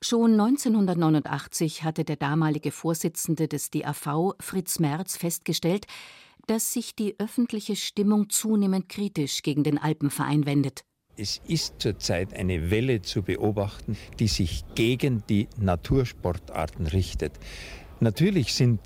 Schon 0.02 0.32
1989 0.32 1.82
hatte 1.82 2.04
der 2.04 2.16
damalige 2.16 2.70
Vorsitzende 2.70 3.48
des 3.48 3.70
DAV, 3.70 4.34
Fritz 4.38 4.78
Merz, 4.78 5.16
festgestellt, 5.16 5.86
dass 6.46 6.72
sich 6.72 6.94
die 6.94 7.18
öffentliche 7.18 7.74
Stimmung 7.74 8.28
zunehmend 8.28 8.88
kritisch 8.88 9.42
gegen 9.42 9.64
den 9.64 9.78
Alpenverein 9.78 10.44
wendet. 10.44 10.84
Es 11.16 11.40
ist 11.46 11.80
zurzeit 11.80 12.34
eine 12.34 12.70
Welle 12.70 13.00
zu 13.00 13.22
beobachten, 13.22 13.96
die 14.18 14.26
sich 14.26 14.64
gegen 14.74 15.22
die 15.28 15.48
Natursportarten 15.58 16.86
richtet. 16.86 17.32
Natürlich 18.00 18.52
sind 18.52 18.80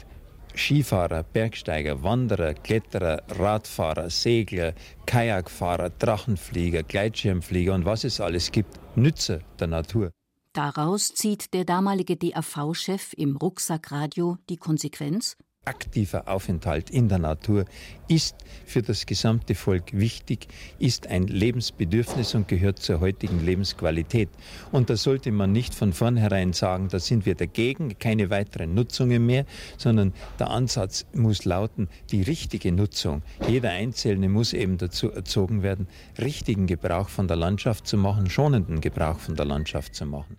Skifahrer, 0.59 1.23
Bergsteiger, 1.23 2.03
Wanderer, 2.03 2.53
Kletterer, 2.55 3.23
Radfahrer, 3.29 4.11
Segler, 4.11 4.75
Kajakfahrer, 5.07 5.91
Drachenflieger, 5.91 6.83
Gleitschirmflieger 6.83 7.75
und 7.75 7.85
was 7.85 8.05
es 8.05 8.21
alles 8.21 8.51
gibt, 8.51 8.79
Nützer 8.97 9.41
der 9.61 9.69
Natur. 9.69 10.11
Daraus 10.53 11.15
zieht 11.15 11.55
der 11.55 11.65
damalige 11.65 12.17
DAV-Chef 12.17 13.13
im 13.17 13.37
Rucksackradio 13.37 14.39
die 14.49 14.57
Konsequenz? 14.57 15.37
Aktiver 15.69 16.27
Aufenthalt 16.29 16.89
in 16.89 17.09
der 17.09 17.19
Natur 17.19 17.67
ist 18.09 18.37
für 18.65 18.81
das 18.81 19.05
gesamte 19.05 19.55
Volk 19.55 19.93
wichtig, 19.93 20.49
ist 20.79 21.07
ein 21.09 21.27
Lebensbedürfnis 21.27 22.35
und 22.35 22.49
gehört 22.49 22.79
zur 22.79 23.01
heutigen 23.01 23.45
Lebensqualität. 23.45 24.31
Und 24.73 24.89
da 24.89 24.97
sollte 24.97 25.31
man 25.31 25.53
nicht 25.53 25.75
von 25.75 25.93
vornherein 25.93 26.55
sagen, 26.55 26.89
da 26.89 26.99
sind 26.99 27.27
wir 27.27 27.35
dagegen, 27.35 27.99
keine 27.99 28.31
weiteren 28.31 28.73
Nutzungen 28.75 29.27
mehr, 29.27 29.45
sondern 29.77 30.15
der 30.39 30.49
Ansatz 30.49 31.05
muss 31.15 31.45
lauten, 31.45 31.89
die 32.11 32.23
richtige 32.23 32.73
Nutzung. 32.73 33.23
Jeder 33.47 33.71
Einzelne 33.71 34.31
muss 34.31 34.55
eben 34.55 34.79
dazu 34.79 35.11
erzogen 35.11 35.63
werden, 35.63 35.87
richtigen 36.19 36.67
Gebrauch 36.67 37.11
von 37.11 37.29
der 37.29 37.37
Landschaft 37.37 37.87
zu 37.87 37.99
machen, 37.99 38.31
schonenden 38.31 38.81
Gebrauch 38.81 39.19
von 39.19 39.37
der 39.37 39.45
Landschaft 39.45 39.95
zu 39.95 40.07
machen. 40.07 40.39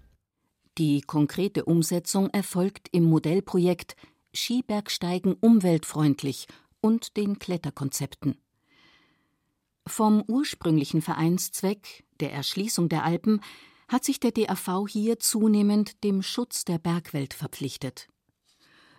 Die 0.79 1.01
konkrete 1.01 1.65
Umsetzung 1.65 2.29
erfolgt 2.29 2.87
im 2.93 3.03
Modellprojekt 3.03 3.97
Skibergsteigen 4.35 5.33
umweltfreundlich 5.33 6.47
und 6.81 7.17
den 7.17 7.39
Kletterkonzepten. 7.39 8.37
Vom 9.87 10.23
ursprünglichen 10.27 11.01
Vereinszweck, 11.01 12.05
der 12.19 12.31
Erschließung 12.31 12.89
der 12.89 13.03
Alpen, 13.03 13.41
hat 13.87 14.03
sich 14.05 14.19
der 14.19 14.31
DAV 14.31 14.87
hier 14.87 15.19
zunehmend 15.19 16.03
dem 16.03 16.21
Schutz 16.21 16.63
der 16.63 16.77
Bergwelt 16.77 17.33
verpflichtet. 17.33 18.07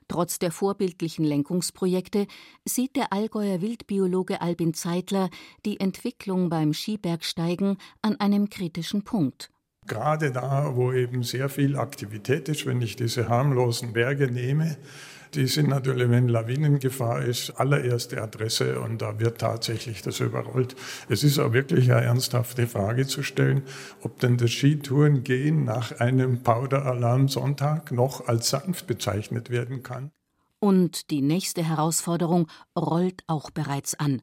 Trotz 0.08 0.40
der 0.40 0.50
vorbildlichen 0.50 1.24
Lenkungsprojekte 1.24 2.26
sieht 2.64 2.96
der 2.96 3.12
Allgäuer 3.12 3.60
Wildbiologe 3.60 4.40
Albin 4.40 4.74
Zeitler 4.74 5.30
die 5.64 5.78
Entwicklung 5.78 6.48
beim 6.48 6.74
Skibergsteigen 6.74 7.78
an 8.02 8.18
einem 8.18 8.50
kritischen 8.50 9.04
Punkt. 9.04 9.52
Gerade 9.91 10.30
da, 10.30 10.76
wo 10.76 10.93
eben 10.93 11.22
sehr 11.24 11.49
viel 11.49 11.76
Aktivität 11.76 12.49
ist, 12.49 12.64
wenn 12.64 12.80
ich 12.80 12.97
diese 12.97 13.28
harmlosen 13.28 13.93
Berge 13.93 14.30
nehme, 14.30 14.76
die 15.34 15.47
sind 15.47 15.68
natürlich, 15.68 16.09
wenn 16.11 16.28
Lawinengefahr 16.28 17.22
ist, 17.22 17.51
allererste 17.51 18.22
Adresse 18.22 18.80
und 18.80 19.03
da 19.03 19.20
wird 19.20 19.38
tatsächlich 19.38 20.03
das 20.03 20.20
überrollt. 20.20 20.74
Es 21.09 21.22
ist 21.22 21.38
auch 21.38 21.53
wirklich 21.53 21.91
eine 21.91 22.03
ernsthafte 22.03 22.66
Frage 22.66 23.07
zu 23.07 23.22
stellen, 23.22 23.62
ob 24.03 24.18
denn 24.20 24.36
das 24.36 24.51
Skitourengehen 24.51 25.64
nach 25.64 25.99
einem 26.01 26.43
Powder-Alarm 26.43 27.28
Sonntag 27.28 27.93
noch 27.93 28.26
als 28.26 28.51
sanft 28.51 28.86
bezeichnet 28.86 29.51
werden 29.51 29.82
kann. 29.82 30.11
Und 30.59 31.11
die 31.11 31.22
nächste 31.22 31.64
Herausforderung 31.64 32.49
rollt 32.76 33.22
auch 33.26 33.51
bereits 33.51 33.95
an. 33.95 34.22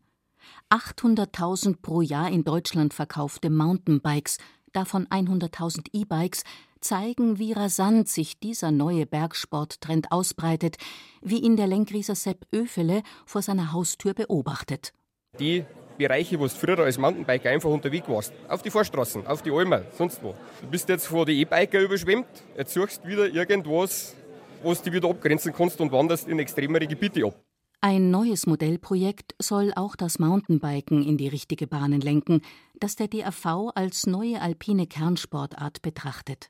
800.000 0.69 1.77
pro 1.81 2.01
Jahr 2.01 2.29
in 2.29 2.43
Deutschland 2.43 2.93
verkaufte 2.93 3.49
Mountainbikes, 3.49 4.37
davon 4.73 5.07
100.000 5.07 5.87
E-Bikes, 5.93 6.43
zeigen, 6.79 7.39
wie 7.39 7.53
rasant 7.53 8.07
sich 8.07 8.39
dieser 8.39 8.71
neue 8.71 9.05
Bergsporttrend 9.05 10.11
ausbreitet, 10.11 10.77
wie 11.21 11.39
ihn 11.39 11.57
der 11.57 11.67
Lenkrieser 11.67 12.15
Sepp 12.15 12.45
Öfele 12.51 13.03
vor 13.25 13.41
seiner 13.41 13.73
Haustür 13.73 14.13
beobachtet. 14.13 14.93
Die 15.39 15.65
Bereiche, 15.97 16.39
wo 16.39 16.43
du 16.43 16.49
früher 16.49 16.79
als 16.79 16.97
Mountainbiker 16.97 17.49
einfach 17.49 17.69
unterwegs 17.69 18.07
warst, 18.07 18.33
auf 18.47 18.61
die 18.61 18.69
Vorstraßen, 18.69 19.25
auf 19.25 19.41
die 19.41 19.51
Almer, 19.51 19.81
sonst 19.97 20.21
wo. 20.23 20.35
Du 20.61 20.67
bist 20.67 20.87
jetzt 20.89 21.07
vor 21.07 21.25
die 21.25 21.41
E-Biker 21.41 21.79
überschwemmt, 21.79 22.27
jetzt 22.55 22.73
suchst 22.73 23.05
wieder 23.07 23.27
irgendwas, 23.27 24.15
wo 24.61 24.73
du 24.73 24.81
dich 24.81 24.93
wieder 24.93 25.09
abgrenzen 25.09 25.53
kannst 25.53 25.81
und 25.81 25.91
wanderst 25.91 26.27
in 26.27 26.39
extremere 26.39 26.87
Gebiete 26.87 27.25
ab. 27.25 27.35
Ein 27.79 28.09
neues 28.09 28.47
Modellprojekt 28.47 29.35
soll 29.39 29.71
auch 29.75 29.95
das 29.95 30.17
Mountainbiken 30.17 31.03
in 31.03 31.15
die 31.17 31.27
richtige 31.27 31.67
Bahnen 31.67 32.01
lenken, 32.01 32.41
das 32.79 32.95
der 32.95 33.07
DAV 33.07 33.71
als 33.75 34.07
neue 34.07 34.41
alpine 34.41 34.87
Kernsportart 34.87 35.83
betrachtet. 35.83 36.49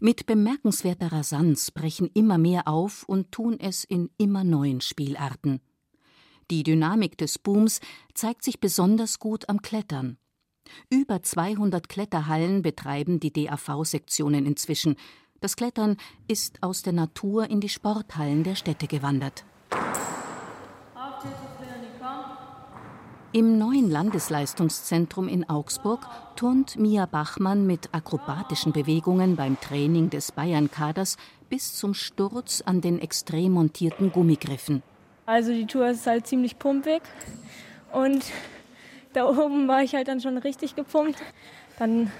Mit 0.00 0.24
bemerkenswerter 0.24 1.12
Rasanz 1.12 1.70
brechen 1.70 2.08
immer 2.14 2.38
mehr 2.38 2.68
auf 2.68 3.04
und 3.06 3.32
tun 3.32 3.60
es 3.60 3.84
in 3.84 4.08
immer 4.16 4.42
neuen 4.42 4.80
Spielarten. 4.80 5.60
Die 6.50 6.62
Dynamik 6.62 7.18
des 7.18 7.38
Booms 7.38 7.80
zeigt 8.14 8.42
sich 8.42 8.60
besonders 8.60 9.18
gut 9.18 9.46
am 9.50 9.60
Klettern. 9.60 10.16
Über 10.88 11.22
200 11.22 11.86
Kletterhallen 11.90 12.62
betreiben 12.62 13.20
die 13.20 13.32
DAV-Sektionen 13.32 14.46
inzwischen. 14.46 14.96
Das 15.42 15.54
Klettern 15.54 15.98
ist 16.28 16.62
aus 16.62 16.80
der 16.80 16.94
Natur 16.94 17.50
in 17.50 17.60
die 17.60 17.68
Sporthallen 17.68 18.42
der 18.42 18.54
Städte 18.54 18.86
gewandert. 18.86 19.44
Im 23.32 23.58
neuen 23.58 23.88
Landesleistungszentrum 23.88 25.28
in 25.28 25.48
Augsburg 25.48 26.00
turnt 26.34 26.76
Mia 26.76 27.06
Bachmann 27.06 27.64
mit 27.64 27.88
akrobatischen 27.92 28.72
Bewegungen 28.72 29.36
beim 29.36 29.60
Training 29.60 30.10
des 30.10 30.32
Bayern-Kaders 30.32 31.16
bis 31.48 31.74
zum 31.74 31.94
Sturz 31.94 32.60
an 32.60 32.80
den 32.80 32.98
extrem 32.98 33.52
montierten 33.52 34.10
Gummigriffen. 34.10 34.82
Also 35.26 35.52
die 35.52 35.66
Tour 35.66 35.88
ist 35.90 36.08
halt 36.08 36.26
ziemlich 36.26 36.58
pumpig 36.58 37.02
und 37.92 38.24
da 39.12 39.28
oben 39.28 39.68
war 39.68 39.82
ich 39.82 39.94
halt 39.94 40.08
dann 40.08 40.20
schon 40.20 40.38
richtig 40.38 40.74
gepumpt. 40.74 41.22
Dann 41.78 42.10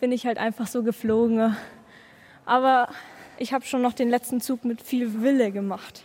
bin 0.00 0.12
ich 0.12 0.26
halt 0.26 0.36
einfach 0.36 0.66
so 0.66 0.82
geflogen. 0.82 1.56
Aber 2.44 2.88
ich 3.38 3.52
habe 3.52 3.64
schon 3.64 3.82
noch 3.82 3.92
den 3.92 4.10
letzten 4.10 4.40
Zug 4.40 4.64
mit 4.64 4.82
viel 4.82 5.22
Wille 5.22 5.50
gemacht. 5.50 6.04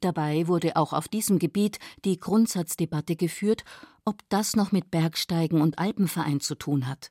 Dabei 0.00 0.46
wurde 0.48 0.76
auch 0.76 0.92
auf 0.92 1.08
diesem 1.08 1.38
Gebiet 1.38 1.78
die 2.04 2.18
Grundsatzdebatte 2.18 3.16
geführt, 3.16 3.64
ob 4.04 4.22
das 4.28 4.56
noch 4.56 4.72
mit 4.72 4.90
Bergsteigen 4.90 5.60
und 5.60 5.78
Alpenverein 5.78 6.40
zu 6.40 6.54
tun 6.54 6.86
hat. 6.86 7.10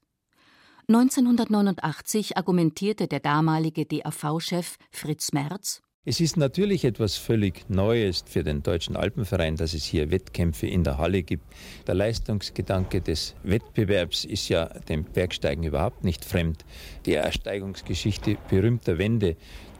1989 0.87 2.37
argumentierte 2.37 3.07
der 3.07 3.19
damalige 3.19 3.85
DAV-Chef 3.85 4.77
Fritz 4.89 5.33
Merz 5.33 5.81
es 6.09 6.21
ist 6.21 6.37
natürlich 6.37 6.85
etwas 6.85 7.17
völlig 7.17 7.69
Neues 7.69 8.23
für 8.25 8.41
den 8.41 8.63
Deutschen 8.63 8.95
Alpenverein, 8.95 9.57
dass 9.57 9.73
es 9.73 9.83
hier 9.83 10.09
Wettkämpfe 10.09 10.65
in 10.65 10.85
der 10.85 10.97
Halle 10.97 11.21
gibt. 11.21 11.43
Der 11.85 11.95
Leistungsgedanke 11.95 13.01
des 13.01 13.35
Wettbewerbs 13.43 14.23
ist 14.23 14.47
ja 14.47 14.67
dem 14.87 15.03
Bergsteigen 15.03 15.65
überhaupt 15.65 16.05
nicht 16.05 16.23
fremd. 16.23 16.63
Die 17.05 17.15
Ersteigungsgeschichte 17.15 18.37
berühmter 18.49 18.97
Wände 18.97 19.35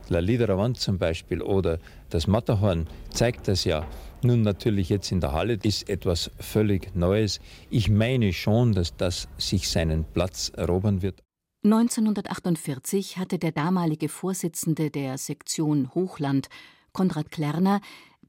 La 0.09 0.19
Liderer 0.19 0.57
Wand 0.57 0.79
zum 0.79 0.97
Beispiel 0.97 1.41
oder 1.41 1.79
das 2.09 2.27
Matterhorn 2.27 2.87
zeigt 3.09 3.47
das 3.47 3.63
ja. 3.63 3.85
Nun 4.23 4.41
natürlich 4.41 4.89
jetzt 4.89 5.11
in 5.11 5.19
der 5.19 5.33
Halle 5.33 5.59
ist 5.61 5.89
etwas 5.89 6.31
völlig 6.39 6.95
Neues. 6.95 7.39
Ich 7.69 7.89
meine 7.89 8.33
schon, 8.33 8.73
dass 8.73 8.95
das 8.95 9.27
sich 9.37 9.69
seinen 9.69 10.05
Platz 10.05 10.51
erobern 10.55 11.01
wird. 11.01 11.21
1948 11.63 13.17
hatte 13.17 13.39
der 13.39 13.51
damalige 13.51 14.09
Vorsitzende 14.09 14.89
der 14.89 15.17
Sektion 15.17 15.93
Hochland, 15.93 16.47
Konrad 16.93 17.31
Klerner, 17.31 17.81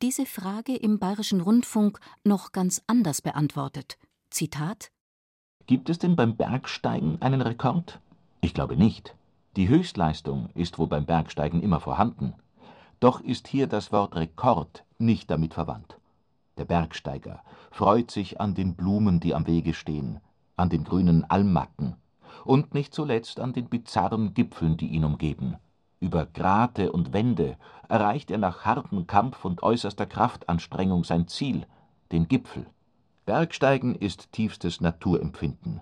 diese 0.03 0.27
Frage 0.27 0.77
im 0.77 0.99
Bayerischen 0.99 1.41
Rundfunk 1.41 2.01
noch 2.25 2.53
ganz 2.53 2.83
anders 2.87 3.23
beantwortet. 3.23 3.99
Zitat 4.31 4.91
Gibt 5.67 5.91
es 5.91 5.99
denn 5.99 6.17
beim 6.17 6.37
Bergsteigen 6.37 7.21
einen 7.21 7.43
Rekord? 7.43 8.01
Ich 8.41 8.55
glaube 8.55 8.77
nicht. 8.77 9.15
Die 9.59 9.69
Höchstleistung 9.69 10.51
ist 10.55 10.79
wohl 10.79 10.87
beim 10.87 11.05
Bergsteigen 11.05 11.65
immer 11.65 11.81
vorhanden. 11.81 12.35
Doch 13.01 13.21
ist 13.21 13.49
hier 13.49 13.67
das 13.67 13.91
Wort 13.91 14.15
Rekord 14.15 14.85
nicht 14.99 15.33
damit 15.33 15.53
verwandt. 15.53 15.99
Der 16.59 16.65
Bergsteiger 16.65 17.43
freut 17.73 18.13
sich 18.13 18.41
an 18.41 18.55
den 18.55 18.77
Blumen, 18.77 19.19
die 19.19 19.35
am 19.35 19.49
Wege 19.49 19.75
stehen, 19.75 20.21
an 20.57 20.69
den 20.69 20.85
grünen 20.85 21.29
Almmatten 21.29 21.97
und 22.45 22.73
nicht 22.73 22.95
zuletzt 22.95 23.41
an 23.41 23.53
den 23.53 23.69
bizarren 23.69 24.33
Gipfeln, 24.33 24.77
die 24.77 24.91
ihn 24.91 25.03
umgeben. 25.03 25.57
Über 25.99 26.25
Grate 26.27 26.93
und 26.93 27.13
Wände 27.13 27.57
erreicht 27.89 28.31
er 28.31 28.39
nach 28.39 28.65
hartem 28.65 29.09
Kampf 29.09 29.45
und 29.45 29.65
äußerster 29.65 30.07
Kraftanstrengung 30.07 31.03
sein 31.03 31.27
Ziel, 31.27 31.67
den 32.13 32.29
Gipfel. 32.29 32.65
Bergsteigen 33.27 33.97
ist 33.97 34.31
tiefstes 34.31 34.81
Naturempfinden. 34.81 35.81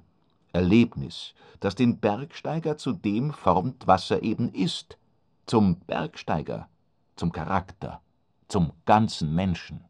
Erlebnis, 0.57 1.35
das 1.61 1.75
den 1.75 2.01
Bergsteiger 2.01 2.79
zu 2.79 2.93
dem 2.93 3.33
formt, 3.33 3.87
was 3.87 4.11
er 4.11 4.23
eben 4.23 4.49
ist, 4.55 4.97
zum 5.45 5.81
Bergsteiger, 5.81 6.69
zum 7.15 7.31
Charakter, 7.31 8.01
zum 8.49 8.73
ganzen 8.87 9.35
Menschen. 9.35 9.85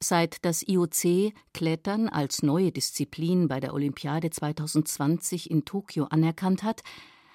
Seit 0.00 0.44
das 0.44 0.62
IOC 0.66 1.32
Klettern 1.52 2.08
als 2.08 2.44
neue 2.44 2.70
Disziplin 2.70 3.48
bei 3.48 3.58
der 3.58 3.74
Olympiade 3.74 4.30
2020 4.30 5.50
in 5.50 5.64
Tokio 5.64 6.04
anerkannt 6.04 6.62
hat, 6.62 6.82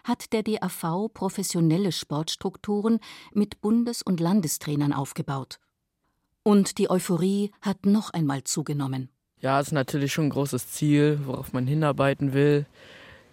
hat 0.05 0.31
der 0.31 0.43
DAV 0.43 1.09
professionelle 1.13 1.91
Sportstrukturen 1.91 2.99
mit 3.33 3.59
Bundes- 3.59 4.03
und 4.03 4.21
Landestrainern 4.21 4.93
aufgebaut. 4.93 5.59
Und 6.43 6.77
die 6.77 6.89
Euphorie 6.89 7.51
hat 7.61 7.85
noch 7.85 8.11
einmal 8.11 8.45
zugenommen. 8.45 9.09
Ja, 9.41 9.59
es 9.59 9.67
ist 9.67 9.73
natürlich 9.73 10.13
schon 10.13 10.27
ein 10.27 10.29
großes 10.29 10.69
Ziel, 10.69 11.19
worauf 11.25 11.51
man 11.51 11.65
hinarbeiten 11.65 12.33
will. 12.33 12.65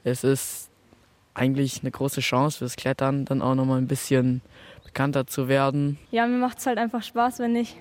Es 0.05 0.25
ist 0.25 0.71
eigentlich 1.35 1.83
eine 1.83 1.91
große 1.91 2.23
Chance 2.23 2.59
fürs 2.59 2.77
Klettern, 2.77 3.27
dann 3.27 3.43
auch 3.43 3.55
noch 3.55 3.67
mal 3.67 3.79
ein 3.79 3.89
bisschen 3.89 4.41
bekannter 4.85 5.27
zu 5.27 5.49
werden. 5.49 5.99
Ja, 6.11 6.27
mir 6.27 6.39
macht 6.39 6.59
es 6.59 6.67
halt 6.67 6.79
einfach 6.79 7.03
Spaß, 7.03 7.41
wenn 7.41 7.55
ich 7.55 7.77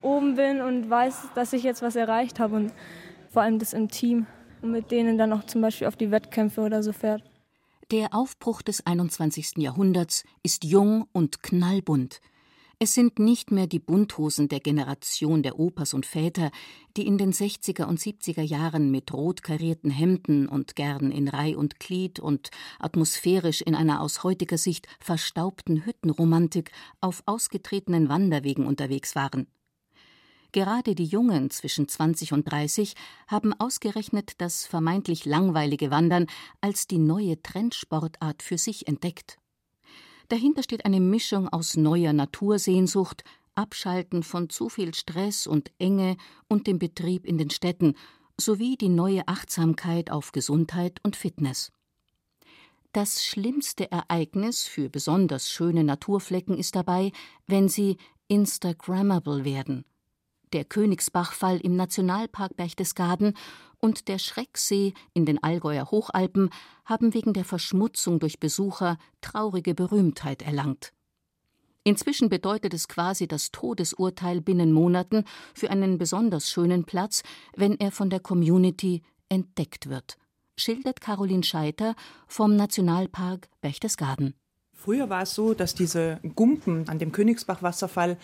oben 0.00 0.36
bin 0.36 0.62
und 0.62 0.88
weiß, 0.88 1.28
dass 1.34 1.52
ich 1.52 1.62
jetzt 1.62 1.82
was 1.82 1.94
erreicht 1.94 2.40
habe 2.40 2.56
und 2.56 2.72
vor 3.30 3.42
allem 3.42 3.58
das 3.58 3.74
im 3.74 3.88
Team 3.88 4.26
und 4.62 4.72
mit 4.72 4.90
denen 4.90 5.18
dann 5.18 5.32
auch 5.32 5.44
zum 5.44 5.60
Beispiel 5.60 5.86
auf 5.86 5.96
die 5.96 6.10
Wettkämpfe 6.10 6.62
oder 6.62 6.82
so 6.82 6.92
fährt. 6.92 7.22
Der 7.90 8.14
Aufbruch 8.14 8.62
des 8.62 8.86
21. 8.86 9.58
Jahrhunderts 9.58 10.24
ist 10.42 10.64
jung 10.64 11.06
und 11.12 11.42
knallbunt. 11.42 12.20
Es 12.80 12.94
sind 12.94 13.18
nicht 13.18 13.50
mehr 13.50 13.66
die 13.66 13.80
Bunthosen 13.80 14.46
der 14.46 14.60
Generation 14.60 15.42
der 15.42 15.58
Opas 15.58 15.94
und 15.94 16.06
Väter, 16.06 16.52
die 16.96 17.08
in 17.08 17.18
den 17.18 17.32
60er 17.32 17.86
und 17.86 17.98
70er 17.98 18.42
Jahren 18.42 18.92
mit 18.92 19.12
rot 19.12 19.42
karierten 19.42 19.90
Hemden 19.90 20.48
und 20.48 20.76
gern 20.76 21.10
in 21.10 21.26
Reih 21.26 21.56
und 21.56 21.80
Glied 21.80 22.20
und 22.20 22.50
atmosphärisch 22.78 23.62
in 23.62 23.74
einer 23.74 24.00
aus 24.00 24.22
heutiger 24.22 24.58
Sicht 24.58 24.86
verstaubten 25.00 25.86
Hüttenromantik 25.86 26.70
auf 27.00 27.24
ausgetretenen 27.26 28.08
Wanderwegen 28.08 28.64
unterwegs 28.64 29.16
waren. 29.16 29.48
Gerade 30.52 30.94
die 30.94 31.04
Jungen 31.04 31.50
zwischen 31.50 31.88
20 31.88 32.32
und 32.32 32.44
30 32.48 32.94
haben 33.26 33.54
ausgerechnet 33.54 34.34
das 34.40 34.66
vermeintlich 34.66 35.24
langweilige 35.24 35.90
Wandern 35.90 36.28
als 36.60 36.86
die 36.86 36.98
neue 36.98 37.42
Trendsportart 37.42 38.40
für 38.44 38.56
sich 38.56 38.86
entdeckt. 38.86 39.36
Dahinter 40.28 40.62
steht 40.62 40.84
eine 40.84 41.00
Mischung 41.00 41.48
aus 41.48 41.76
neuer 41.76 42.12
Natursehnsucht, 42.12 43.24
Abschalten 43.54 44.22
von 44.22 44.50
zu 44.50 44.68
viel 44.68 44.94
Stress 44.94 45.46
und 45.46 45.72
Enge 45.78 46.16
und 46.48 46.66
dem 46.66 46.78
Betrieb 46.78 47.24
in 47.24 47.38
den 47.38 47.50
Städten 47.50 47.94
sowie 48.38 48.76
die 48.76 48.88
neue 48.88 49.26
Achtsamkeit 49.26 50.10
auf 50.10 50.32
Gesundheit 50.32 51.00
und 51.02 51.16
Fitness. 51.16 51.72
Das 52.92 53.24
schlimmste 53.24 53.90
Ereignis 53.90 54.64
für 54.64 54.88
besonders 54.88 55.50
schöne 55.50 55.82
Naturflecken 55.82 56.56
ist 56.56 56.76
dabei, 56.76 57.12
wenn 57.46 57.68
sie 57.68 57.96
Instagrammable 58.28 59.44
werden. 59.44 59.84
Der 60.52 60.64
Königsbachfall 60.64 61.58
im 61.58 61.76
Nationalpark 61.76 62.56
Berchtesgaden 62.56 63.34
und 63.78 64.08
der 64.08 64.18
Schrecksee 64.18 64.94
in 65.14 65.26
den 65.26 65.42
Allgäuer 65.42 65.90
Hochalpen 65.90 66.50
haben 66.84 67.14
wegen 67.14 67.32
der 67.32 67.44
Verschmutzung 67.44 68.18
durch 68.18 68.40
Besucher 68.40 68.98
traurige 69.20 69.74
Berühmtheit 69.74 70.42
erlangt. 70.42 70.92
Inzwischen 71.84 72.28
bedeutet 72.28 72.74
es 72.74 72.88
quasi 72.88 73.26
das 73.26 73.50
Todesurteil 73.50 74.40
binnen 74.40 74.72
Monaten 74.72 75.24
für 75.54 75.70
einen 75.70 75.96
besonders 75.96 76.50
schönen 76.50 76.84
Platz, 76.84 77.22
wenn 77.56 77.78
er 77.78 77.92
von 77.92 78.10
der 78.10 78.20
Community 78.20 79.02
entdeckt 79.28 79.88
wird, 79.88 80.18
schildert 80.56 81.00
Caroline 81.00 81.44
Scheiter 81.44 81.94
vom 82.26 82.56
Nationalpark 82.56 83.48
Berchtesgaden. 83.60 84.34
Früher 84.74 85.08
war 85.08 85.22
es 85.22 85.34
so, 85.34 85.54
dass 85.54 85.74
diese 85.74 86.20
Gumpen 86.34 86.88
an 86.88 86.98
dem 86.98 87.10
Königsbach-Wasserfall 87.10 88.16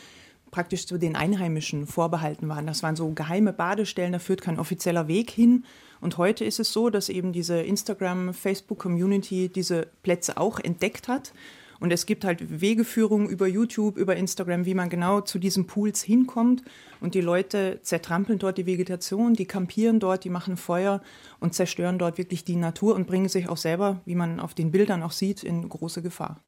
praktisch 0.55 0.86
zu 0.86 0.98
den 0.98 1.16
Einheimischen 1.16 1.84
vorbehalten 1.84 2.48
waren. 2.48 2.64
Das 2.64 2.84
waren 2.84 2.94
so 2.94 3.11
geheime 3.11 3.52
Badestellen, 3.52 4.12
da 4.12 4.20
führt 4.20 4.40
kein 4.40 4.61
offizieller 4.61 5.09
Weg 5.09 5.28
hin. 5.28 5.64
Und 6.00 6.16
heute 6.16 6.44
ist 6.44 6.61
es 6.61 6.72
so, 6.72 6.90
dass 6.90 7.09
eben 7.09 7.32
diese 7.32 7.61
Instagram, 7.61 8.32
Facebook-Community 8.32 9.48
diese 9.48 9.88
Plätze 10.05 10.36
auch 10.36 10.61
entdeckt 10.61 11.09
hat. 11.09 11.32
Und 11.80 11.92
es 11.92 12.07
gibt 12.07 12.24
halt 12.24 12.61
Wegeführungen 12.61 13.28
über 13.28 13.48
YouTube, 13.48 13.96
über 13.96 14.14
Instagram, 14.14 14.64
wie 14.64 14.74
man 14.74 14.90
genau 14.90 15.22
zu 15.22 15.40
diesen 15.40 15.66
Pools 15.66 16.05
hinkommt. 16.05 16.62
Und 17.00 17.16
die 17.16 17.20
Leute 17.20 17.80
zertrampeln 17.82 18.38
dort 18.38 18.57
die 18.57 18.66
Vegetation, 18.66 19.34
die 19.34 19.46
kampieren 19.46 19.98
dort, 19.98 20.22
die 20.22 20.30
machen 20.30 20.57
Feuer 20.57 21.02
und 21.40 21.55
zerstören 21.55 21.98
dort 21.98 22.16
wirklich 22.16 22.44
die 22.44 22.55
Natur 22.55 22.94
und 22.94 23.09
bringen 23.09 23.28
sich 23.28 23.48
auch 23.48 23.57
selber, 23.57 24.02
wie 24.05 24.14
man 24.14 24.38
auf 24.38 24.55
den 24.55 24.70
Bildern 24.70 25.02
auch 25.02 25.11
sieht, 25.11 25.42
in 25.42 25.68
große 25.68 26.00
Gefahr. 26.00 26.40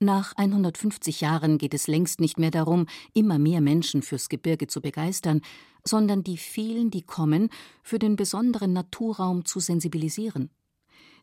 Nach 0.00 0.32
150 0.36 1.22
Jahren 1.22 1.58
geht 1.58 1.74
es 1.74 1.88
längst 1.88 2.20
nicht 2.20 2.38
mehr 2.38 2.52
darum, 2.52 2.86
immer 3.14 3.40
mehr 3.40 3.60
Menschen 3.60 4.02
fürs 4.02 4.28
Gebirge 4.28 4.68
zu 4.68 4.80
begeistern, 4.80 5.40
sondern 5.82 6.22
die 6.22 6.36
vielen, 6.36 6.92
die 6.92 7.02
kommen, 7.02 7.48
für 7.82 7.98
den 7.98 8.14
besonderen 8.14 8.72
Naturraum 8.72 9.44
zu 9.44 9.58
sensibilisieren. 9.58 10.50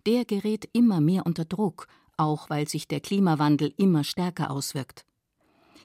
Der 0.06 0.26
gerät 0.26 0.68
immer 0.74 1.00
mehr 1.00 1.26
unter 1.26 1.46
Druck, 1.46 1.88
auch 2.18 2.50
weil 2.50 2.68
sich 2.68 2.90
der 2.90 3.00
Klimawandel 3.00 3.74
immer 3.78 4.04
stärker 4.04 4.52
auswirkt. 4.52 5.06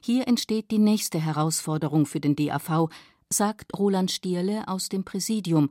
Hier 0.01 0.27
entsteht 0.27 0.69
die 0.69 0.79
nächste 0.79 1.19
Herausforderung 1.19 2.05
für 2.05 2.19
den 2.19 2.35
DAV, 2.35 2.89
sagt 3.29 3.77
Roland 3.77 4.11
Stierle 4.11 4.67
aus 4.67 4.89
dem 4.89 5.05
Präsidium, 5.05 5.69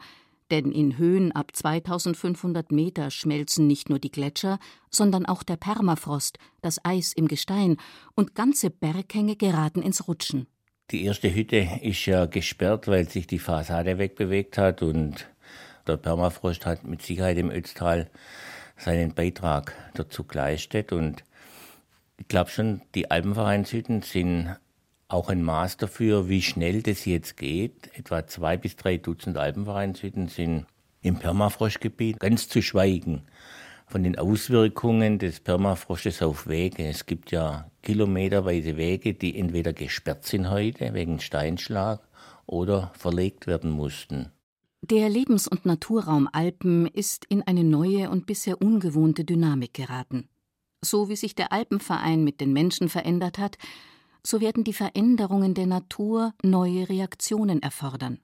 denn 0.50 0.72
in 0.72 0.98
Höhen 0.98 1.32
ab 1.32 1.52
2500 1.54 2.72
Meter 2.72 3.10
schmelzen 3.10 3.66
nicht 3.66 3.88
nur 3.88 3.98
die 3.98 4.10
Gletscher, 4.10 4.58
sondern 4.90 5.26
auch 5.26 5.42
der 5.42 5.56
Permafrost, 5.56 6.38
das 6.62 6.84
Eis 6.84 7.12
im 7.12 7.28
Gestein, 7.28 7.76
und 8.14 8.34
ganze 8.34 8.70
Berghänge 8.70 9.36
geraten 9.36 9.82
ins 9.82 10.08
Rutschen. 10.08 10.46
Die 10.90 11.04
erste 11.04 11.32
Hütte 11.32 11.68
ist 11.82 12.04
ja 12.06 12.26
gesperrt, 12.26 12.88
weil 12.88 13.08
sich 13.08 13.26
die 13.26 13.38
Fassade 13.38 13.98
wegbewegt 13.98 14.58
hat 14.58 14.82
und 14.82 15.28
der 15.86 15.96
Permafrost 15.96 16.66
hat 16.66 16.84
mit 16.84 17.02
Sicherheit 17.02 17.38
im 17.38 17.50
Ötztal 17.50 18.10
seinen 18.76 19.14
Beitrag 19.14 19.74
dazu 19.94 20.24
geleistet 20.24 20.92
und 20.92 21.24
ich 22.18 22.28
glaube 22.28 22.50
schon, 22.50 22.82
die 22.94 23.10
Alpenvereinshütten 23.10 24.02
sind 24.02 24.56
auch 25.12 25.28
ein 25.28 25.42
Maß 25.42 25.76
dafür, 25.76 26.28
wie 26.28 26.42
schnell 26.42 26.82
das 26.82 27.04
jetzt 27.04 27.36
geht. 27.36 27.90
Etwa 27.94 28.26
zwei 28.26 28.56
bis 28.56 28.76
drei 28.76 28.96
Dutzend 28.96 29.36
Alpenvereinshütten 29.36 30.28
sind 30.28 30.66
im 31.02 31.18
Permafrostgebiet, 31.18 32.20
ganz 32.20 32.48
zu 32.48 32.62
schweigen 32.62 33.22
von 33.90 34.04
den 34.04 34.16
Auswirkungen 34.16 35.18
des 35.18 35.40
Permafrostes 35.40 36.22
auf 36.22 36.46
Wege. 36.46 36.86
Es 36.86 37.06
gibt 37.06 37.32
ja 37.32 37.68
kilometerweise 37.82 38.76
Wege, 38.76 39.14
die 39.14 39.36
entweder 39.36 39.72
gesperrt 39.72 40.24
sind 40.24 40.48
heute 40.48 40.94
wegen 40.94 41.18
Steinschlag 41.18 42.00
oder 42.46 42.92
verlegt 42.96 43.48
werden 43.48 43.70
mussten. 43.70 44.30
Der 44.82 45.08
Lebens- 45.08 45.48
und 45.48 45.66
Naturraum 45.66 46.28
Alpen 46.32 46.86
ist 46.86 47.26
in 47.28 47.42
eine 47.42 47.64
neue 47.64 48.10
und 48.10 48.26
bisher 48.26 48.62
ungewohnte 48.62 49.24
Dynamik 49.24 49.74
geraten. 49.74 50.28
So 50.82 51.08
wie 51.08 51.16
sich 51.16 51.34
der 51.34 51.52
Alpenverein 51.52 52.22
mit 52.22 52.40
den 52.40 52.52
Menschen 52.52 52.88
verändert 52.88 53.38
hat, 53.38 53.58
so 54.24 54.40
werden 54.40 54.64
die 54.64 54.72
Veränderungen 54.72 55.54
der 55.54 55.66
Natur 55.66 56.34
neue 56.42 56.88
Reaktionen 56.88 57.62
erfordern. 57.62 58.20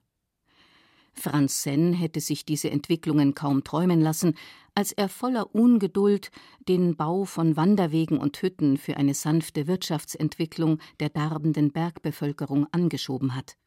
Franz 1.13 1.63
Senn 1.63 1.93
hätte 1.93 2.21
sich 2.21 2.45
diese 2.45 2.69
Entwicklungen 2.69 3.33
kaum 3.33 3.63
träumen 3.63 4.01
lassen, 4.01 4.35
als 4.75 4.91
er 4.91 5.09
voller 5.09 5.55
Ungeduld 5.55 6.29
den 6.67 6.95
Bau 6.95 7.25
von 7.25 7.57
Wanderwegen 7.57 8.19
und 8.19 8.39
Hütten 8.41 8.77
für 8.77 8.97
eine 8.97 9.15
sanfte 9.15 9.65
Wirtschaftsentwicklung 9.65 10.79
der 10.99 11.09
darbenden 11.09 11.71
Bergbevölkerung 11.71 12.67
angeschoben 12.71 13.35
hat. 13.35 13.57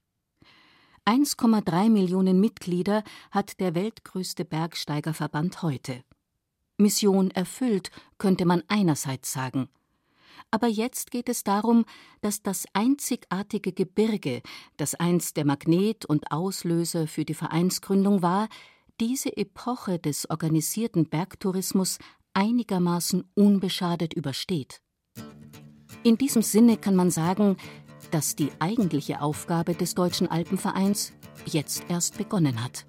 1,3 1.07 1.91
Millionen 1.91 2.39
Mitglieder 2.39 3.03
hat 3.33 3.59
der 3.59 3.74
weltgrößte 3.74 4.45
Bergsteigerverband 4.45 5.62
heute. 5.62 6.05
Mission 6.78 7.33
erfüllt, 7.33 7.91
könnte 8.16 8.45
man 8.45 8.62
einerseits 8.68 9.33
sagen 9.33 9.68
aber 10.51 10.66
jetzt 10.66 11.11
geht 11.11 11.28
es 11.28 11.45
darum, 11.45 11.84
dass 12.20 12.43
das 12.43 12.66
einzigartige 12.72 13.72
Gebirge, 13.72 14.43
das 14.76 14.95
einst 14.95 15.36
der 15.36 15.45
Magnet 15.45 16.05
und 16.05 16.30
Auslöser 16.32 17.07
für 17.07 17.24
die 17.24 17.34
Vereinsgründung 17.34 18.22
war, 18.22 18.49
diese 19.01 19.36
Epoche 19.36 19.99
des 19.99 20.28
organisierten 20.28 21.09
Bergtourismus 21.09 21.99
einigermaßen 22.34 23.24
unbeschadet 23.34 24.14
übersteht. 24.14 24.80
In 26.03 26.16
diesem 26.16 26.43
Sinne 26.43 26.76
kann 26.76 26.97
man 26.97 27.11
sagen, 27.11 27.57
dass 28.11 28.36
die 28.36 28.51
eigentliche 28.59 29.20
Aufgabe 29.20 29.74
des 29.74 29.95
Deutschen 29.95 30.28
Alpenvereins 30.28 31.12
jetzt 31.47 31.84
erst 31.88 32.18
begonnen 32.18 32.62
hat. 32.62 32.84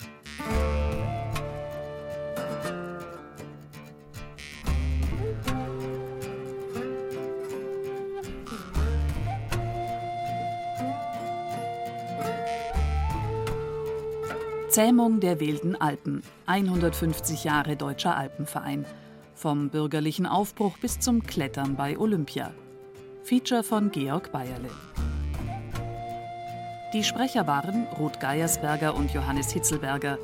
Zähmung 14.72 15.20
der 15.20 15.42
wilden 15.42 15.76
Alpen. 15.76 16.24
150 16.46 17.44
Jahre 17.44 17.76
Deutscher 17.76 18.16
Alpenverein. 18.16 18.86
Vom 19.36 19.70
bürgerlichen 19.70 20.26
Aufbruch 20.26 20.78
bis 20.78 20.98
zum 20.98 21.24
Klettern 21.24 21.76
bei 21.76 22.00
Olympia. 22.00 22.54
Feature 23.22 23.64
von 23.64 23.92
Georg 23.92 24.32
Bayerle. 24.32 24.70
Die 26.94 27.04
Sprecher 27.04 27.48
waren 27.48 27.86
Ruth 28.00 28.22
Geiersberger 28.22 28.96
und 28.96 29.12
Johannes 29.12 29.52
Hitzelberger. 29.52 30.18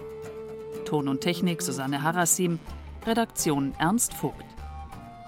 Ton 0.86 1.10
und 1.10 1.20
Technik 1.20 1.62
Susanne 1.62 2.02
Harassim. 2.02 2.58
Redaktion 3.06 3.74
Ernst 3.78 4.14
Vogt. 4.14 4.46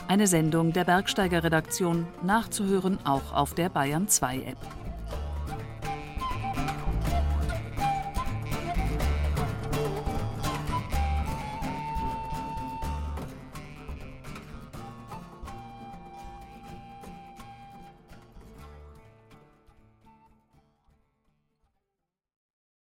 Eine 0.07 0.27
Sendung 0.27 0.71
der 0.71 0.85
Bergsteiger 0.85 1.43
Redaktion 1.43 2.07
nachzuhören 2.23 2.99
auch 3.05 3.33
auf 3.33 3.53
der 3.53 3.67
Bayern 3.67 4.07
2 4.07 4.37
App. 4.43 4.78